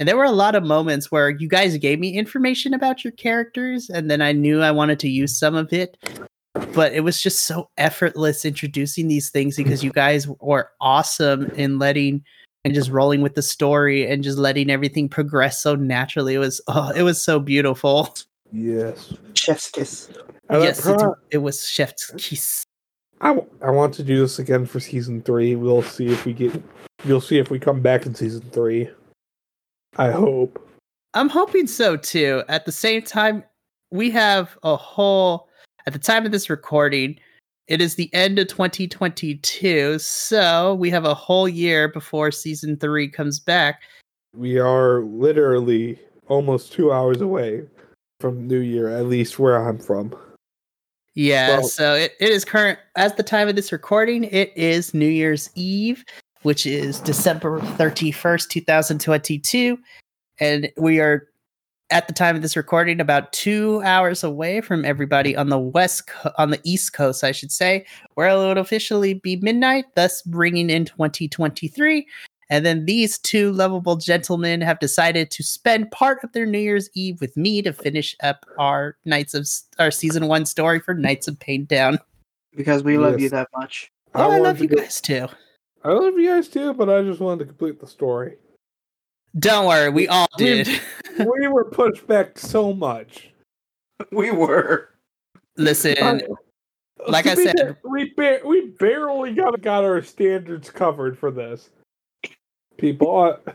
and 0.00 0.08
there 0.08 0.16
were 0.16 0.24
a 0.24 0.32
lot 0.32 0.54
of 0.54 0.64
moments 0.64 1.12
where 1.12 1.28
you 1.28 1.46
guys 1.46 1.76
gave 1.76 2.00
me 2.00 2.16
information 2.16 2.72
about 2.72 3.04
your 3.04 3.12
characters, 3.12 3.90
and 3.90 4.10
then 4.10 4.22
I 4.22 4.32
knew 4.32 4.62
I 4.62 4.70
wanted 4.70 4.98
to 5.00 5.10
use 5.10 5.38
some 5.38 5.54
of 5.54 5.70
it. 5.74 5.98
But 6.74 6.94
it 6.94 7.00
was 7.00 7.20
just 7.20 7.42
so 7.42 7.68
effortless 7.76 8.44
introducing 8.46 9.08
these 9.08 9.30
things 9.30 9.56
because 9.56 9.84
you 9.84 9.92
guys 9.92 10.26
were 10.40 10.70
awesome 10.80 11.50
in 11.50 11.78
letting 11.78 12.24
and 12.64 12.74
just 12.74 12.90
rolling 12.90 13.20
with 13.20 13.34
the 13.34 13.42
story 13.42 14.10
and 14.10 14.24
just 14.24 14.38
letting 14.38 14.70
everything 14.70 15.08
progress 15.08 15.60
so 15.60 15.74
naturally. 15.76 16.34
It 16.34 16.38
was 16.38 16.62
oh, 16.66 16.90
it 16.90 17.02
was 17.02 17.22
so 17.22 17.38
beautiful. 17.38 18.14
Yes. 18.52 19.14
Chef's 19.34 19.70
kiss. 19.70 20.10
And 20.48 20.62
yes, 20.62 20.84
it, 20.84 20.98
pro- 20.98 21.14
it 21.30 21.38
was 21.38 21.68
Chef's 21.68 22.10
kiss. 22.16 22.64
I, 23.20 23.28
w- 23.28 23.48
I 23.62 23.70
want 23.70 23.92
to 23.94 24.02
do 24.02 24.18
this 24.18 24.38
again 24.38 24.64
for 24.64 24.80
season 24.80 25.22
three. 25.22 25.54
We'll 25.56 25.82
see 25.82 26.06
if 26.06 26.24
we 26.24 26.32
get. 26.32 26.60
You'll 27.04 27.20
see 27.20 27.38
if 27.38 27.50
we 27.50 27.58
come 27.58 27.80
back 27.80 28.06
in 28.06 28.14
season 28.14 28.42
three. 28.50 28.88
I 29.96 30.10
hope. 30.10 30.66
I'm 31.14 31.28
hoping 31.28 31.66
so 31.66 31.96
too. 31.96 32.42
At 32.48 32.64
the 32.64 32.72
same 32.72 33.02
time, 33.02 33.42
we 33.90 34.10
have 34.10 34.56
a 34.62 34.76
whole 34.76 35.48
at 35.86 35.92
the 35.92 35.98
time 35.98 36.26
of 36.26 36.32
this 36.32 36.50
recording, 36.50 37.18
it 37.66 37.80
is 37.80 37.94
the 37.94 38.12
end 38.12 38.38
of 38.38 38.48
2022, 38.48 39.98
so 39.98 40.74
we 40.74 40.90
have 40.90 41.04
a 41.04 41.14
whole 41.14 41.48
year 41.48 41.88
before 41.88 42.30
season 42.30 42.76
3 42.76 43.08
comes 43.08 43.40
back. 43.40 43.82
We 44.36 44.58
are 44.58 45.00
literally 45.02 45.98
almost 46.28 46.72
two 46.72 46.92
hours 46.92 47.20
away 47.20 47.62
from 48.20 48.46
New 48.46 48.58
Year, 48.60 48.88
at 48.88 49.06
least 49.06 49.38
where 49.38 49.56
I'm 49.56 49.78
from. 49.78 50.14
Yeah, 51.14 51.58
Well- 51.58 51.68
so 51.68 51.94
it, 51.94 52.12
it 52.20 52.30
is 52.30 52.44
current 52.44 52.78
as 52.96 53.14
the 53.14 53.22
time 53.22 53.48
of 53.48 53.56
this 53.56 53.72
recording, 53.72 54.24
it 54.24 54.52
is 54.56 54.92
New 54.94 55.08
Year's 55.08 55.50
Eve, 55.54 56.04
which 56.42 56.66
is 56.66 57.00
December 57.00 57.60
31st, 57.60 58.48
2022. 58.48 59.78
And 60.38 60.70
we 60.76 61.00
are 61.00 61.28
at 61.90 62.06
the 62.06 62.14
time 62.14 62.36
of 62.36 62.42
this 62.42 62.56
recording 62.56 63.00
about 63.00 63.32
two 63.32 63.82
hours 63.84 64.22
away 64.22 64.60
from 64.60 64.84
everybody 64.84 65.36
on 65.36 65.48
the 65.48 65.58
west 65.58 66.06
co- 66.06 66.32
on 66.38 66.50
the 66.50 66.60
east 66.64 66.92
coast 66.92 67.24
i 67.24 67.32
should 67.32 67.50
say 67.50 67.84
where 68.14 68.28
it 68.28 68.36
would 68.36 68.58
officially 68.58 69.14
be 69.14 69.36
midnight 69.36 69.84
thus 69.96 70.22
bringing 70.22 70.70
in 70.70 70.84
2023 70.84 72.06
and 72.48 72.64
then 72.66 72.84
these 72.84 73.18
two 73.18 73.52
lovable 73.52 73.96
gentlemen 73.96 74.60
have 74.60 74.78
decided 74.78 75.30
to 75.30 75.42
spend 75.42 75.90
part 75.90 76.22
of 76.22 76.32
their 76.32 76.46
new 76.46 76.58
year's 76.58 76.88
eve 76.94 77.20
with 77.20 77.36
me 77.36 77.60
to 77.60 77.72
finish 77.72 78.16
up 78.22 78.46
our 78.58 78.96
knights 79.04 79.34
of 79.34 79.48
our 79.78 79.90
season 79.90 80.28
one 80.28 80.46
story 80.46 80.78
for 80.80 80.94
Nights 80.94 81.26
of 81.28 81.38
Payne 81.40 81.66
Town 81.66 81.98
Because 82.56 82.82
we 82.82 82.98
love 82.98 83.20
you 83.20 83.28
that 83.30 83.48
much. 83.56 83.90
oh 84.14 84.22
i, 84.22 84.26
wanted 84.28 84.42
love 84.44 84.60
you 84.60 84.68
guys 84.68 85.00
too 85.00 85.26
I 85.84 85.92
love 85.92 86.18
you 86.18 86.28
guys 86.28 86.48
too, 86.48 86.74
but 86.74 86.90
I 86.90 87.02
just 87.02 87.20
wanted 87.20 87.40
to 87.40 87.44
complete 87.46 87.80
the 87.80 87.86
story. 87.86 88.36
don't 89.38 89.66
worry 89.66 89.88
we 89.90 90.08
all 90.08 90.26
did 90.36 90.68
we 91.18 91.46
were 91.48 91.64
pushed 91.64 92.06
back 92.06 92.38
so 92.38 92.72
much. 92.72 93.30
We 94.12 94.30
were. 94.30 94.88
listen 95.56 95.96
Uh, 96.02 96.18
like 97.08 97.26
I 97.26 97.34
said- 97.34 97.56
fair, 97.58 97.78
we 97.84 98.12
ba- 98.16 98.40
we 98.44 98.68
barely 98.78 99.32
got 99.32 99.60
got 99.62 99.84
our 99.84 100.02
standards 100.02 100.70
covered 100.70 101.18
for 101.18 101.30
this. 101.30 101.70
People, 102.76 103.38
uh, 103.46 103.52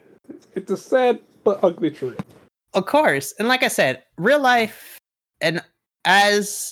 it's 0.56 0.72
a 0.72 0.78
sad 0.78 1.20
but 1.44 1.60
ugly 1.64 1.92
truth. 1.92 2.20
Of 2.74 2.86
course. 2.86 3.34
And 3.40 3.48
like 3.48 3.64
I 3.64 3.68
said, 3.70 4.04
real 4.18 4.40
life 4.40 4.98
and 5.42 5.62
as 6.06 6.72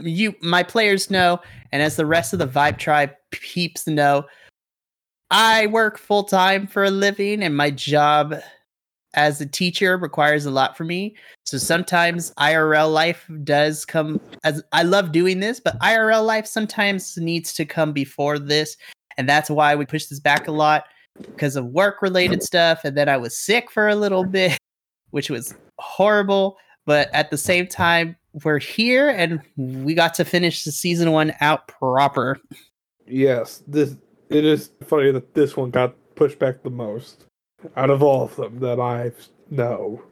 you 0.00 0.34
my 0.42 0.62
players 0.62 1.10
know 1.10 1.40
and 1.72 1.82
as 1.82 1.96
the 1.96 2.06
rest 2.06 2.32
of 2.32 2.38
the 2.38 2.46
Vibe 2.46 2.78
Tribe 2.78 3.10
peeps 3.30 3.86
know, 3.86 4.24
I 5.32 5.66
work 5.66 5.98
full 5.98 6.24
time 6.24 6.66
for 6.66 6.84
a 6.84 6.90
living 6.90 7.42
and 7.42 7.56
my 7.56 7.70
job 7.70 8.36
as 9.14 9.40
a 9.40 9.46
teacher 9.46 9.96
requires 9.96 10.46
a 10.46 10.50
lot 10.50 10.76
for 10.76 10.84
me. 10.84 11.16
So 11.44 11.58
sometimes 11.58 12.32
IRL 12.38 12.92
life 12.92 13.28
does 13.42 13.84
come 13.84 14.20
as 14.44 14.62
I 14.72 14.84
love 14.84 15.10
doing 15.10 15.40
this, 15.40 15.58
but 15.58 15.78
IRL 15.80 16.24
life 16.24 16.46
sometimes 16.46 17.16
needs 17.16 17.52
to 17.54 17.64
come 17.64 17.92
before 17.92 18.38
this. 18.38 18.76
And 19.18 19.28
that's 19.28 19.50
why 19.50 19.74
we 19.74 19.86
push 19.86 20.06
this 20.06 20.20
back 20.20 20.48
a 20.48 20.52
lot 20.52 20.84
because 21.18 21.56
of 21.56 21.66
work 21.66 22.00
related 22.00 22.42
stuff. 22.42 22.84
And 22.84 22.96
then 22.96 23.08
I 23.08 23.16
was 23.16 23.36
sick 23.36 23.70
for 23.70 23.88
a 23.88 23.96
little 23.96 24.24
bit 24.24 24.58
which 25.12 25.30
was 25.30 25.54
horrible. 25.78 26.58
But 26.84 27.08
at 27.14 27.30
the 27.30 27.38
same 27.38 27.68
time, 27.68 28.16
we're 28.44 28.58
here 28.58 29.08
and 29.08 29.40
we 29.56 29.94
got 29.94 30.14
to 30.14 30.24
finish 30.24 30.64
the 30.64 30.72
season 30.72 31.12
one 31.12 31.32
out 31.40 31.68
proper. 31.68 32.40
Yes, 33.06 33.62
this 33.68 33.94
it 34.32 34.44
is 34.44 34.70
funny 34.84 35.10
that 35.10 35.34
this 35.34 35.56
one 35.56 35.70
got 35.70 35.94
pushed 36.14 36.38
back 36.38 36.62
the 36.62 36.70
most 36.70 37.26
out 37.76 37.90
of 37.90 38.02
all 38.02 38.24
of 38.24 38.36
them 38.36 38.58
that 38.60 38.80
I 38.80 39.12
know. 39.50 40.02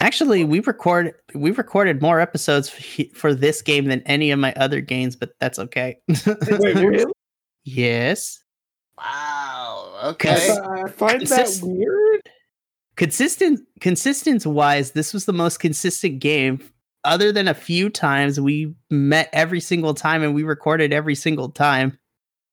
Actually, 0.00 0.44
we 0.44 0.60
record 0.60 1.14
we 1.34 1.50
recorded 1.50 2.02
more 2.02 2.20
episodes 2.20 2.68
for, 3.14 3.34
this 3.34 3.62
game 3.62 3.86
than 3.86 4.02
any 4.02 4.30
of 4.30 4.38
my 4.38 4.52
other 4.54 4.80
games, 4.80 5.16
but 5.16 5.30
that's 5.40 5.58
okay. 5.58 5.96
Wait, 6.26 6.36
really? 6.76 7.12
yes, 7.64 8.38
Wow. 8.98 9.92
I, 10.02 10.08
Okay. 10.08 10.56
I 10.62 10.88
find 10.88 11.26
that 11.26 11.60
weird. 11.62 12.22
consistent 12.96 13.60
consistence 13.80 14.46
wise, 14.46 14.92
this 14.92 15.12
was 15.12 15.24
the 15.24 15.32
most 15.32 15.58
consistent 15.60 16.20
game. 16.20 16.60
Other 17.04 17.30
than 17.32 17.48
a 17.48 17.54
few 17.54 17.88
times, 17.88 18.40
we 18.40 18.74
met 18.90 19.28
every 19.32 19.60
single 19.60 19.94
time 19.94 20.22
and 20.22 20.34
we 20.34 20.42
recorded 20.42 20.92
every 20.92 21.14
single 21.14 21.48
time. 21.50 21.96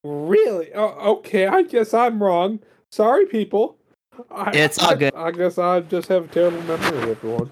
Really? 0.04 0.74
Oh, 0.74 1.16
okay, 1.18 1.48
I 1.48 1.64
guess 1.64 1.94
I'm 1.94 2.22
wrong. 2.22 2.60
Sorry, 2.92 3.26
people. 3.26 3.78
I, 4.30 4.52
It's 4.54 4.78
all 4.80 4.92
I- 4.92 4.96
good. 4.96 5.16
I 5.16 5.32
guess 5.32 5.58
I 5.58 5.80
just 5.82 6.08
have 6.10 6.26
a 6.26 6.28
terrible 6.28 6.62
memory, 6.64 7.12
everyone. 7.12 7.52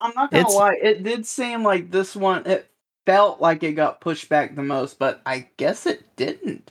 I'm 0.00 0.12
not 0.14 0.30
gonna 0.30 0.42
It's- 0.42 0.54
lie, 0.54 0.74
it 0.82 1.02
did 1.02 1.24
seem 1.24 1.62
like 1.62 1.90
this 1.90 2.14
one 2.14 2.44
it 2.46 2.68
felt 3.06 3.40
like 3.40 3.62
it 3.62 3.72
got 3.72 4.00
pushed 4.00 4.28
back 4.28 4.54
the 4.56 4.62
most, 4.62 4.98
but 4.98 5.22
I 5.24 5.46
guess 5.56 5.86
it 5.86 6.04
didn't. 6.16 6.70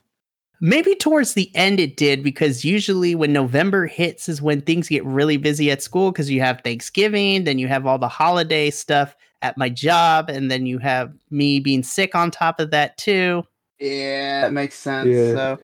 Maybe 0.61 0.95
towards 0.95 1.33
the 1.33 1.51
end 1.55 1.79
it 1.79 1.97
did 1.97 2.23
because 2.23 2.63
usually 2.63 3.15
when 3.15 3.33
November 3.33 3.85
hits 3.85 4.29
is 4.29 4.41
when 4.41 4.61
things 4.61 4.87
get 4.87 5.03
really 5.05 5.37
busy 5.37 5.69
at 5.71 5.81
school 5.81 6.11
because 6.11 6.29
you 6.29 6.41
have 6.41 6.61
Thanksgiving, 6.61 7.43
then 7.43 7.59
you 7.59 7.67
have 7.67 7.85
all 7.85 7.97
the 7.97 8.07
holiday 8.07 8.69
stuff 8.69 9.15
at 9.41 9.57
my 9.57 9.67
job, 9.69 10.29
and 10.29 10.49
then 10.49 10.65
you 10.65 10.77
have 10.79 11.11
me 11.31 11.59
being 11.59 11.83
sick 11.83 12.15
on 12.15 12.31
top 12.31 12.59
of 12.59 12.71
that 12.71 12.97
too. 12.97 13.43
Yeah, 13.83 14.41
that 14.41 14.53
makes 14.53 14.75
sense. 14.75 15.09
Yeah. 15.09 15.33
So 15.33 15.59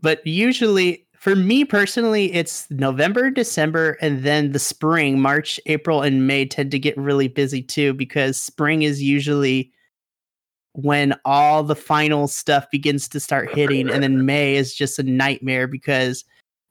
But 0.00 0.24
usually, 0.26 1.06
for 1.18 1.34
me 1.34 1.64
personally, 1.64 2.32
it's 2.32 2.70
November, 2.70 3.30
December, 3.30 3.96
and 4.00 4.22
then 4.22 4.52
the 4.52 4.58
spring, 4.58 5.20
March, 5.20 5.58
April, 5.66 6.02
and 6.02 6.26
May 6.26 6.46
tend 6.46 6.70
to 6.70 6.78
get 6.78 6.96
really 6.96 7.28
busy 7.28 7.62
too 7.62 7.92
because 7.94 8.40
spring 8.40 8.82
is 8.82 9.02
usually 9.02 9.72
when 10.74 11.14
all 11.24 11.64
the 11.64 11.74
final 11.74 12.28
stuff 12.28 12.70
begins 12.70 13.08
to 13.08 13.18
start 13.18 13.52
hitting, 13.52 13.90
and 13.90 14.02
then 14.02 14.26
May 14.26 14.56
is 14.56 14.74
just 14.74 14.98
a 14.98 15.02
nightmare 15.02 15.66
because 15.66 16.24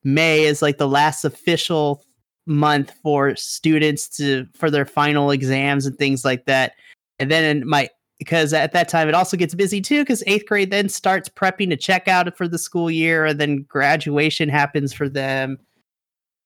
May 0.04 0.44
is 0.44 0.62
like 0.62 0.78
the 0.78 0.88
last 0.88 1.26
official 1.26 2.06
month 2.46 2.94
for 3.02 3.36
students 3.36 4.08
to 4.18 4.46
for 4.54 4.70
their 4.70 4.86
final 4.86 5.32
exams 5.32 5.88
and 5.88 5.98
things 5.98 6.24
like 6.24 6.46
that. 6.46 6.74
And 7.18 7.32
then 7.32 7.44
in 7.44 7.68
my 7.68 7.90
because 8.20 8.54
at 8.54 8.72
that 8.72 8.88
time 8.90 9.08
it 9.08 9.16
also 9.16 9.38
gets 9.38 9.54
busy 9.54 9.82
too 9.82 10.02
because 10.02 10.24
eighth 10.26 10.46
grade 10.46 10.72
then 10.72 10.90
starts 10.90 11.30
prepping 11.30 11.70
to 11.70 11.78
check 11.78 12.08
out 12.08 12.36
for 12.38 12.48
the 12.48 12.58
school 12.58 12.90
year 12.90 13.26
and 13.26 13.40
then 13.40 13.64
graduation 13.64 14.50
happens 14.50 14.94
for 14.94 15.10
them. 15.10 15.58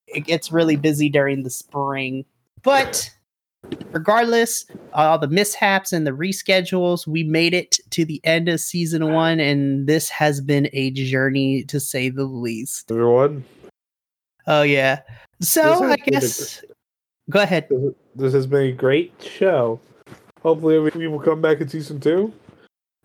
It 0.07 0.22
gets 0.22 0.51
really 0.51 0.76
busy 0.76 1.09
during 1.09 1.43
the 1.43 1.49
spring. 1.49 2.26
But 2.63 3.09
regardless 3.91 4.65
all 4.93 5.20
the 5.20 5.28
mishaps 5.28 5.91
and 5.91 6.07
the 6.07 6.11
reschedules 6.11 7.05
we 7.05 7.24
made 7.24 7.53
it 7.53 7.78
to 7.89 8.05
the 8.05 8.22
end 8.24 8.47
of 8.47 8.59
season 8.59 9.11
one 9.11 9.38
and 9.38 9.86
this 9.86 10.07
has 10.07 10.39
been 10.39 10.70
a 10.72 10.91
journey 10.91 11.63
to 11.63 11.80
say 11.80 12.09
the 12.09 12.24
least. 12.24 12.89
Everyone, 12.89 13.43
oh 14.47 14.61
yeah. 14.61 15.01
So 15.41 15.61
i 15.61 15.80
been 15.80 15.91
a 15.91 15.97
guess 15.97 16.63
go 17.30 17.41
ahead. 17.41 17.70
This 18.15 18.34
has 18.34 18.47
been 18.47 18.67
a 18.67 18.72
great 18.72 19.13
show. 19.22 19.80
Hopefully, 20.41 20.79
we 20.79 20.91
we 20.95 21.07
will 21.07 21.19
come 21.19 21.41
back 21.41 21.61
in 21.61 21.67
season 21.67 21.99
two, 21.99 22.33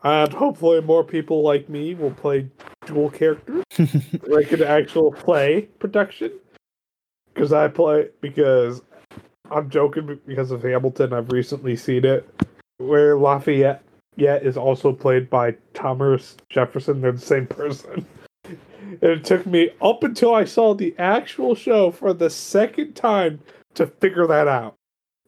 and 0.03 0.33
hopefully, 0.33 0.81
more 0.81 1.05
people 1.05 1.43
like 1.43 1.69
me 1.69 1.95
will 1.95 2.13
play 2.13 2.49
dual 2.87 3.11
characters, 3.11 3.65
like 4.27 4.53
an 4.53 4.63
actual 4.63 5.13
play 5.13 5.63
production. 5.79 6.33
Because 7.33 7.53
I 7.53 7.69
play 7.69 8.09
because 8.21 8.83
I'm 9.51 9.69
joking 9.69 10.21
because 10.27 10.51
of 10.51 10.63
Hamilton. 10.63 11.13
I've 11.13 11.33
recently 11.33 11.77
seen 11.77 12.05
it 12.05 12.29
where 12.79 13.17
Lafayette 13.17 13.83
yet 14.17 14.45
is 14.45 14.57
also 14.57 14.93
played 14.93 15.29
by 15.29 15.57
Thomas 15.73 16.37
Jefferson. 16.51 17.01
They're 17.01 17.13
the 17.13 17.19
same 17.19 17.47
person. 17.47 18.07
And 19.03 19.11
it 19.11 19.25
took 19.25 19.45
me 19.47 19.71
up 19.83 20.05
until 20.05 20.35
I 20.35 20.45
saw 20.45 20.75
the 20.75 20.95
actual 20.99 21.55
show 21.55 21.91
for 21.91 22.13
the 22.13 22.31
second 22.31 22.95
time 22.95 23.41
to 23.75 23.87
figure 23.87 24.27
that 24.27 24.47
out. 24.47 24.77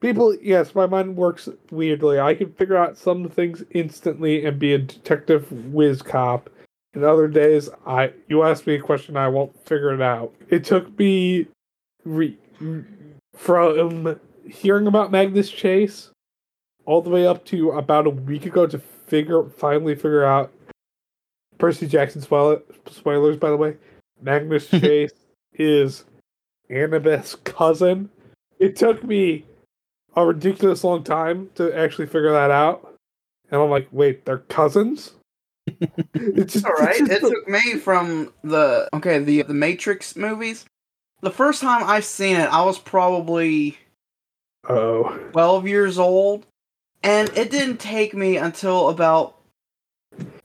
People, 0.00 0.36
yes, 0.42 0.74
my 0.74 0.86
mind 0.86 1.16
works 1.16 1.48
weirdly. 1.70 2.20
I 2.20 2.34
can 2.34 2.52
figure 2.52 2.76
out 2.76 2.98
some 2.98 3.28
things 3.28 3.64
instantly 3.70 4.44
and 4.44 4.58
be 4.58 4.74
a 4.74 4.78
detective 4.78 5.50
whiz 5.72 6.02
cop. 6.02 6.50
And 6.92 7.04
other 7.04 7.28
days, 7.28 7.68
I 7.86 8.12
you 8.28 8.42
ask 8.42 8.66
me 8.66 8.74
a 8.74 8.80
question, 8.80 9.16
I 9.16 9.28
won't 9.28 9.58
figure 9.66 9.92
it 9.92 10.02
out. 10.02 10.34
It 10.48 10.64
took 10.64 10.98
me 10.98 11.46
re, 12.04 12.38
from 13.34 14.18
hearing 14.46 14.86
about 14.86 15.10
Magnus 15.10 15.50
Chase 15.50 16.10
all 16.84 17.02
the 17.02 17.10
way 17.10 17.26
up 17.26 17.44
to 17.46 17.72
about 17.72 18.06
a 18.06 18.10
week 18.10 18.46
ago 18.46 18.66
to 18.66 18.78
figure 18.78 19.44
finally 19.50 19.94
figure 19.94 20.24
out 20.24 20.52
Percy 21.58 21.86
Jackson 21.86 22.20
spoiler, 22.20 22.62
spoilers 22.90 23.36
by 23.36 23.50
the 23.50 23.56
way. 23.56 23.76
Magnus 24.20 24.66
Chase 24.70 25.12
is 25.54 26.04
Annabeth's 26.70 27.34
cousin. 27.34 28.10
It 28.58 28.76
took 28.76 29.04
me 29.04 29.44
a 30.16 30.26
ridiculous 30.26 30.82
long 30.82 31.04
time 31.04 31.50
to 31.54 31.76
actually 31.76 32.06
figure 32.06 32.32
that 32.32 32.50
out. 32.50 32.94
And 33.50 33.60
I'm 33.60 33.70
like, 33.70 33.88
wait, 33.92 34.24
they're 34.24 34.38
cousins? 34.38 35.12
it's 36.14 36.54
just, 36.54 36.64
all 36.64 36.72
right. 36.72 37.00
It 37.00 37.20
took 37.20 37.48
me 37.48 37.74
from 37.74 38.32
the 38.42 38.88
okay, 38.94 39.18
the 39.18 39.42
the 39.42 39.54
Matrix 39.54 40.16
movies. 40.16 40.64
The 41.22 41.30
first 41.30 41.60
time 41.60 41.82
I 41.84 42.00
seen 42.00 42.36
it, 42.36 42.52
I 42.52 42.62
was 42.62 42.78
probably 42.78 43.78
oh 44.68 45.16
12 45.32 45.68
years 45.68 45.98
old. 45.98 46.46
And 47.02 47.28
it 47.36 47.50
didn't 47.50 47.78
take 47.78 48.14
me 48.14 48.36
until 48.36 48.88
about 48.88 49.36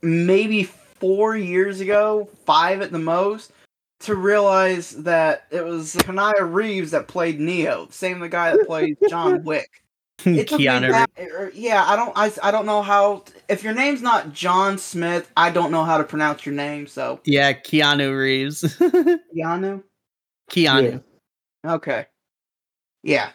maybe 0.02 0.64
four 0.64 1.36
years 1.36 1.80
ago, 1.80 2.30
five 2.46 2.82
at 2.82 2.92
the 2.92 3.00
most, 3.00 3.52
to 4.02 4.16
realize 4.16 4.92
that 4.92 5.46
it 5.52 5.64
was 5.64 5.96
Keanu 5.96 6.54
Reeves 6.54 6.92
that 6.92 7.08
played 7.08 7.40
Neo, 7.40 7.88
same 7.90 8.20
the 8.20 8.30
guy 8.30 8.56
that 8.56 8.68
played 8.68 8.98
John 9.10 9.44
Wick. 9.46 9.70
It 10.26 10.48
Keanu 10.48 10.92
that, 10.92 11.10
er, 11.20 11.52
yeah, 11.56 11.84
I 11.84 11.96
don't, 11.96 12.12
I, 12.16 12.32
I 12.44 12.52
don't 12.52 12.66
know 12.66 12.82
how. 12.82 13.24
If 13.50 13.64
your 13.64 13.74
name's 13.74 14.02
not 14.02 14.34
John 14.34 14.78
Smith, 14.78 15.32
I 15.36 15.50
don't 15.50 15.72
know 15.72 15.84
how 15.84 15.98
to 15.98 16.04
pronounce 16.04 16.46
your 16.46 16.54
name. 16.54 16.86
So 16.86 17.20
yeah, 17.26 17.54
Keanu 17.54 18.16
Reeves. 18.16 18.62
Keanu. 19.36 19.84
Keanu. 20.52 21.02
Yeah. 21.64 21.74
Okay. 21.74 22.06
Yeah. 23.04 23.30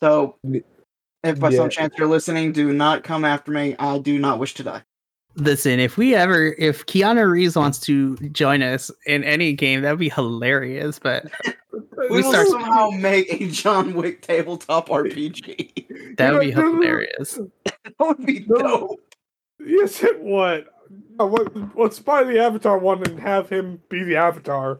So 0.00 0.36
if 1.22 1.38
by 1.38 1.50
yeah. 1.50 1.56
some 1.56 1.70
chance 1.70 1.94
you're 1.96 2.08
listening, 2.08 2.52
do 2.52 2.72
not 2.72 3.04
come 3.04 3.24
after 3.24 3.52
me. 3.52 3.76
I 3.78 3.98
do 3.98 4.18
not 4.18 4.40
wish 4.40 4.54
to 4.54 4.64
die. 4.64 4.82
Listen, 5.36 5.80
if 5.80 5.96
we 5.96 6.14
ever, 6.14 6.54
if 6.58 6.84
Keanu 6.86 7.30
Reeves 7.30 7.56
wants 7.56 7.78
to 7.80 8.16
join 8.30 8.62
us 8.62 8.90
in 9.06 9.24
any 9.24 9.52
game, 9.54 9.82
that'd 9.82 9.98
be 9.98 10.10
hilarious. 10.10 10.98
But 10.98 11.24
we, 11.72 12.08
we 12.10 12.22
will 12.22 12.30
start 12.30 12.48
somehow 12.48 12.90
make 12.90 13.32
a 13.32 13.48
John 13.48 13.94
Wick 13.94 14.22
tabletop 14.22 14.88
RPG. 14.88 15.88
That 16.18 16.34
would 16.34 16.42
be 16.42 16.50
hilarious. 16.50 17.40
that 17.64 17.94
would 17.98 18.26
be 18.26 18.40
dope. 18.40 19.00
Yes, 19.64 20.04
it 20.04 20.22
would. 20.22 20.66
What, 21.16 21.76
let's 21.76 21.98
buy 21.98 22.22
the 22.24 22.38
Avatar 22.38 22.76
one 22.76 23.02
and 23.02 23.18
have 23.18 23.48
him 23.48 23.80
be 23.88 24.04
the 24.04 24.16
Avatar. 24.16 24.78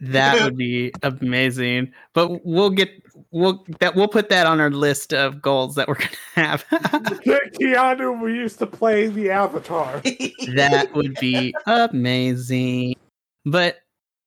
That 0.00 0.42
would 0.42 0.56
be 0.56 0.92
amazing. 1.02 1.92
But 2.14 2.44
we'll 2.46 2.70
get 2.70 2.90
we'll 3.30 3.64
that 3.80 3.94
we'll 3.94 4.08
put 4.08 4.28
that 4.28 4.46
on 4.46 4.60
our 4.60 4.70
list 4.70 5.12
of 5.12 5.40
goals 5.40 5.74
that 5.76 5.88
we're 5.88 5.94
gonna 5.94 6.10
have. 6.34 6.64
Keanu, 6.70 8.20
we 8.20 8.34
used 8.34 8.58
to 8.58 8.66
play 8.66 9.08
the 9.08 9.30
Avatar. 9.30 10.00
that 10.54 10.90
would 10.94 11.14
be 11.20 11.54
amazing. 11.66 12.94
But 13.44 13.78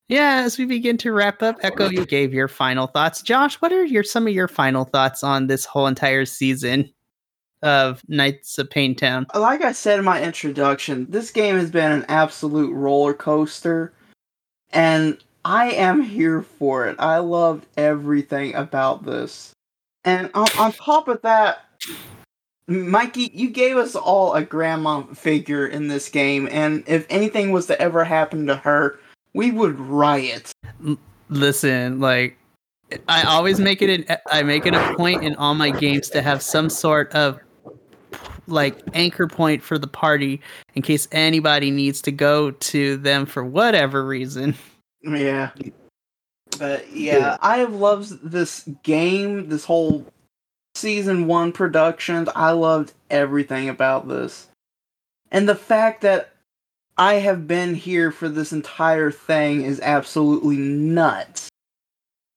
yeah, 0.07 0.41
as 0.45 0.57
we 0.57 0.65
begin 0.65 0.97
to 0.97 1.11
wrap 1.11 1.41
up, 1.41 1.57
Echo, 1.61 1.89
you 1.89 2.05
gave 2.05 2.33
your 2.33 2.47
final 2.47 2.87
thoughts. 2.87 3.21
Josh, 3.21 3.55
what 3.55 3.71
are 3.71 3.83
your 3.83 4.03
some 4.03 4.27
of 4.27 4.33
your 4.33 4.47
final 4.47 4.85
thoughts 4.85 5.23
on 5.23 5.47
this 5.47 5.65
whole 5.65 5.87
entire 5.87 6.25
season 6.25 6.91
of 7.63 8.03
Nights 8.07 8.59
of 8.59 8.69
Payne 8.69 8.95
Town? 8.95 9.25
Like 9.33 9.63
I 9.63 9.71
said 9.71 9.99
in 9.99 10.05
my 10.05 10.21
introduction, 10.21 11.07
this 11.09 11.31
game 11.31 11.55
has 11.55 11.71
been 11.71 11.91
an 11.91 12.05
absolute 12.07 12.71
roller 12.73 13.13
coaster. 13.13 13.93
And 14.71 15.17
I 15.45 15.69
am 15.73 16.01
here 16.01 16.41
for 16.41 16.87
it. 16.87 16.95
I 16.97 17.19
loved 17.19 17.67
everything 17.77 18.55
about 18.55 19.05
this. 19.05 19.53
And 20.03 20.31
on, 20.33 20.47
on 20.57 20.71
top 20.71 21.07
of 21.07 21.21
that, 21.21 21.65
Mikey, 22.67 23.29
you 23.31 23.49
gave 23.49 23.77
us 23.77 23.95
all 23.95 24.33
a 24.33 24.41
grandma 24.41 25.03
figure 25.13 25.67
in 25.67 25.87
this 25.87 26.09
game, 26.09 26.49
and 26.51 26.83
if 26.87 27.05
anything 27.11 27.51
was 27.51 27.67
to 27.67 27.79
ever 27.79 28.03
happen 28.03 28.47
to 28.47 28.55
her, 28.55 28.99
we 29.35 29.51
would 29.51 29.79
riot. 29.79 30.51
Listen, 31.29 31.99
like 31.99 32.39
I 33.07 33.21
always 33.23 33.59
make 33.59 33.83
it 33.83 33.89
an 34.09 34.17
I 34.31 34.41
make 34.41 34.65
it 34.65 34.73
a 34.73 34.95
point 34.95 35.23
in 35.23 35.35
all 35.35 35.53
my 35.53 35.69
games 35.69 36.09
to 36.11 36.23
have 36.23 36.41
some 36.41 36.71
sort 36.71 37.11
of 37.11 37.39
like 38.47 38.79
anchor 38.93 39.27
point 39.27 39.61
for 39.61 39.77
the 39.77 39.87
party 39.87 40.41
in 40.73 40.81
case 40.81 41.07
anybody 41.11 41.69
needs 41.69 42.01
to 42.03 42.11
go 42.11 42.51
to 42.51 42.97
them 42.97 43.27
for 43.27 43.45
whatever 43.45 44.03
reason. 44.03 44.55
Yeah. 45.05 45.51
But 46.57 46.91
yeah, 46.91 47.37
I 47.41 47.57
have 47.57 47.73
loved 47.73 48.29
this 48.29 48.67
game, 48.83 49.49
this 49.49 49.65
whole 49.65 50.05
season 50.75 51.27
one 51.27 51.51
productions. 51.51 52.29
I 52.35 52.51
loved 52.51 52.93
everything 53.09 53.69
about 53.69 54.07
this. 54.07 54.47
And 55.31 55.49
the 55.49 55.55
fact 55.55 56.01
that 56.01 56.33
I 56.97 57.15
have 57.15 57.47
been 57.47 57.75
here 57.75 58.11
for 58.11 58.29
this 58.29 58.53
entire 58.53 59.11
thing 59.11 59.63
is 59.63 59.79
absolutely 59.81 60.57
nuts. 60.57 61.49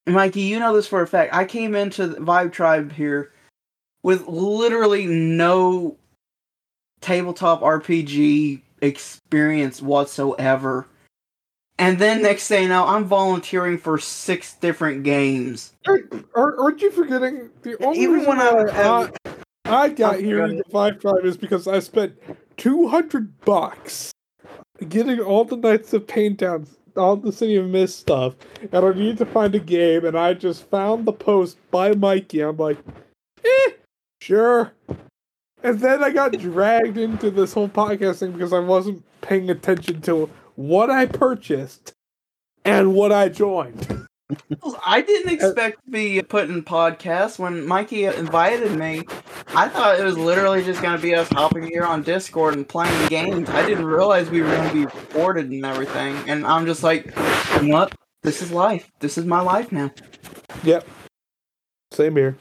Mikey, 0.06 0.40
you 0.40 0.58
know 0.58 0.74
this 0.74 0.86
for 0.86 1.02
a 1.02 1.06
fact. 1.06 1.34
I 1.34 1.44
came 1.44 1.74
into 1.74 2.08
Vibe 2.08 2.52
Tribe 2.52 2.92
here 2.92 3.30
with 4.02 4.26
literally 4.26 5.06
no 5.06 5.96
tabletop 7.00 7.60
RPG 7.60 8.62
experience 8.80 9.82
whatsoever. 9.82 10.86
And 11.78 11.98
then 11.98 12.22
next 12.22 12.48
thing 12.48 12.64
you 12.64 12.68
know, 12.68 12.86
I'm 12.86 13.04
volunteering 13.04 13.78
for 13.78 13.98
six 13.98 14.54
different 14.54 15.04
games. 15.04 15.74
Are, 15.86 16.60
aren't 16.60 16.82
you 16.82 16.90
forgetting 16.90 17.50
the 17.62 17.82
only 17.84 18.00
Even 18.00 18.24
when 18.24 18.40
I, 18.40 18.50
I, 18.50 19.10
I 19.64 19.88
got 19.90 20.16
I'm 20.16 20.24
here 20.24 20.44
in 20.44 20.56
the 20.56 20.64
Vibe 20.64 21.00
Tribe 21.00 21.24
is 21.24 21.36
because 21.36 21.68
I 21.68 21.78
spent 21.78 22.16
two 22.56 22.88
hundred 22.88 23.38
bucks 23.42 24.12
getting 24.88 25.20
all 25.20 25.44
the 25.44 25.56
Nights 25.56 25.92
of 25.92 26.06
Payne 26.06 26.36
Town, 26.36 26.66
all 26.96 27.16
the 27.16 27.32
City 27.32 27.56
of 27.56 27.66
Mist 27.66 28.00
stuff, 28.00 28.34
and 28.60 28.84
I 28.84 28.92
needed 28.92 29.18
to 29.18 29.26
find 29.26 29.54
a 29.54 29.60
game, 29.60 30.04
and 30.04 30.18
I 30.18 30.34
just 30.34 30.68
found 30.68 31.06
the 31.06 31.12
post 31.12 31.58
by 31.70 31.94
Mikey. 31.94 32.40
I'm 32.40 32.56
like, 32.56 32.78
eh, 33.44 33.70
sure. 34.20 34.72
And 35.62 35.80
then 35.80 36.02
I 36.02 36.10
got 36.10 36.32
dragged 36.38 36.98
into 36.98 37.30
this 37.30 37.52
whole 37.52 37.68
podcast 37.68 38.20
thing 38.20 38.32
because 38.32 38.52
I 38.52 38.60
wasn't 38.60 39.04
paying 39.20 39.50
attention 39.50 40.00
to 40.02 40.30
what 40.58 40.90
I 40.90 41.06
purchased 41.06 41.92
and 42.64 42.92
what 42.92 43.12
I 43.12 43.28
joined. 43.28 44.08
I 44.84 45.00
didn't 45.02 45.32
expect 45.32 45.84
to 45.84 45.90
be 45.90 46.20
put 46.20 46.50
in 46.50 46.64
podcasts 46.64 47.38
when 47.38 47.64
Mikey 47.64 48.06
invited 48.06 48.72
me. 48.72 49.04
I 49.54 49.68
thought 49.68 50.00
it 50.00 50.02
was 50.02 50.18
literally 50.18 50.64
just 50.64 50.82
going 50.82 50.96
to 50.96 51.00
be 51.02 51.14
us 51.14 51.28
hopping 51.28 51.62
here 51.62 51.84
on 51.84 52.02
Discord 52.02 52.56
and 52.56 52.68
playing 52.68 53.08
games. 53.08 53.48
I 53.50 53.64
didn't 53.64 53.86
realize 53.86 54.30
we 54.30 54.42
were 54.42 54.50
going 54.50 54.68
to 54.68 54.74
be 54.74 54.84
recorded 54.84 55.48
and 55.48 55.64
everything. 55.64 56.16
And 56.28 56.44
I'm 56.44 56.66
just 56.66 56.82
like, 56.82 57.14
what? 57.62 57.94
This 58.24 58.42
is 58.42 58.50
life. 58.50 58.90
This 58.98 59.16
is 59.16 59.24
my 59.24 59.40
life 59.40 59.70
now. 59.70 59.92
Yep. 60.64 60.88
Same 61.92 62.16
here. 62.16 62.36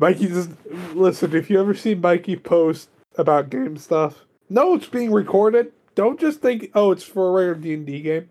Mikey 0.00 0.26
just 0.26 0.50
listen. 0.92 1.36
If 1.36 1.48
you 1.48 1.60
ever 1.60 1.74
see 1.74 1.94
Mikey 1.94 2.34
post 2.34 2.88
about 3.16 3.48
game 3.48 3.76
stuff, 3.76 4.24
no, 4.50 4.74
it's 4.74 4.88
being 4.88 5.12
recorded 5.12 5.72
don't 5.94 6.18
just 6.18 6.40
think, 6.40 6.70
oh, 6.74 6.92
it's 6.92 7.04
for 7.04 7.28
a 7.28 7.32
regular 7.32 7.54
D 7.54 7.74
and 7.74 7.86
D 7.86 8.00
game. 8.00 8.28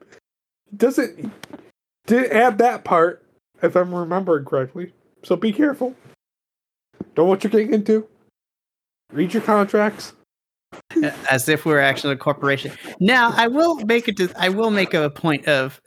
Doesn't 0.75 1.31
did 2.07 2.31
add 2.31 2.57
that 2.57 2.83
part, 2.83 3.25
if 3.61 3.75
I'm 3.75 3.93
remembering 3.93 4.45
correctly. 4.45 4.93
So 5.23 5.35
be 5.35 5.53
careful. 5.53 5.95
Don't 7.15 7.27
what 7.27 7.43
you're 7.43 7.51
getting 7.51 7.73
into. 7.73 8.07
Read 9.11 9.33
your 9.33 9.43
contracts. 9.43 10.13
As 11.29 11.49
if 11.49 11.65
we 11.65 11.73
are 11.73 11.79
actually 11.79 12.13
a 12.13 12.17
corporation. 12.17 12.71
Now, 12.99 13.33
I 13.35 13.47
will 13.47 13.75
make 13.85 14.07
it. 14.07 14.19
I 14.37 14.49
will 14.49 14.71
make 14.71 14.93
a 14.93 15.09
point 15.09 15.45
of 15.47 15.81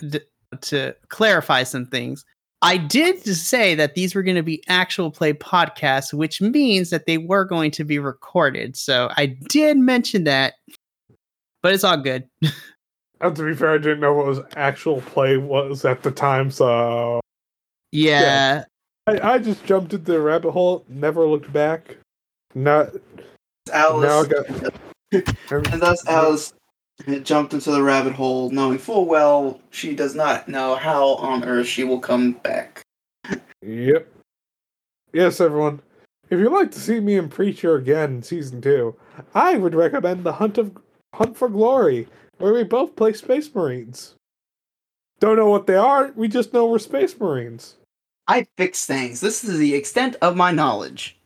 to 0.61 0.95
clarify 1.09 1.63
some 1.63 1.87
things. 1.87 2.25
I 2.63 2.79
did 2.79 3.23
say 3.23 3.75
that 3.75 3.95
these 3.95 4.15
were 4.15 4.23
going 4.23 4.37
to 4.37 4.43
be 4.43 4.63
actual 4.69 5.11
play 5.11 5.35
podcasts, 5.35 6.15
which 6.15 6.41
means 6.41 6.89
that 6.91 7.05
they 7.07 7.19
were 7.19 7.45
going 7.45 7.71
to 7.73 7.85
be 7.85 7.99
recorded. 7.99 8.75
So 8.77 9.11
I 9.17 9.27
did 9.49 9.77
mention 9.77 10.25
that 10.25 10.55
but 11.65 11.73
it's 11.73 11.83
all 11.83 11.97
good. 11.97 12.29
And 12.43 12.53
uh, 13.23 13.31
to 13.31 13.43
be 13.43 13.55
fair, 13.55 13.73
I 13.73 13.79
didn't 13.79 14.01
know 14.01 14.13
what 14.13 14.27
was 14.27 14.41
actual 14.55 15.01
play 15.01 15.39
was 15.39 15.87
at 15.87 16.03
the 16.03 16.11
time, 16.11 16.51
so 16.51 17.21
Yeah. 17.91 18.65
I, 19.07 19.33
I 19.33 19.39
just 19.39 19.65
jumped 19.65 19.95
into 19.95 20.13
the 20.13 20.21
rabbit 20.21 20.51
hole, 20.51 20.85
never 20.89 21.27
looked 21.27 21.51
back. 21.53 21.97
Not 22.55 22.93
now 23.67 23.73
I 23.73 23.79
Alice, 23.79 24.29
got 24.29 24.75
and 25.73 25.83
thus 25.83 26.07
Alice 26.07 26.53
had 27.07 27.25
jumped 27.25 27.55
into 27.55 27.71
the 27.71 27.83
rabbit 27.83 28.13
hole, 28.13 28.51
knowing 28.51 28.77
full 28.77 29.07
well 29.07 29.59
she 29.71 29.97
does 29.97 30.15
not 30.15 30.47
know 30.47 30.75
how 30.75 31.15
on 31.15 31.45
earth 31.45 31.67
she 31.67 31.83
will 31.83 31.99
come 31.99 32.33
back. 32.33 32.83
Yep. 33.63 34.07
Yes, 35.15 35.41
everyone. 35.41 35.81
If 36.29 36.39
you'd 36.41 36.53
like 36.53 36.73
to 36.73 36.81
see 36.81 37.01
me 37.01 37.17
and 37.17 37.31
Preacher 37.31 37.77
again 37.77 38.17
in 38.17 38.23
season 38.23 38.61
two, 38.61 38.95
I 39.35 39.57
would 39.57 39.75
recommend 39.75 40.25
the 40.25 40.33
Hunt 40.33 40.59
of 40.59 40.77
Hunt 41.15 41.37
for 41.37 41.49
Glory, 41.49 42.09
where 42.39 42.53
we 42.53 42.65
both 42.65 42.97
play 42.97 43.13
Space 43.13 43.53
Marines. 43.55 44.15
Don't 45.21 45.37
know 45.37 45.49
what 45.49 45.67
they 45.67 45.77
are, 45.77 46.13
we 46.17 46.29
just 46.29 46.53
know 46.53 46.67
we're 46.67 46.79
Space 46.79 47.19
Marines. 47.19 47.77
I 48.27 48.47
fix 48.57 48.87
things. 48.87 49.21
This 49.21 49.45
is 49.45 49.59
the 49.59 49.75
extent 49.75 50.17
of 50.23 50.37
my 50.37 50.51
knowledge. 50.51 51.17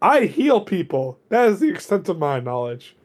I 0.00 0.26
heal 0.26 0.60
people. 0.60 1.18
That 1.28 1.48
is 1.48 1.60
the 1.60 1.68
extent 1.68 2.08
of 2.08 2.18
my 2.18 2.40
knowledge. 2.40 2.96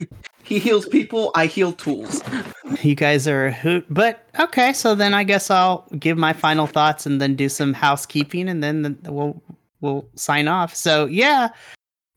He 0.44 0.58
heals 0.58 0.86
people, 0.86 1.30
I 1.36 1.46
heal 1.46 1.72
tools. 1.72 2.20
You 2.82 2.96
guys 2.96 3.28
are 3.28 3.46
a 3.46 3.52
hoot. 3.52 3.86
But 3.88 4.26
okay, 4.40 4.72
so 4.72 4.96
then 4.96 5.14
I 5.14 5.22
guess 5.22 5.50
I'll 5.50 5.86
give 5.98 6.18
my 6.18 6.32
final 6.32 6.66
thoughts 6.66 7.06
and 7.06 7.20
then 7.20 7.36
do 7.36 7.48
some 7.48 7.72
housekeeping 7.72 8.48
and 8.48 8.62
then 8.62 8.98
we'll 9.04 9.40
we'll 9.82 10.08
sign 10.16 10.48
off. 10.48 10.74
So 10.74 11.04
yeah, 11.06 11.50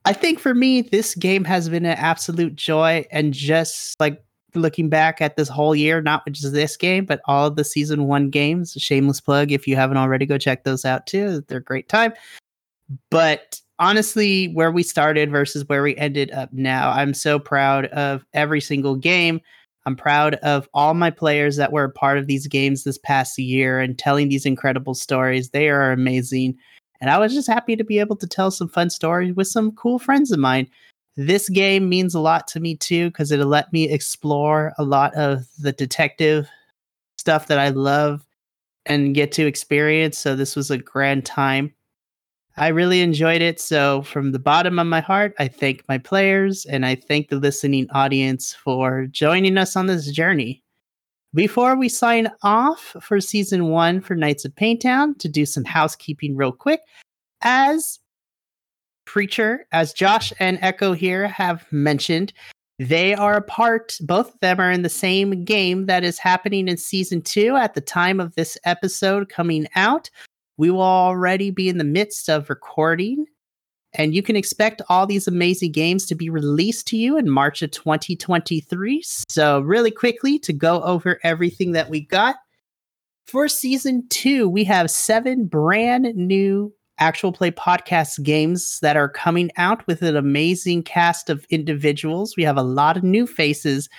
I 0.06 0.14
think 0.14 0.40
for 0.40 0.54
me 0.54 0.82
this 0.82 1.16
game 1.16 1.44
has 1.46 1.68
been 1.68 1.86
an 1.86 1.98
absolute 1.98 2.56
joy 2.56 3.06
and 3.12 3.34
just 3.34 4.00
like 4.00 4.24
looking 4.54 4.88
back 4.88 5.20
at 5.20 5.36
this 5.36 5.50
whole 5.50 5.76
year, 5.76 6.02
not 6.02 6.26
just 6.32 6.54
this 6.54 6.78
game, 6.78 7.06
but 7.06 7.22
all 7.26 7.48
of 7.48 7.56
the 7.56 7.64
season 7.64 8.06
one 8.06 8.30
games. 8.30 8.74
Shameless 8.78 9.20
plug 9.20 9.52
if 9.52 9.68
you 9.68 9.76
haven't 9.76 9.98
already, 9.98 10.26
go 10.26 10.38
check 10.38 10.64
those 10.64 10.86
out 10.86 11.08
too. 11.08 11.44
They're 11.48 11.58
a 11.58 11.64
great 11.64 11.90
time. 11.90 12.14
But 13.10 13.60
honestly, 13.80 14.48
where 14.54 14.72
we 14.72 14.84
started 14.84 15.32
versus 15.32 15.68
where 15.68 15.84
we 15.84 15.98
ended 15.98 16.32
up 16.32 16.54
now, 16.54 16.92
I'm 16.92 17.14
so 17.14 17.40
proud 17.40 17.86
of 17.88 18.26
every 18.34 18.62
single 18.62 18.96
game. 18.96 19.42
I'm 19.88 19.96
proud 19.96 20.36
of 20.36 20.68
all 20.74 20.94
my 20.94 21.12
players 21.12 21.58
that 21.58 21.72
were 21.72 21.84
a 21.84 21.92
part 21.92 22.18
of 22.18 22.28
these 22.28 22.48
games 22.48 22.84
this 22.84 22.98
past 22.98 23.38
year 23.38 23.80
and 23.80 23.98
telling 23.98 24.30
these 24.30 24.46
incredible 24.46 24.96
stories. 24.96 25.50
They 25.50 25.70
are 25.70 25.92
amazing. 25.92 26.58
And 27.02 27.10
I 27.10 27.18
was 27.18 27.34
just 27.34 27.48
happy 27.48 27.76
to 27.76 27.84
be 27.84 28.00
able 28.00 28.16
to 28.18 28.28
tell 28.28 28.52
some 28.52 28.68
fun 28.68 28.90
stories 28.90 29.36
with 29.36 29.48
some 29.48 29.72
cool 29.74 30.00
friends 30.00 30.32
of 30.32 30.40
mine. 30.40 30.70
This 31.18 31.50
game 31.50 31.88
means 31.88 32.14
a 32.14 32.20
lot 32.20 32.48
to 32.50 32.60
me 32.60 32.76
too 32.76 33.10
because 33.10 33.32
it 33.32 33.40
let 33.40 33.72
me 33.72 33.90
explore 33.90 34.74
a 34.78 34.84
lot 34.84 35.14
of 35.16 35.48
the 35.60 35.72
detective 35.72 36.50
stuff 37.18 37.48
that 37.48 37.60
I 37.60 37.70
love 37.70 38.26
and 38.86 39.16
get 39.16 39.32
to 39.34 39.46
experience. 39.46 40.18
So 40.18 40.36
this 40.36 40.56
was 40.56 40.72
a 40.72 40.78
grand 40.78 41.26
time. 41.26 41.74
I 42.58 42.70
really 42.70 43.02
enjoyed 43.02 43.42
it. 43.42 43.60
So, 43.60 44.02
from 44.04 44.32
the 44.32 44.40
bottom 44.40 44.80
of 44.80 44.88
my 44.88 45.02
heart, 45.02 45.34
I 45.40 45.50
thank 45.50 45.84
my 45.90 45.98
players 45.98 46.66
and 46.66 46.86
I 46.86 46.96
thank 46.96 47.28
the 47.28 47.36
listening 47.36 47.88
audience 47.92 48.54
for 48.54 49.08
joining 49.08 49.58
us 49.58 49.76
on 49.76 49.88
this 49.88 50.10
journey. 50.10 50.64
Before 51.36 51.76
we 51.76 51.90
sign 51.90 52.32
off 52.44 52.96
for 53.02 53.20
season 53.20 53.68
one 53.68 54.00
for 54.00 54.16
Nights 54.16 54.46
of 54.46 54.56
Payne 54.56 54.80
Town, 54.80 55.16
to 55.16 55.28
do 55.28 55.46
some 55.46 55.66
housekeeping 55.66 56.38
real 56.38 56.54
quick, 56.54 56.80
as 57.42 58.00
Preacher, 59.04 59.68
as 59.74 59.92
Josh 59.92 60.32
and 60.40 60.58
Echo 60.62 60.94
here 60.94 61.28
have 61.28 61.70
mentioned, 61.74 62.32
they 62.80 63.14
are 63.14 63.36
a 63.36 63.42
part, 63.42 63.98
both 64.00 64.34
of 64.34 64.40
them 64.40 64.62
are 64.62 64.72
in 64.72 64.82
the 64.82 64.88
same 64.88 65.44
game 65.44 65.88
that 65.88 66.06
is 66.06 66.18
happening 66.18 66.70
in 66.70 66.78
season 66.78 67.22
two 67.22 67.58
at 67.58 67.74
the 67.74 67.82
time 67.82 68.22
of 68.22 68.34
this 68.36 68.58
episode 68.64 69.28
coming 69.28 69.68
out. 69.76 70.10
We 70.56 70.70
will 70.70 70.82
already 70.84 71.52
be 71.52 71.68
in 71.68 71.80
the 71.80 71.84
midst 71.84 72.30
of 72.30 72.50
recording, 72.50 73.26
and 73.98 74.14
you 74.14 74.22
can 74.22 74.36
expect 74.36 74.82
all 74.90 75.06
these 75.06 75.28
amazing 75.28 75.72
games 75.72 76.06
to 76.08 76.16
be 76.16 76.30
released 76.30 76.88
to 76.88 76.98
you 76.98 77.18
in 77.18 77.30
March 77.30 77.62
of 77.62 77.72
2023. 77.72 79.04
So, 79.30 79.60
really 79.62 79.92
quickly, 79.92 80.40
to 80.40 80.54
go 80.54 80.82
over 80.84 81.20
everything 81.24 81.72
that 81.74 81.90
we 81.90 82.02
got 82.02 82.36
for 83.26 83.48
season 83.48 84.08
two, 84.10 84.48
we 84.48 84.64
have 84.66 84.92
seven 84.92 85.46
brand 85.46 86.16
new 86.16 86.74
actual 87.00 87.32
play 87.32 87.52
podcast 87.52 88.24
games 88.24 88.80
that 88.82 88.96
are 88.96 89.10
coming 89.10 89.52
out 89.58 89.86
with 89.88 90.02
an 90.02 90.16
amazing 90.16 90.84
cast 90.84 91.30
of 91.30 91.46
individuals. 91.50 92.36
We 92.38 92.44
have 92.44 92.58
a 92.58 92.64
lot 92.64 92.98
of 92.98 93.04
new 93.04 93.28
faces 93.28 93.90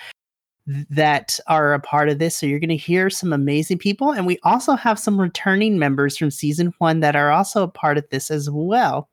that 0.67 1.39
are 1.47 1.73
a 1.73 1.79
part 1.79 2.09
of 2.09 2.19
this. 2.19 2.35
So 2.35 2.45
you're 2.45 2.59
going 2.59 2.69
to 2.69 2.77
hear 2.77 3.09
some 3.09 3.31
amazing 3.31 3.77
people. 3.77 4.11
And 4.11 4.25
we 4.25 4.37
also 4.43 4.73
have 4.73 4.99
some 4.99 5.19
returning 5.19 5.79
members 5.79 6.17
from 6.17 6.31
season 6.31 6.73
one 6.79 6.99
that 7.01 7.15
are 7.15 7.31
also 7.31 7.63
a 7.63 7.69
part 7.69 7.97
of 7.97 8.05
this 8.09 8.29
as 8.29 8.49
well. 8.49 9.09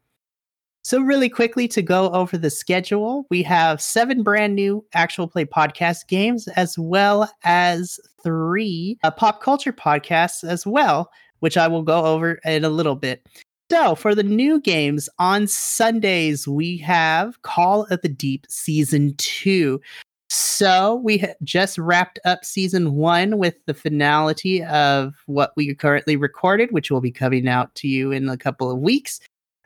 So, 0.86 1.00
really 1.00 1.30
quickly 1.30 1.66
to 1.68 1.80
go 1.80 2.10
over 2.10 2.36
the 2.36 2.50
schedule, 2.50 3.26
we 3.30 3.42
have 3.44 3.80
seven 3.80 4.22
brand 4.22 4.54
new 4.54 4.84
actual 4.92 5.26
play 5.26 5.46
podcast 5.46 6.08
games, 6.08 6.46
as 6.48 6.78
well 6.78 7.30
as 7.42 7.98
three 8.22 8.98
uh, 9.02 9.10
pop 9.10 9.40
culture 9.40 9.72
podcasts 9.72 10.46
as 10.46 10.66
well, 10.66 11.10
which 11.40 11.56
I 11.56 11.68
will 11.68 11.84
go 11.84 12.04
over 12.04 12.34
in 12.44 12.66
a 12.66 12.68
little 12.68 12.96
bit. 12.96 13.26
So, 13.70 13.94
for 13.94 14.14
the 14.14 14.22
new 14.22 14.60
games 14.60 15.08
on 15.18 15.46
Sundays, 15.46 16.46
we 16.46 16.76
have 16.78 17.40
Call 17.40 17.84
of 17.84 18.02
the 18.02 18.10
Deep 18.10 18.44
Season 18.50 19.14
2. 19.16 19.80
So 20.28 20.96
we 20.96 21.24
just 21.44 21.78
wrapped 21.78 22.18
up 22.24 22.44
season 22.44 22.94
one 22.94 23.38
with 23.38 23.54
the 23.66 23.74
finality 23.74 24.64
of 24.64 25.14
what 25.26 25.52
we 25.56 25.74
currently 25.74 26.16
recorded, 26.16 26.72
which 26.72 26.90
will 26.90 27.00
be 27.00 27.12
coming 27.12 27.46
out 27.48 27.74
to 27.76 27.88
you 27.88 28.10
in 28.10 28.28
a 28.28 28.36
couple 28.36 28.70
of 28.70 28.78
weeks. 28.78 29.20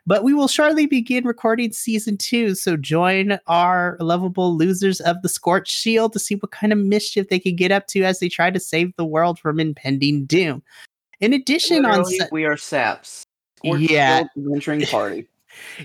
But 0.09 0.23
we 0.23 0.33
will 0.33 0.47
shortly 0.47 0.87
begin 0.87 1.23
recording 1.23 1.71
season 1.71 2.17
two. 2.17 2.55
So 2.55 2.75
join 2.75 3.37
our 3.45 3.95
lovable 3.99 4.57
losers 4.57 4.99
of 5.01 5.21
the 5.21 5.29
Scorch 5.29 5.69
Shield 5.69 6.13
to 6.13 6.19
see 6.19 6.33
what 6.33 6.49
kind 6.49 6.73
of 6.73 6.79
mischief 6.79 7.29
they 7.29 7.37
can 7.37 7.55
get 7.55 7.71
up 7.71 7.85
to 7.89 8.01
as 8.01 8.17
they 8.17 8.27
try 8.27 8.49
to 8.49 8.59
save 8.59 8.91
the 8.95 9.05
world 9.05 9.37
from 9.37 9.59
impending 9.59 10.25
doom. 10.25 10.63
In 11.19 11.31
addition, 11.31 11.85
on 11.85 11.91
Literally, 11.91 12.17
Su- 12.17 12.25
we 12.31 12.45
are 12.45 12.57
saps. 12.57 13.23
Scorched 13.59 13.91
Yeah. 13.91 14.23
Adventuring 14.35 14.81
party. 14.87 15.27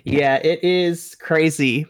Yeah, 0.04 0.36
it 0.36 0.64
is 0.64 1.14
crazy. 1.16 1.84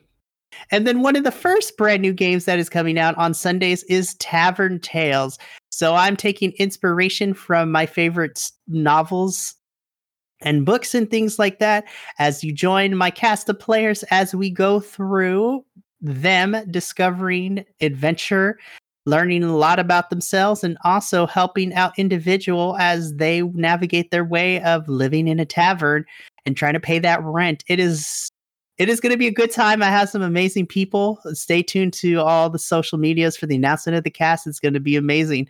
And 0.72 0.88
then 0.88 1.02
one 1.02 1.14
of 1.14 1.22
the 1.22 1.30
first 1.30 1.76
brand 1.76 2.02
new 2.02 2.12
games 2.12 2.46
that 2.46 2.58
is 2.58 2.68
coming 2.68 2.98
out 2.98 3.16
on 3.16 3.32
Sundays 3.34 3.84
is 3.84 4.14
Tavern 4.14 4.80
Tales. 4.80 5.38
So 5.70 5.94
I'm 5.94 6.16
taking 6.16 6.50
inspiration 6.58 7.32
from 7.32 7.70
my 7.70 7.86
favorite 7.86 8.50
novels 8.66 9.54
and 10.44 10.64
books 10.64 10.94
and 10.94 11.10
things 11.10 11.38
like 11.38 11.58
that 11.58 11.84
as 12.18 12.44
you 12.44 12.52
join 12.52 12.96
my 12.96 13.10
cast 13.10 13.48
of 13.48 13.58
players 13.58 14.04
as 14.04 14.34
we 14.34 14.50
go 14.50 14.78
through 14.78 15.64
them 16.00 16.56
discovering 16.70 17.64
adventure 17.80 18.58
learning 19.06 19.44
a 19.44 19.56
lot 19.56 19.78
about 19.78 20.10
themselves 20.10 20.64
and 20.64 20.78
also 20.84 21.26
helping 21.26 21.74
out 21.74 21.98
individual 21.98 22.76
as 22.78 23.14
they 23.16 23.42
navigate 23.42 24.10
their 24.10 24.24
way 24.24 24.62
of 24.62 24.88
living 24.88 25.28
in 25.28 25.38
a 25.38 25.44
tavern 25.44 26.04
and 26.46 26.56
trying 26.56 26.74
to 26.74 26.80
pay 26.80 26.98
that 26.98 27.22
rent. 27.22 27.64
It 27.68 27.78
is 27.78 28.30
it 28.76 28.88
is 28.88 29.00
going 29.00 29.12
to 29.12 29.18
be 29.18 29.28
a 29.28 29.32
good 29.32 29.52
time. 29.52 29.82
I 29.82 29.90
have 29.90 30.08
some 30.08 30.22
amazing 30.22 30.66
people. 30.66 31.20
Stay 31.32 31.62
tuned 31.62 31.92
to 31.94 32.16
all 32.16 32.50
the 32.50 32.58
social 32.58 32.98
medias 32.98 33.36
for 33.36 33.46
the 33.46 33.54
announcement 33.54 33.96
of 33.96 34.02
the 34.02 34.10
cast. 34.10 34.46
It's 34.46 34.58
going 34.58 34.74
to 34.74 34.80
be 34.80 34.96
amazing. 34.96 35.48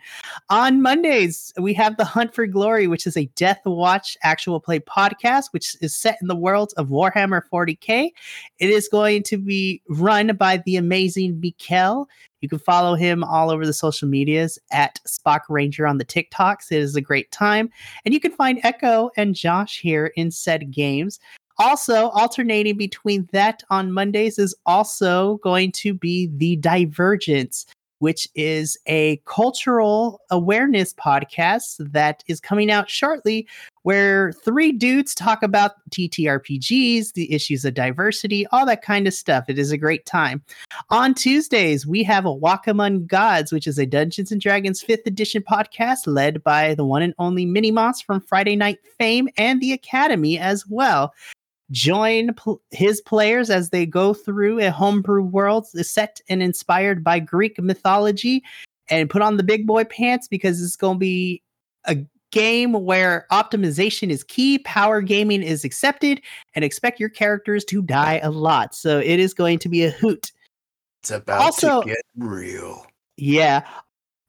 On 0.49 0.81
Mondays, 0.81 1.51
we 1.59 1.73
have 1.73 1.97
The 1.97 2.05
Hunt 2.05 2.35
for 2.35 2.45
Glory, 2.45 2.85
which 2.85 3.07
is 3.07 3.17
a 3.17 3.25
Death 3.35 3.61
Watch 3.65 4.15
actual 4.21 4.59
play 4.59 4.79
podcast, 4.79 5.45
which 5.51 5.75
is 5.81 5.95
set 5.95 6.17
in 6.21 6.27
the 6.27 6.35
world 6.35 6.73
of 6.77 6.89
Warhammer 6.89 7.41
40K. 7.51 8.11
It 8.59 8.69
is 8.69 8.87
going 8.87 9.23
to 9.23 9.37
be 9.37 9.81
run 9.89 10.35
by 10.35 10.61
the 10.65 10.75
amazing 10.75 11.39
Mikel. 11.39 12.07
You 12.41 12.49
can 12.49 12.59
follow 12.59 12.93
him 12.93 13.23
all 13.23 13.49
over 13.49 13.65
the 13.65 13.73
social 13.73 14.07
medias 14.07 14.59
at 14.71 14.99
Spock 15.07 15.41
Ranger 15.49 15.87
on 15.87 15.97
the 15.97 16.05
TikToks. 16.05 16.71
It 16.71 16.77
is 16.77 16.95
a 16.95 17.01
great 17.01 17.31
time. 17.31 17.71
And 18.05 18.13
you 18.13 18.19
can 18.19 18.33
find 18.33 18.59
Echo 18.61 19.09
and 19.17 19.33
Josh 19.33 19.79
here 19.79 20.11
in 20.15 20.29
said 20.29 20.69
games. 20.69 21.19
Also, 21.57 22.09
alternating 22.09 22.77
between 22.77 23.27
that 23.31 23.63
on 23.69 23.91
Mondays 23.91 24.37
is 24.37 24.55
also 24.65 25.37
going 25.37 25.71
to 25.73 25.93
be 25.93 26.29
The 26.35 26.57
Divergence, 26.57 27.65
which 27.99 28.27
is 28.35 28.77
a 28.87 29.21
cultural 29.25 30.19
awareness 30.29 30.93
podcast 30.93 31.77
that 31.91 32.23
is 32.27 32.41
coming 32.41 32.69
out 32.69 32.89
shortly, 32.89 33.47
where 33.83 34.33
three 34.43 34.71
dudes 34.71 35.15
talk 35.15 35.43
about 35.43 35.73
TTRPGs, 35.91 37.13
the 37.13 37.31
issues 37.31 37.63
of 37.63 37.73
diversity, 37.73 38.45
all 38.47 38.65
that 38.65 38.81
kind 38.81 39.07
of 39.07 39.13
stuff. 39.13 39.45
It 39.47 39.59
is 39.59 39.71
a 39.71 39.77
great 39.77 40.05
time. 40.05 40.43
On 40.89 41.13
Tuesdays, 41.13 41.87
we 41.87 42.03
have 42.03 42.25
a 42.25 42.33
Walk 42.33 42.67
Among 42.67 43.05
Gods, 43.05 43.51
which 43.51 43.67
is 43.67 43.77
a 43.77 43.85
Dungeons 43.85 44.31
and 44.31 44.41
Dragons 44.41 44.83
5th 44.83 45.05
edition 45.05 45.41
podcast 45.41 46.07
led 46.07 46.43
by 46.43 46.75
the 46.75 46.85
one 46.85 47.01
and 47.01 47.13
only 47.17 47.45
Minnie 47.45 47.71
Moss 47.71 48.01
from 48.01 48.19
Friday 48.19 48.55
Night 48.55 48.79
Fame 48.97 49.29
and 49.37 49.61
the 49.61 49.71
Academy 49.71 50.37
as 50.37 50.65
well. 50.67 51.13
Join 51.71 52.33
pl- 52.35 52.61
his 52.71 53.01
players 53.01 53.49
as 53.49 53.69
they 53.71 53.85
go 53.85 54.13
through 54.13 54.59
a 54.59 54.69
homebrew 54.71 55.23
world 55.23 55.67
set 55.67 56.21
and 56.29 56.43
inspired 56.43 57.03
by 57.03 57.19
Greek 57.19 57.59
mythology 57.59 58.43
and 58.89 59.09
put 59.09 59.21
on 59.23 59.37
the 59.37 59.43
big 59.43 59.65
boy 59.65 59.83
pants 59.83 60.27
because 60.27 60.61
it's 60.63 60.75
going 60.75 60.95
to 60.95 60.99
be 60.99 61.41
a 61.85 61.97
game 62.31 62.73
where 62.73 63.25
optimization 63.31 64.09
is 64.09 64.23
key, 64.23 64.59
power 64.59 65.01
gaming 65.01 65.41
is 65.41 65.63
accepted, 65.63 66.21
and 66.53 66.63
expect 66.63 66.99
your 66.99 67.09
characters 67.09 67.65
to 67.65 67.81
die 67.81 68.19
a 68.21 68.29
lot. 68.29 68.75
So 68.75 68.99
it 68.99 69.19
is 69.19 69.33
going 69.33 69.57
to 69.59 69.69
be 69.69 69.83
a 69.85 69.91
hoot. 69.91 70.31
It's 71.01 71.11
about 71.11 71.41
Also- 71.41 71.81
to 71.81 71.87
get 71.87 71.97
real. 72.17 72.85
Yeah. 73.17 73.65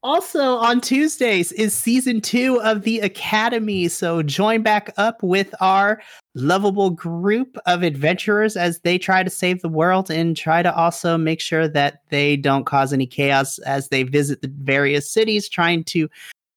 Also 0.02 0.56
on 0.58 0.80
Tuesdays 0.80 1.50
is 1.52 1.74
season 1.74 2.20
two 2.20 2.60
of 2.62 2.82
the 2.82 3.00
Academy. 3.00 3.88
So 3.88 4.22
join 4.22 4.62
back 4.62 4.92
up 4.96 5.22
with 5.22 5.52
our 5.60 6.00
lovable 6.34 6.90
group 6.90 7.58
of 7.66 7.82
adventurers 7.82 8.56
as 8.56 8.80
they 8.80 8.98
try 8.98 9.22
to 9.22 9.30
save 9.30 9.62
the 9.62 9.68
world 9.68 10.10
and 10.10 10.36
try 10.36 10.62
to 10.62 10.72
also 10.72 11.18
make 11.18 11.40
sure 11.40 11.66
that 11.66 12.02
they 12.10 12.36
don't 12.36 12.66
cause 12.66 12.92
any 12.92 13.06
chaos 13.06 13.58
as 13.60 13.88
they 13.88 14.04
visit 14.04 14.42
the 14.42 14.52
various 14.62 15.10
cities 15.10 15.48
trying 15.48 15.82
to 15.84 16.08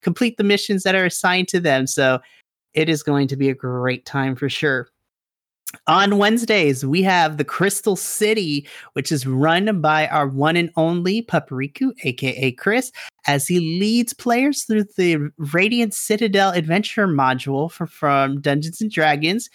complete 0.02 0.38
the 0.38 0.44
missions 0.44 0.84
that 0.84 0.96
are 0.96 1.06
assigned 1.06 1.48
to 1.48 1.60
them. 1.60 1.88
So 1.88 2.20
it 2.74 2.88
is 2.88 3.02
going 3.02 3.28
to 3.30 3.36
be 3.36 3.50
a 3.50 3.56
great 3.56 4.06
time 4.06 4.36
for 4.36 4.50
sure. 4.50 4.90
On 5.86 6.18
Wednesdays, 6.18 6.84
we 6.84 7.04
have 7.04 7.38
the 7.38 7.46
Crystal 7.46 7.96
City, 7.96 8.68
which 8.94 9.12
is 9.12 9.28
run 9.28 9.82
by 9.82 10.08
our 10.08 10.28
one 10.28 10.56
and 10.56 10.72
only 10.76 11.22
Papariku, 11.22 11.92
aka 12.04 12.52
Chris, 12.54 12.92
as 13.28 13.48
he 13.48 13.60
leads 13.60 14.14
players 14.14 14.64
through 14.64 14.86
the 14.98 15.32
Radiant 15.38 15.94
Citadel 15.94 16.52
adventure 16.52 17.08
module 17.08 17.72
for, 17.72 17.86
from 17.86 18.42
Dungeons 18.42 18.82
and 18.82 18.90
Dragons. 18.90 19.50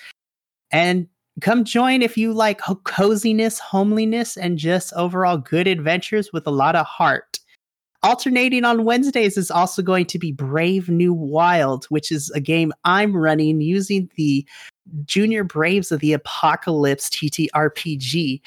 And 0.71 1.09
come 1.41 1.65
join 1.65 2.01
if 2.03 2.17
you 2.17 2.33
like 2.33 2.61
coziness, 2.85 3.59
homeliness, 3.59 4.37
and 4.37 4.57
just 4.57 4.93
overall 4.95 5.39
good 5.39 5.67
adventures 5.67 6.33
with 6.33 6.47
a 6.47 6.53
lot 6.53 6.77
of 6.77 6.87
heart. 6.87 7.41
Alternating 8.05 8.65
on 8.65 8.85
Wednesdays 8.85 9.37
is 9.39 9.51
also 9.51 9.83
going 9.83 10.05
to 10.07 10.19
be 10.19 10.31
Brave 10.31 10.89
New 10.91 11.15
Wild, 11.15 11.87
which 11.87 12.13
is 12.13 12.31
a 12.33 12.41
game 12.41 12.73
I'm 12.85 13.17
running 13.17 13.61
using 13.63 14.11
the 14.17 14.47
Junior 15.05 15.45
Braves 15.45 15.93
of 15.93 16.01
the 16.01 16.13
Apocalypse 16.13 17.09
TTRPG. 17.11 18.41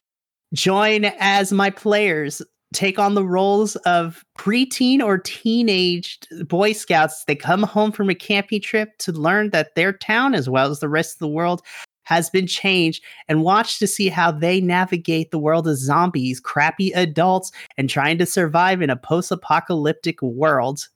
Join 0.53 1.05
as 1.19 1.51
my 1.51 1.69
players 1.69 2.41
take 2.73 2.99
on 2.99 3.15
the 3.15 3.25
roles 3.25 3.75
of 3.77 4.23
preteen 4.37 5.01
or 5.01 5.17
teenaged 5.17 6.27
Boy 6.47 6.73
Scouts. 6.73 7.23
They 7.25 7.35
come 7.35 7.63
home 7.63 7.91
from 7.91 8.09
a 8.09 8.15
camping 8.15 8.61
trip 8.61 8.97
to 8.99 9.11
learn 9.11 9.51
that 9.51 9.75
their 9.75 9.93
town, 9.93 10.35
as 10.35 10.49
well 10.49 10.69
as 10.69 10.79
the 10.79 10.89
rest 10.89 11.15
of 11.15 11.19
the 11.19 11.27
world, 11.27 11.61
has 12.03 12.29
been 12.29 12.47
changed 12.47 13.03
and 13.27 13.43
watch 13.43 13.79
to 13.79 13.87
see 13.87 14.07
how 14.07 14.31
they 14.31 14.61
navigate 14.61 15.31
the 15.31 15.39
world 15.39 15.67
of 15.67 15.77
zombies, 15.77 16.39
crappy 16.39 16.91
adults, 16.93 17.51
and 17.77 17.89
trying 17.89 18.17
to 18.17 18.25
survive 18.25 18.81
in 18.81 18.89
a 18.89 18.95
post 18.95 19.31
apocalyptic 19.31 20.21
world. 20.21 20.87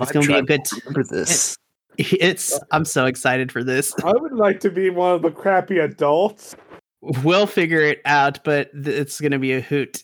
It's 0.00 0.12
going 0.12 0.26
to 0.26 0.32
be 0.32 0.38
a 0.38 0.42
good. 0.42 0.60
remember 0.84 1.04
this. 1.04 1.56
It's. 2.20 2.58
I'm 2.72 2.84
so 2.84 3.06
excited 3.06 3.50
for 3.50 3.64
this. 3.64 3.94
I 4.04 4.12
would 4.12 4.32
like 4.32 4.60
to 4.60 4.70
be 4.70 4.90
one 4.90 5.14
of 5.14 5.22
the 5.22 5.30
crappy 5.30 5.78
adults. 5.78 6.54
We'll 7.00 7.46
figure 7.46 7.80
it 7.80 8.00
out, 8.04 8.42
but 8.44 8.70
th- 8.72 8.88
it's 8.88 9.20
going 9.20 9.32
to 9.32 9.38
be 9.38 9.52
a 9.52 9.60
hoot. 9.60 10.02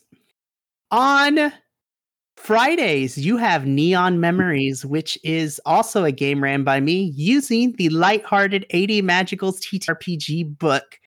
On 0.90 1.53
Fridays, 2.36 3.18
you 3.18 3.36
have 3.36 3.66
Neon 3.66 4.20
Memories, 4.20 4.84
which 4.84 5.18
is 5.22 5.61
also 5.64 6.05
a 6.05 6.12
game 6.12 6.43
ran 6.43 6.64
by 6.64 6.80
me 6.80 7.12
using 7.14 7.72
the 7.72 7.88
lighthearted 7.90 8.66
80 8.70 9.03
Magicals 9.03 9.61
TTRPG 9.61 10.59
book. 10.59 10.99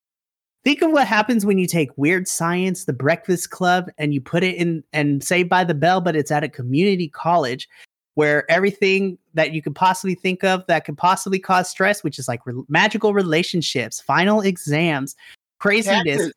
Think 0.64 0.82
of 0.82 0.92
what 0.92 1.08
happens 1.08 1.46
when 1.46 1.58
you 1.58 1.68
take 1.68 1.96
Weird 1.98 2.28
Science, 2.28 2.86
The 2.86 2.94
Breakfast 2.94 3.52
Club, 3.52 3.90
and 3.98 4.14
you 4.14 4.22
put 4.22 4.44
it 4.44 4.56
in 4.56 4.84
and 4.94 5.24
Saved 5.24 5.50
by 5.50 5.64
the 5.64 5.76
Bell, 5.76 6.02
but 6.02 6.16
it's 6.16 6.32
at 6.32 6.44
a 6.44 6.50
community 6.50 7.10
college 7.10 7.68
where 8.16 8.50
everything 8.50 9.18
that 9.34 9.52
you 9.52 9.62
could 9.62 9.76
possibly 9.76 10.16
think 10.16 10.44
of 10.44 10.66
that 10.68 10.86
could 10.86 10.98
possibly 10.98 11.40
cause 11.40 11.70
stress, 11.70 12.04
which 12.04 12.18
is 12.18 12.28
like 12.28 12.46
re- 12.46 12.64
magical 12.68 13.14
relationships, 13.14 14.02
final 14.02 14.42
exams, 14.42 15.16
craziness, 15.60 16.32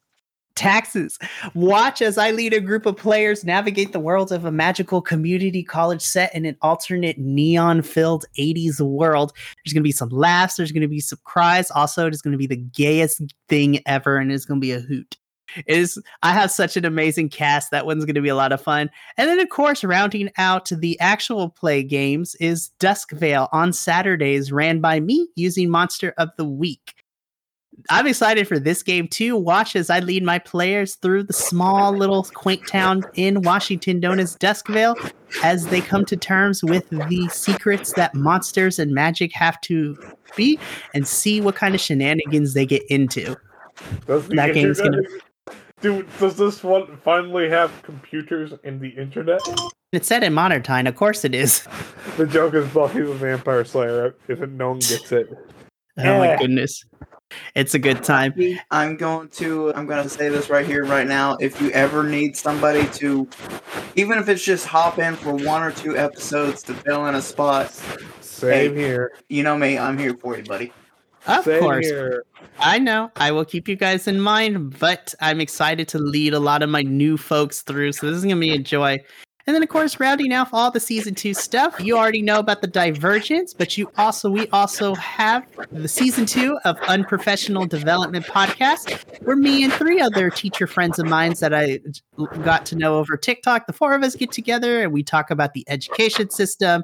Taxes. 0.54 1.18
taxes. 1.18 1.18
Watch 1.54 2.02
as 2.02 2.18
I 2.18 2.32
lead 2.32 2.52
a 2.52 2.60
group 2.60 2.84
of 2.84 2.96
players 2.96 3.44
navigate 3.44 3.92
the 3.92 4.00
world 4.00 4.32
of 4.32 4.44
a 4.44 4.50
magical 4.50 5.00
community 5.00 5.62
college 5.62 6.02
set 6.02 6.34
in 6.34 6.44
an 6.44 6.56
alternate 6.62 7.16
neon 7.18 7.82
filled 7.82 8.24
80s 8.38 8.80
world. 8.80 9.32
There's 9.64 9.72
going 9.72 9.82
to 9.82 9.88
be 9.88 9.92
some 9.92 10.08
laughs, 10.08 10.56
there's 10.56 10.72
going 10.72 10.82
to 10.82 10.88
be 10.88 11.00
some 11.00 11.20
cries. 11.24 11.70
Also, 11.70 12.06
it's 12.08 12.22
going 12.22 12.32
to 12.32 12.38
be 12.38 12.48
the 12.48 12.56
gayest 12.56 13.22
thing 13.48 13.80
ever, 13.86 14.18
and 14.18 14.32
it's 14.32 14.44
going 14.44 14.60
to 14.60 14.64
be 14.64 14.72
a 14.72 14.80
hoot. 14.80 15.16
It 15.56 15.76
is 15.76 16.00
I 16.22 16.32
have 16.32 16.50
such 16.50 16.76
an 16.76 16.84
amazing 16.84 17.30
cast. 17.30 17.70
That 17.70 17.86
one's 17.86 18.04
going 18.04 18.14
to 18.14 18.20
be 18.20 18.28
a 18.28 18.36
lot 18.36 18.52
of 18.52 18.62
fun. 18.62 18.90
And 19.16 19.28
then, 19.28 19.40
of 19.40 19.48
course, 19.48 19.82
rounding 19.82 20.30
out 20.36 20.70
the 20.70 20.98
actual 21.00 21.48
play 21.48 21.82
games 21.82 22.34
is 22.36 22.68
Dusk 22.78 22.98
Duskvale 23.08 23.48
on 23.52 23.72
Saturdays, 23.72 24.52
ran 24.52 24.80
by 24.80 25.00
me 25.00 25.28
using 25.36 25.70
Monster 25.70 26.14
of 26.18 26.30
the 26.36 26.44
Week. 26.44 26.94
I'm 27.90 28.08
excited 28.08 28.48
for 28.48 28.58
this 28.58 28.82
game 28.82 29.06
too. 29.06 29.36
Watch 29.36 29.76
as 29.76 29.88
I 29.88 30.00
lead 30.00 30.24
my 30.24 30.40
players 30.40 30.96
through 30.96 31.22
the 31.22 31.32
small 31.32 31.92
little 31.96 32.24
quaint 32.24 32.66
town 32.66 33.04
in 33.14 33.42
Washington 33.42 34.00
known 34.00 34.18
as 34.18 34.36
Duskvale 34.36 35.12
as 35.44 35.66
they 35.68 35.80
come 35.80 36.04
to 36.06 36.16
terms 36.16 36.64
with 36.64 36.88
the 36.90 37.28
secrets 37.28 37.92
that 37.92 38.14
monsters 38.14 38.80
and 38.80 38.92
magic 38.92 39.32
have 39.32 39.60
to 39.62 39.96
be 40.34 40.58
and 40.92 41.06
see 41.06 41.40
what 41.40 41.54
kind 41.54 41.74
of 41.74 41.80
shenanigans 41.80 42.54
they 42.54 42.66
get 42.66 42.82
into. 42.90 43.36
That 44.06 44.54
game's 44.54 44.80
internet 44.80 45.22
Do 45.80 46.04
does 46.18 46.36
this 46.36 46.62
one 46.64 46.98
finally 47.04 47.48
have 47.48 47.70
computers 47.82 48.52
and 48.64 48.80
the 48.80 48.88
internet? 48.88 49.40
It's 49.92 50.08
set 50.08 50.22
in 50.24 50.34
modern 50.34 50.62
time, 50.62 50.86
of 50.86 50.96
course 50.96 51.24
it 51.24 51.34
is. 51.34 51.66
The 52.16 52.26
joke 52.26 52.54
is 52.54 52.68
Buffy 52.68 53.00
the 53.00 53.14
Vampire 53.14 53.64
Slayer. 53.64 54.14
If 54.26 54.40
no 54.40 54.70
one 54.70 54.80
gets 54.80 55.12
it, 55.12 55.28
Oh 55.98 56.18
my 56.18 56.36
goodness. 56.36 56.84
It's 57.54 57.74
a 57.74 57.78
good 57.78 58.02
time. 58.02 58.34
I'm 58.70 58.96
going 58.96 59.28
to 59.30 59.72
I'm 59.74 59.86
going 59.86 60.02
to 60.02 60.08
say 60.08 60.28
this 60.28 60.50
right 60.50 60.66
here 60.66 60.84
right 60.84 61.06
now. 61.06 61.36
If 61.40 61.60
you 61.60 61.70
ever 61.70 62.02
need 62.02 62.36
somebody 62.36 62.86
to 62.94 63.28
even 63.96 64.18
if 64.18 64.28
it's 64.28 64.42
just 64.42 64.66
hop 64.66 64.98
in 64.98 65.14
for 65.14 65.34
one 65.34 65.62
or 65.62 65.70
two 65.70 65.96
episodes 65.96 66.62
to 66.64 66.74
fill 66.74 67.06
in 67.06 67.14
a 67.14 67.22
spot, 67.22 67.70
same 68.20 68.74
Hey. 68.74 68.80
here. 68.80 69.12
you 69.28 69.42
know 69.42 69.56
me, 69.56 69.78
I'm 69.78 69.98
here 69.98 70.14
for 70.20 70.36
you, 70.36 70.42
buddy. 70.44 70.72
Of 71.28 71.44
same 71.44 71.60
course. 71.60 71.86
here. 71.86 72.24
I 72.58 72.78
know. 72.78 73.12
I 73.16 73.30
will 73.30 73.44
keep 73.44 73.68
you 73.68 73.76
guys 73.76 74.08
in 74.08 74.20
mind, 74.20 74.78
but 74.78 75.14
I'm 75.20 75.40
excited 75.40 75.86
to 75.88 75.98
lead 75.98 76.34
a 76.34 76.40
lot 76.40 76.62
of 76.62 76.70
my 76.70 76.82
new 76.82 77.16
folks 77.16 77.62
through. 77.62 77.92
So 77.92 78.06
this 78.06 78.16
is 78.16 78.24
going 78.24 78.36
to 78.36 78.40
be 78.40 78.52
a 78.52 78.58
joy. 78.58 78.98
And 79.46 79.54
then, 79.54 79.62
of 79.62 79.70
course, 79.70 79.98
rounding 79.98 80.34
off 80.34 80.52
all 80.52 80.70
the 80.70 80.78
season 80.78 81.14
two 81.14 81.32
stuff, 81.32 81.80
you 81.80 81.96
already 81.96 82.20
know 82.20 82.38
about 82.38 82.60
the 82.60 82.66
Divergence, 82.66 83.54
but 83.54 83.78
you 83.78 83.90
also, 83.96 84.28
we 84.28 84.46
also 84.48 84.94
have 84.96 85.42
the 85.72 85.88
season 85.88 86.26
two 86.26 86.58
of 86.66 86.76
Unprofessional 86.80 87.64
Development 87.64 88.26
Podcast, 88.26 89.22
where 89.22 89.36
me 89.36 89.64
and 89.64 89.72
three 89.72 90.02
other 90.02 90.28
teacher 90.28 90.66
friends 90.66 90.98
of 90.98 91.06
mine 91.06 91.32
that 91.40 91.54
I 91.54 91.80
got 92.44 92.66
to 92.66 92.76
know 92.76 92.98
over 92.98 93.16
TikTok, 93.16 93.66
the 93.66 93.72
four 93.72 93.94
of 93.94 94.02
us 94.02 94.14
get 94.14 94.32
together 94.32 94.82
and 94.82 94.92
we 94.92 95.02
talk 95.02 95.30
about 95.30 95.54
the 95.54 95.64
education 95.66 96.28
system, 96.28 96.82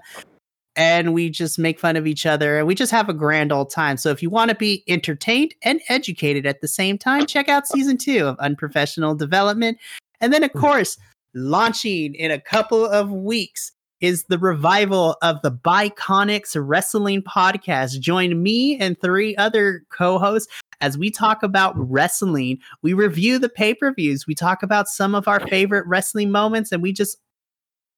and 0.77 1.15
we 1.15 1.31
just 1.31 1.59
make 1.59 1.79
fun 1.79 1.97
of 1.97 2.07
each 2.07 2.27
other 2.27 2.59
and 2.59 2.67
we 2.67 2.75
just 2.75 2.93
have 2.93 3.09
a 3.09 3.15
grand 3.15 3.53
old 3.53 3.71
time. 3.71 3.97
So 3.97 4.11
if 4.11 4.23
you 4.23 4.31
want 4.31 4.51
to 4.51 4.57
be 4.57 4.83
entertained 4.89 5.55
and 5.63 5.81
educated 5.89 6.47
at 6.47 6.61
the 6.61 6.69
same 6.69 6.99
time, 6.99 7.27
check 7.27 7.49
out 7.49 7.69
season 7.69 7.97
two 7.97 8.27
of 8.27 8.39
Unprofessional 8.39 9.15
Development. 9.15 9.79
And 10.21 10.33
then, 10.33 10.43
of 10.43 10.53
course, 10.53 10.99
launching 11.35 12.15
in 12.15 12.31
a 12.31 12.41
couple 12.41 12.85
of 12.85 13.11
weeks 13.11 13.73
is 14.01 14.25
the 14.25 14.39
revival 14.39 15.17
of 15.23 15.41
the 15.43 15.51
Biconics 15.51 16.57
Wrestling 16.61 17.23
Podcast. 17.23 18.01
Join 18.01 18.43
me 18.43 18.77
and 18.79 19.01
three 19.01 19.35
other 19.37 19.83
co 19.91 20.19
hosts 20.19 20.53
as 20.81 20.99
we 20.99 21.11
talk 21.11 21.43
about 21.43 21.75
wrestling. 21.77 22.59
We 22.83 22.93
review 22.93 23.39
the 23.39 23.49
pay 23.49 23.75
per 23.75 23.95
views, 23.95 24.27
we 24.27 24.35
talk 24.35 24.63
about 24.63 24.89
some 24.89 25.15
of 25.15 25.29
our 25.29 25.41
favorite 25.49 25.87
wrestling 25.87 26.31
moments, 26.31 26.73
and 26.73 26.83
we 26.83 26.93
just 26.93 27.17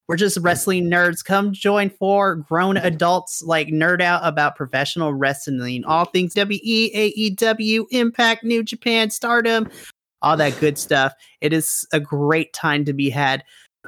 we're 0.08 0.16
just 0.16 0.38
wrestling 0.38 0.84
nerds. 0.84 1.24
Come 1.24 1.52
join 1.52 1.90
four 1.90 2.36
grown 2.36 2.76
adults 2.76 3.42
like 3.42 3.68
nerd 3.68 4.00
out 4.00 4.20
about 4.24 4.56
professional 4.56 5.14
wrestling, 5.14 5.84
all 5.84 6.04
things 6.04 6.34
WWE, 6.34 6.94
AEW, 6.94 7.60
E 7.60 7.84
Impact, 7.90 8.44
New 8.44 8.62
Japan, 8.62 9.10
Stardom, 9.10 9.68
all 10.22 10.36
that 10.36 10.58
good 10.60 10.78
stuff. 10.78 11.12
It 11.40 11.52
is 11.52 11.86
a 11.92 12.00
great 12.00 12.52
time 12.52 12.84
to 12.84 12.92
be 12.92 13.10
had. 13.10 13.42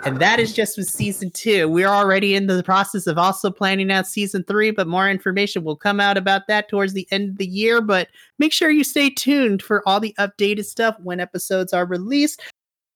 And 0.05 0.21
that 0.21 0.39
is 0.39 0.53
just 0.53 0.79
with 0.79 0.89
season 0.89 1.31
two. 1.33 1.69
We're 1.69 1.89
already 1.89 2.37
in 2.37 2.47
the 2.47 2.63
process 2.63 3.09
of 3.09 3.19
also 3.19 3.51
planning 3.51 3.91
out 3.91 4.07
season 4.07 4.45
three, 4.45 4.71
but 4.71 4.87
more 4.87 5.11
information 5.11 5.65
will 5.65 5.77
come 5.77 5.99
out 5.99 6.17
about 6.17 6.47
that 6.47 6.69
towards 6.69 6.93
the 6.93 7.09
end 7.11 7.31
of 7.31 7.39
the 7.39 7.47
year. 7.47 7.81
But 7.81 8.09
make 8.39 8.53
sure 8.53 8.71
you 8.71 8.85
stay 8.85 9.11
tuned 9.11 9.61
for 9.61 9.87
all 9.89 9.99
the 9.99 10.15
updated 10.19 10.67
stuff 10.67 10.97
when 11.03 11.19
episodes 11.19 11.73
are 11.73 11.85
released. 11.85 12.41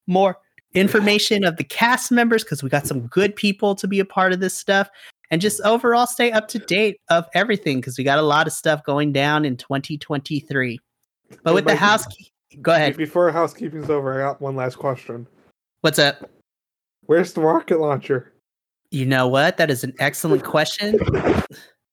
More 0.06 0.38
information 0.74 1.44
of 1.44 1.56
the 1.56 1.64
cast 1.64 2.10
members 2.10 2.44
because 2.44 2.62
we 2.62 2.68
got 2.68 2.86
some 2.86 3.06
good 3.08 3.34
people 3.36 3.74
to 3.74 3.86
be 3.86 4.00
a 4.00 4.04
part 4.04 4.32
of 4.32 4.40
this 4.40 4.56
stuff 4.56 4.88
and 5.30 5.40
just 5.40 5.60
overall 5.62 6.06
stay 6.06 6.32
up 6.32 6.48
to 6.48 6.58
date 6.58 7.00
of 7.08 7.26
everything 7.34 7.80
because 7.80 7.98
we 7.98 8.04
got 8.04 8.18
a 8.18 8.22
lot 8.22 8.46
of 8.46 8.52
stuff 8.52 8.82
going 8.84 9.12
down 9.12 9.44
in 9.44 9.56
2023 9.56 10.78
but 11.42 11.54
with 11.54 11.64
the 11.64 11.72
Mike, 11.72 11.78
house 11.78 12.06
go 12.60 12.72
ahead 12.72 12.96
Before 12.96 13.30
housekeeping's 13.30 13.90
over, 13.90 14.14
I 14.14 14.26
got 14.30 14.40
one 14.40 14.56
last 14.56 14.76
question. 14.76 15.26
what's 15.80 15.98
up 15.98 16.28
Where's 17.06 17.32
the 17.32 17.40
rocket 17.40 17.80
launcher? 17.80 18.32
You 18.90 19.06
know 19.06 19.26
what? 19.26 19.56
That 19.56 19.70
is 19.70 19.84
an 19.84 19.94
excellent 19.98 20.44
question. 20.44 20.98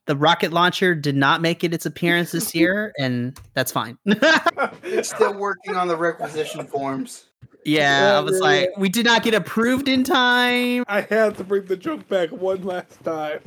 The 0.05 0.15
rocket 0.15 0.51
launcher 0.51 0.95
did 0.95 1.15
not 1.15 1.41
make 1.41 1.63
it 1.63 1.73
its 1.73 1.85
appearance 1.85 2.31
this 2.31 2.53
year, 2.53 2.93
and 2.99 3.37
that's 3.53 3.71
fine. 3.71 3.97
They're 4.05 5.03
still 5.03 5.33
working 5.37 5.75
on 5.75 5.87
the 5.87 5.95
requisition 5.95 6.65
forms. 6.67 7.25
Yeah, 7.65 8.17
I 8.17 8.19
was 8.21 8.37
Yeah, 8.39 8.47
like, 8.47 8.69
we 8.77 8.89
did 8.89 9.05
not 9.05 9.23
get 9.23 9.33
approved 9.33 9.87
in 9.87 10.03
time. 10.03 10.83
I 10.87 11.01
had 11.01 11.37
to 11.37 11.43
bring 11.43 11.65
the 11.65 11.77
joke 11.77 12.07
back 12.07 12.29
one 12.29 12.63
last 12.63 13.03
time. 13.03 13.39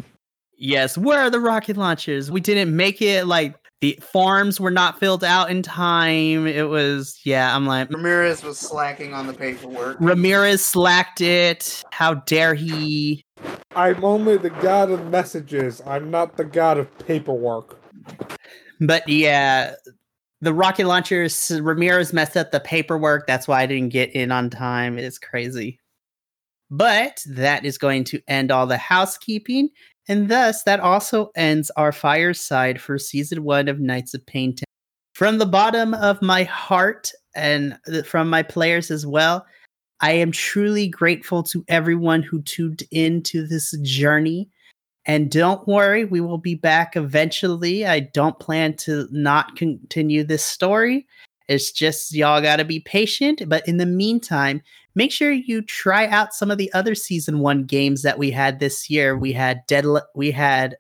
Yes, 0.57 0.97
where 0.97 1.21
are 1.21 1.31
the 1.31 1.41
rocket 1.41 1.77
launchers? 1.77 2.31
We 2.31 2.41
didn't 2.41 2.75
make 2.75 3.03
it. 3.03 3.27
Like 3.27 3.57
the 3.81 3.99
forms 4.01 4.61
were 4.61 4.71
not 4.71 5.01
filled 5.01 5.25
out 5.25 5.51
in 5.51 5.63
time. 5.63 6.47
It 6.47 6.69
was, 6.69 7.19
yeah. 7.25 7.55
I'm 7.55 7.67
like, 7.67 7.89
mm. 7.89 7.97
Ramirez 7.97 8.45
was 8.45 8.59
slacking 8.59 9.13
on 9.13 9.27
the 9.27 9.35
paperwork. 9.35 9.97
Ramirez 9.99 10.65
slacked 10.65 11.21
it. 11.21 11.83
How 11.91 12.15
dare 12.15 12.55
he? 12.55 13.25
I'm 13.75 14.05
only 14.05 14.37
the 14.37 14.51
god 14.51 14.91
of 14.91 15.11
messages. 15.11 15.83
I'm 15.85 16.11
not 16.13 16.37
the 16.37 16.45
god 16.45 16.79
of 16.79 16.97
paperwork. 17.07 17.81
But 18.81 19.09
yeah, 19.09 19.75
the 20.43 20.53
rocket 20.53 20.87
launchers, 20.87 21.53
Ramirez 21.63 22.13
messed 22.13 22.37
up 22.37 22.51
the 22.51 22.59
paperwork. 22.59 23.29
That's 23.29 23.47
why 23.47 23.63
I 23.63 23.67
didn't 23.67 23.91
get 23.91 24.11
in 24.11 24.33
on 24.33 24.51
time. 24.51 24.99
It's 24.99 25.19
crazy. 25.19 25.79
But 26.69 27.23
that 27.29 27.65
is 27.65 27.79
going 27.79 28.03
to 28.05 28.21
end 28.27 28.51
all 28.51 28.67
the 28.67 28.77
housekeeping. 28.77 29.69
And 30.09 30.29
thus, 30.29 30.65
that 30.65 30.81
also 30.81 31.31
ends 31.37 31.71
our 31.77 31.93
fireside 31.93 32.81
for 32.81 32.99
season 32.99 33.45
one 33.45 33.69
of 33.69 33.79
Nights 33.79 34.15
of 34.15 34.27
Payne 34.27 34.57
Town. 34.57 34.65
From 35.15 35.39
the 35.39 35.47
bottom 35.47 35.95
of 35.95 36.21
my 36.21 36.43
heart 36.43 37.13
and 37.37 37.79
uh, 37.87 38.03
from 38.03 38.29
my 38.29 38.43
players 38.43 38.91
as 38.91 39.07
well, 39.07 39.47
I 40.01 40.13
am 40.13 40.33
truly 40.33 40.89
grateful 40.89 41.45
to 41.45 41.65
everyone 41.69 42.25
who 42.25 42.43
tuned 42.43 42.83
into 42.91 43.47
this 43.47 43.79
journey. 43.83 44.51
And 45.05 45.31
don't 45.31 45.67
worry, 45.67 46.05
we 46.05 46.21
will 46.21 46.39
be 46.39 46.55
back 46.55 46.97
eventually. 46.97 47.85
I 47.87 48.01
don't 48.01 48.39
plan 48.39 48.77
to 48.79 49.09
not 49.11 49.57
continue 49.57 50.23
this 50.23 50.45
story. 50.45 51.07
It's 51.49 51.73
just 51.73 52.15
y'all 52.15 52.41
got 52.41 52.57
to 52.57 52.65
be 52.65 52.81
patient. 52.81 53.43
But 53.49 53.67
in 53.67 53.79
the 53.79 53.87
meantime, 53.87 54.63
make 54.95 55.11
sure 55.11 55.33
you 55.33 55.63
try 55.63 56.07
out 56.07 56.35
some 56.35 56.51
of 56.51 56.59
the 56.59 56.73
other 56.73 56.95
season 56.95 57.41
one 57.41 57.65
games 57.65 58.03
that 58.03 58.19
we 58.19 58.31
had 58.31 58.61
this 58.61 58.89
year. 58.89 59.19
We 59.19 59.33
had 59.33 59.63
Dead, 59.67 59.85
we 60.15 60.31
had 60.31 60.77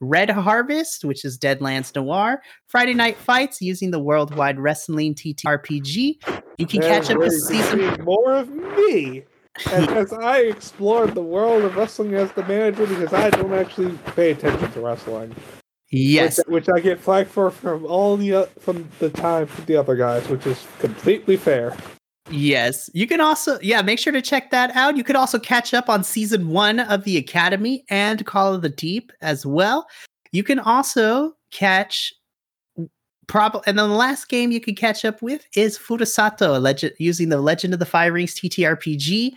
Red 0.00 0.30
Harvest, 0.30 1.04
which 1.04 1.24
is 1.24 1.38
Deadlands 1.38 1.94
Noir, 1.96 2.42
Friday 2.68 2.94
Night 2.94 3.16
Fights 3.16 3.60
using 3.60 3.90
the 3.90 3.98
Worldwide 3.98 4.60
Wrestling 4.60 5.14
TTRPG. 5.14 6.16
You 6.58 6.66
can 6.66 6.80
catch 6.80 7.10
up 7.10 7.18
with 7.18 7.32
season 7.32 8.04
more 8.04 8.34
of 8.34 8.48
me 8.50 9.24
as, 9.66 9.88
as 9.88 10.12
I 10.12 10.38
explored 10.40 11.14
the 11.14 11.22
world 11.22 11.64
of 11.64 11.76
wrestling 11.76 12.14
as 12.14 12.32
the 12.32 12.44
manager 12.44 12.86
because 12.86 13.12
I 13.12 13.30
don't 13.30 13.52
actually 13.52 13.96
pay 14.16 14.32
attention 14.32 14.70
to 14.72 14.80
wrestling. 14.80 15.34
Yes, 15.90 16.38
which, 16.38 16.66
which 16.66 16.68
I 16.74 16.80
get 16.80 17.00
flack 17.00 17.28
for 17.28 17.50
from 17.50 17.86
all 17.86 18.16
the 18.16 18.34
uh, 18.34 18.46
from 18.58 18.88
the 18.98 19.10
time 19.10 19.46
from 19.46 19.64
the 19.66 19.76
other 19.76 19.94
guys, 19.94 20.28
which 20.28 20.46
is 20.46 20.66
completely 20.80 21.36
fair. 21.36 21.76
Yes. 22.30 22.88
You 22.94 23.06
can 23.06 23.20
also, 23.20 23.58
yeah, 23.60 23.82
make 23.82 23.98
sure 23.98 24.12
to 24.12 24.22
check 24.22 24.50
that 24.50 24.74
out. 24.74 24.96
You 24.96 25.04
could 25.04 25.16
also 25.16 25.38
catch 25.38 25.74
up 25.74 25.88
on 25.88 26.02
season 26.02 26.48
one 26.48 26.80
of 26.80 27.04
The 27.04 27.18
Academy 27.18 27.84
and 27.90 28.24
Call 28.24 28.54
of 28.54 28.62
the 28.62 28.70
Deep 28.70 29.12
as 29.20 29.44
well. 29.44 29.86
You 30.32 30.42
can 30.42 30.58
also 30.58 31.34
catch 31.50 32.12
probably 33.26 33.62
and 33.66 33.78
then 33.78 33.88
the 33.88 33.94
last 33.94 34.28
game 34.28 34.50
you 34.50 34.60
can 34.60 34.74
catch 34.74 35.04
up 35.04 35.22
with 35.22 35.46
is 35.56 35.78
Furusato, 35.78 36.60
legend 36.60 36.94
using 36.98 37.28
the 37.28 37.40
Legend 37.40 37.72
of 37.72 37.80
the 37.80 37.86
Five 37.86 38.12
Rings 38.12 38.34
TTRPG. 38.34 39.32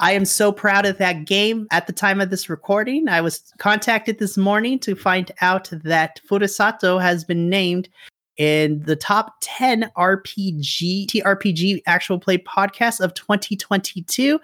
I 0.00 0.12
am 0.12 0.24
so 0.24 0.50
proud 0.50 0.84
of 0.84 0.98
that 0.98 1.26
game 1.26 1.68
at 1.70 1.86
the 1.86 1.92
time 1.92 2.20
of 2.20 2.30
this 2.30 2.48
recording. 2.48 3.08
I 3.08 3.20
was 3.20 3.52
contacted 3.58 4.18
this 4.18 4.36
morning 4.36 4.80
to 4.80 4.96
find 4.96 5.30
out 5.40 5.70
that 5.84 6.20
Furusato 6.28 7.00
has 7.00 7.24
been 7.24 7.48
named 7.48 7.88
in 8.36 8.82
the 8.82 8.96
top 8.96 9.34
10 9.42 9.90
RPG 9.96 11.06
TRPG 11.06 11.82
actual 11.86 12.18
play 12.18 12.38
podcast 12.38 13.00
of 13.00 13.14
2022 13.14 14.40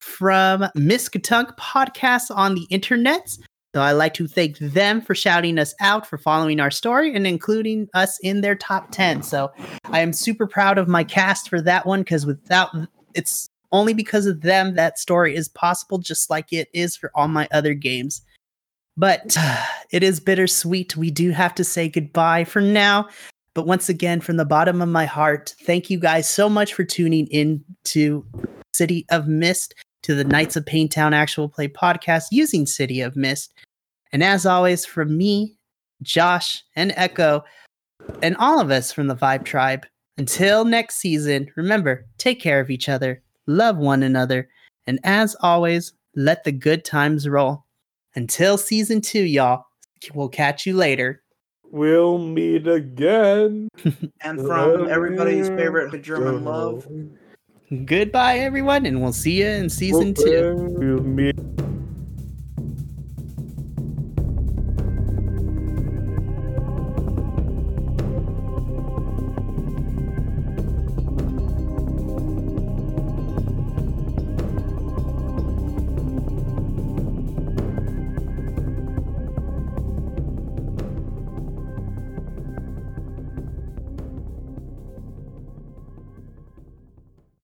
from 0.00 0.62
Miskatunk 0.76 1.56
podcasts 1.58 2.34
on 2.34 2.54
the 2.54 2.66
internet. 2.70 3.36
So 3.74 3.80
I'd 3.80 3.92
like 3.92 4.12
to 4.14 4.28
thank 4.28 4.58
them 4.58 5.00
for 5.00 5.14
shouting 5.14 5.58
us 5.58 5.74
out, 5.80 6.06
for 6.06 6.18
following 6.18 6.60
our 6.60 6.70
story, 6.70 7.14
and 7.14 7.26
including 7.26 7.88
us 7.94 8.18
in 8.22 8.42
their 8.42 8.54
top 8.54 8.90
10. 8.90 9.22
So 9.22 9.50
I 9.86 10.00
am 10.00 10.12
super 10.12 10.46
proud 10.46 10.76
of 10.76 10.88
my 10.88 11.04
cast 11.04 11.48
for 11.48 11.60
that 11.62 11.86
one 11.86 12.00
because 12.00 12.26
without 12.26 12.70
it's 13.14 13.48
only 13.72 13.94
because 13.94 14.26
of 14.26 14.42
them 14.42 14.74
that 14.74 14.98
story 14.98 15.34
is 15.34 15.48
possible, 15.48 15.96
just 15.98 16.28
like 16.28 16.52
it 16.52 16.68
is 16.74 16.96
for 16.96 17.10
all 17.14 17.28
my 17.28 17.48
other 17.50 17.72
games. 17.72 18.20
But 18.96 19.36
it 19.90 20.02
is 20.02 20.20
bittersweet. 20.20 20.96
We 20.96 21.10
do 21.10 21.30
have 21.30 21.54
to 21.54 21.64
say 21.64 21.88
goodbye 21.88 22.44
for 22.44 22.60
now. 22.60 23.08
But 23.54 23.66
once 23.66 23.88
again, 23.88 24.20
from 24.20 24.36
the 24.36 24.44
bottom 24.44 24.80
of 24.82 24.88
my 24.88 25.06
heart, 25.06 25.54
thank 25.62 25.90
you 25.90 25.98
guys 25.98 26.28
so 26.28 26.48
much 26.48 26.74
for 26.74 26.84
tuning 26.84 27.26
in 27.28 27.64
to 27.84 28.24
City 28.74 29.04
of 29.10 29.28
Mist, 29.28 29.74
to 30.02 30.14
the 30.14 30.24
Nights 30.24 30.56
of 30.56 30.66
Payne 30.66 30.88
Town 30.88 31.14
actual 31.14 31.48
play 31.48 31.68
podcast 31.68 32.24
using 32.30 32.66
City 32.66 33.00
of 33.00 33.16
Mist. 33.16 33.52
And 34.12 34.22
as 34.22 34.44
always, 34.44 34.84
from 34.84 35.16
me, 35.16 35.56
Josh, 36.02 36.64
and 36.76 36.92
Echo, 36.96 37.44
and 38.22 38.36
all 38.36 38.60
of 38.60 38.70
us 38.70 38.92
from 38.92 39.06
the 39.06 39.16
Vibe 39.16 39.44
Tribe, 39.44 39.86
until 40.18 40.64
next 40.64 40.96
season, 40.96 41.50
remember, 41.56 42.06
take 42.18 42.40
care 42.40 42.60
of 42.60 42.70
each 42.70 42.88
other, 42.88 43.22
love 43.46 43.78
one 43.78 44.02
another, 44.02 44.48
and 44.86 44.98
as 45.04 45.36
always, 45.40 45.92
let 46.14 46.44
the 46.44 46.52
good 46.52 46.84
times 46.84 47.28
roll. 47.28 47.64
Until 48.14 48.58
season 48.58 49.00
two, 49.00 49.22
y'all, 49.22 49.64
we'll 50.12 50.28
catch 50.28 50.66
you 50.66 50.76
later. 50.76 51.22
We'll 51.64 52.18
meet 52.18 52.66
again. 52.66 53.68
And 54.24 54.40
from 54.40 54.88
everybody's 54.88 55.48
favorite 55.48 56.02
German 56.02 56.44
love, 56.44 56.86
Goodbye, 57.72 58.40
everyone, 58.40 58.84
and 58.84 59.00
we'll 59.00 59.14
see 59.14 59.40
you 59.40 59.46
in 59.46 59.70
season 59.70 60.12
two. 60.12 60.54
We'll 60.78 61.00
meet 61.00 61.34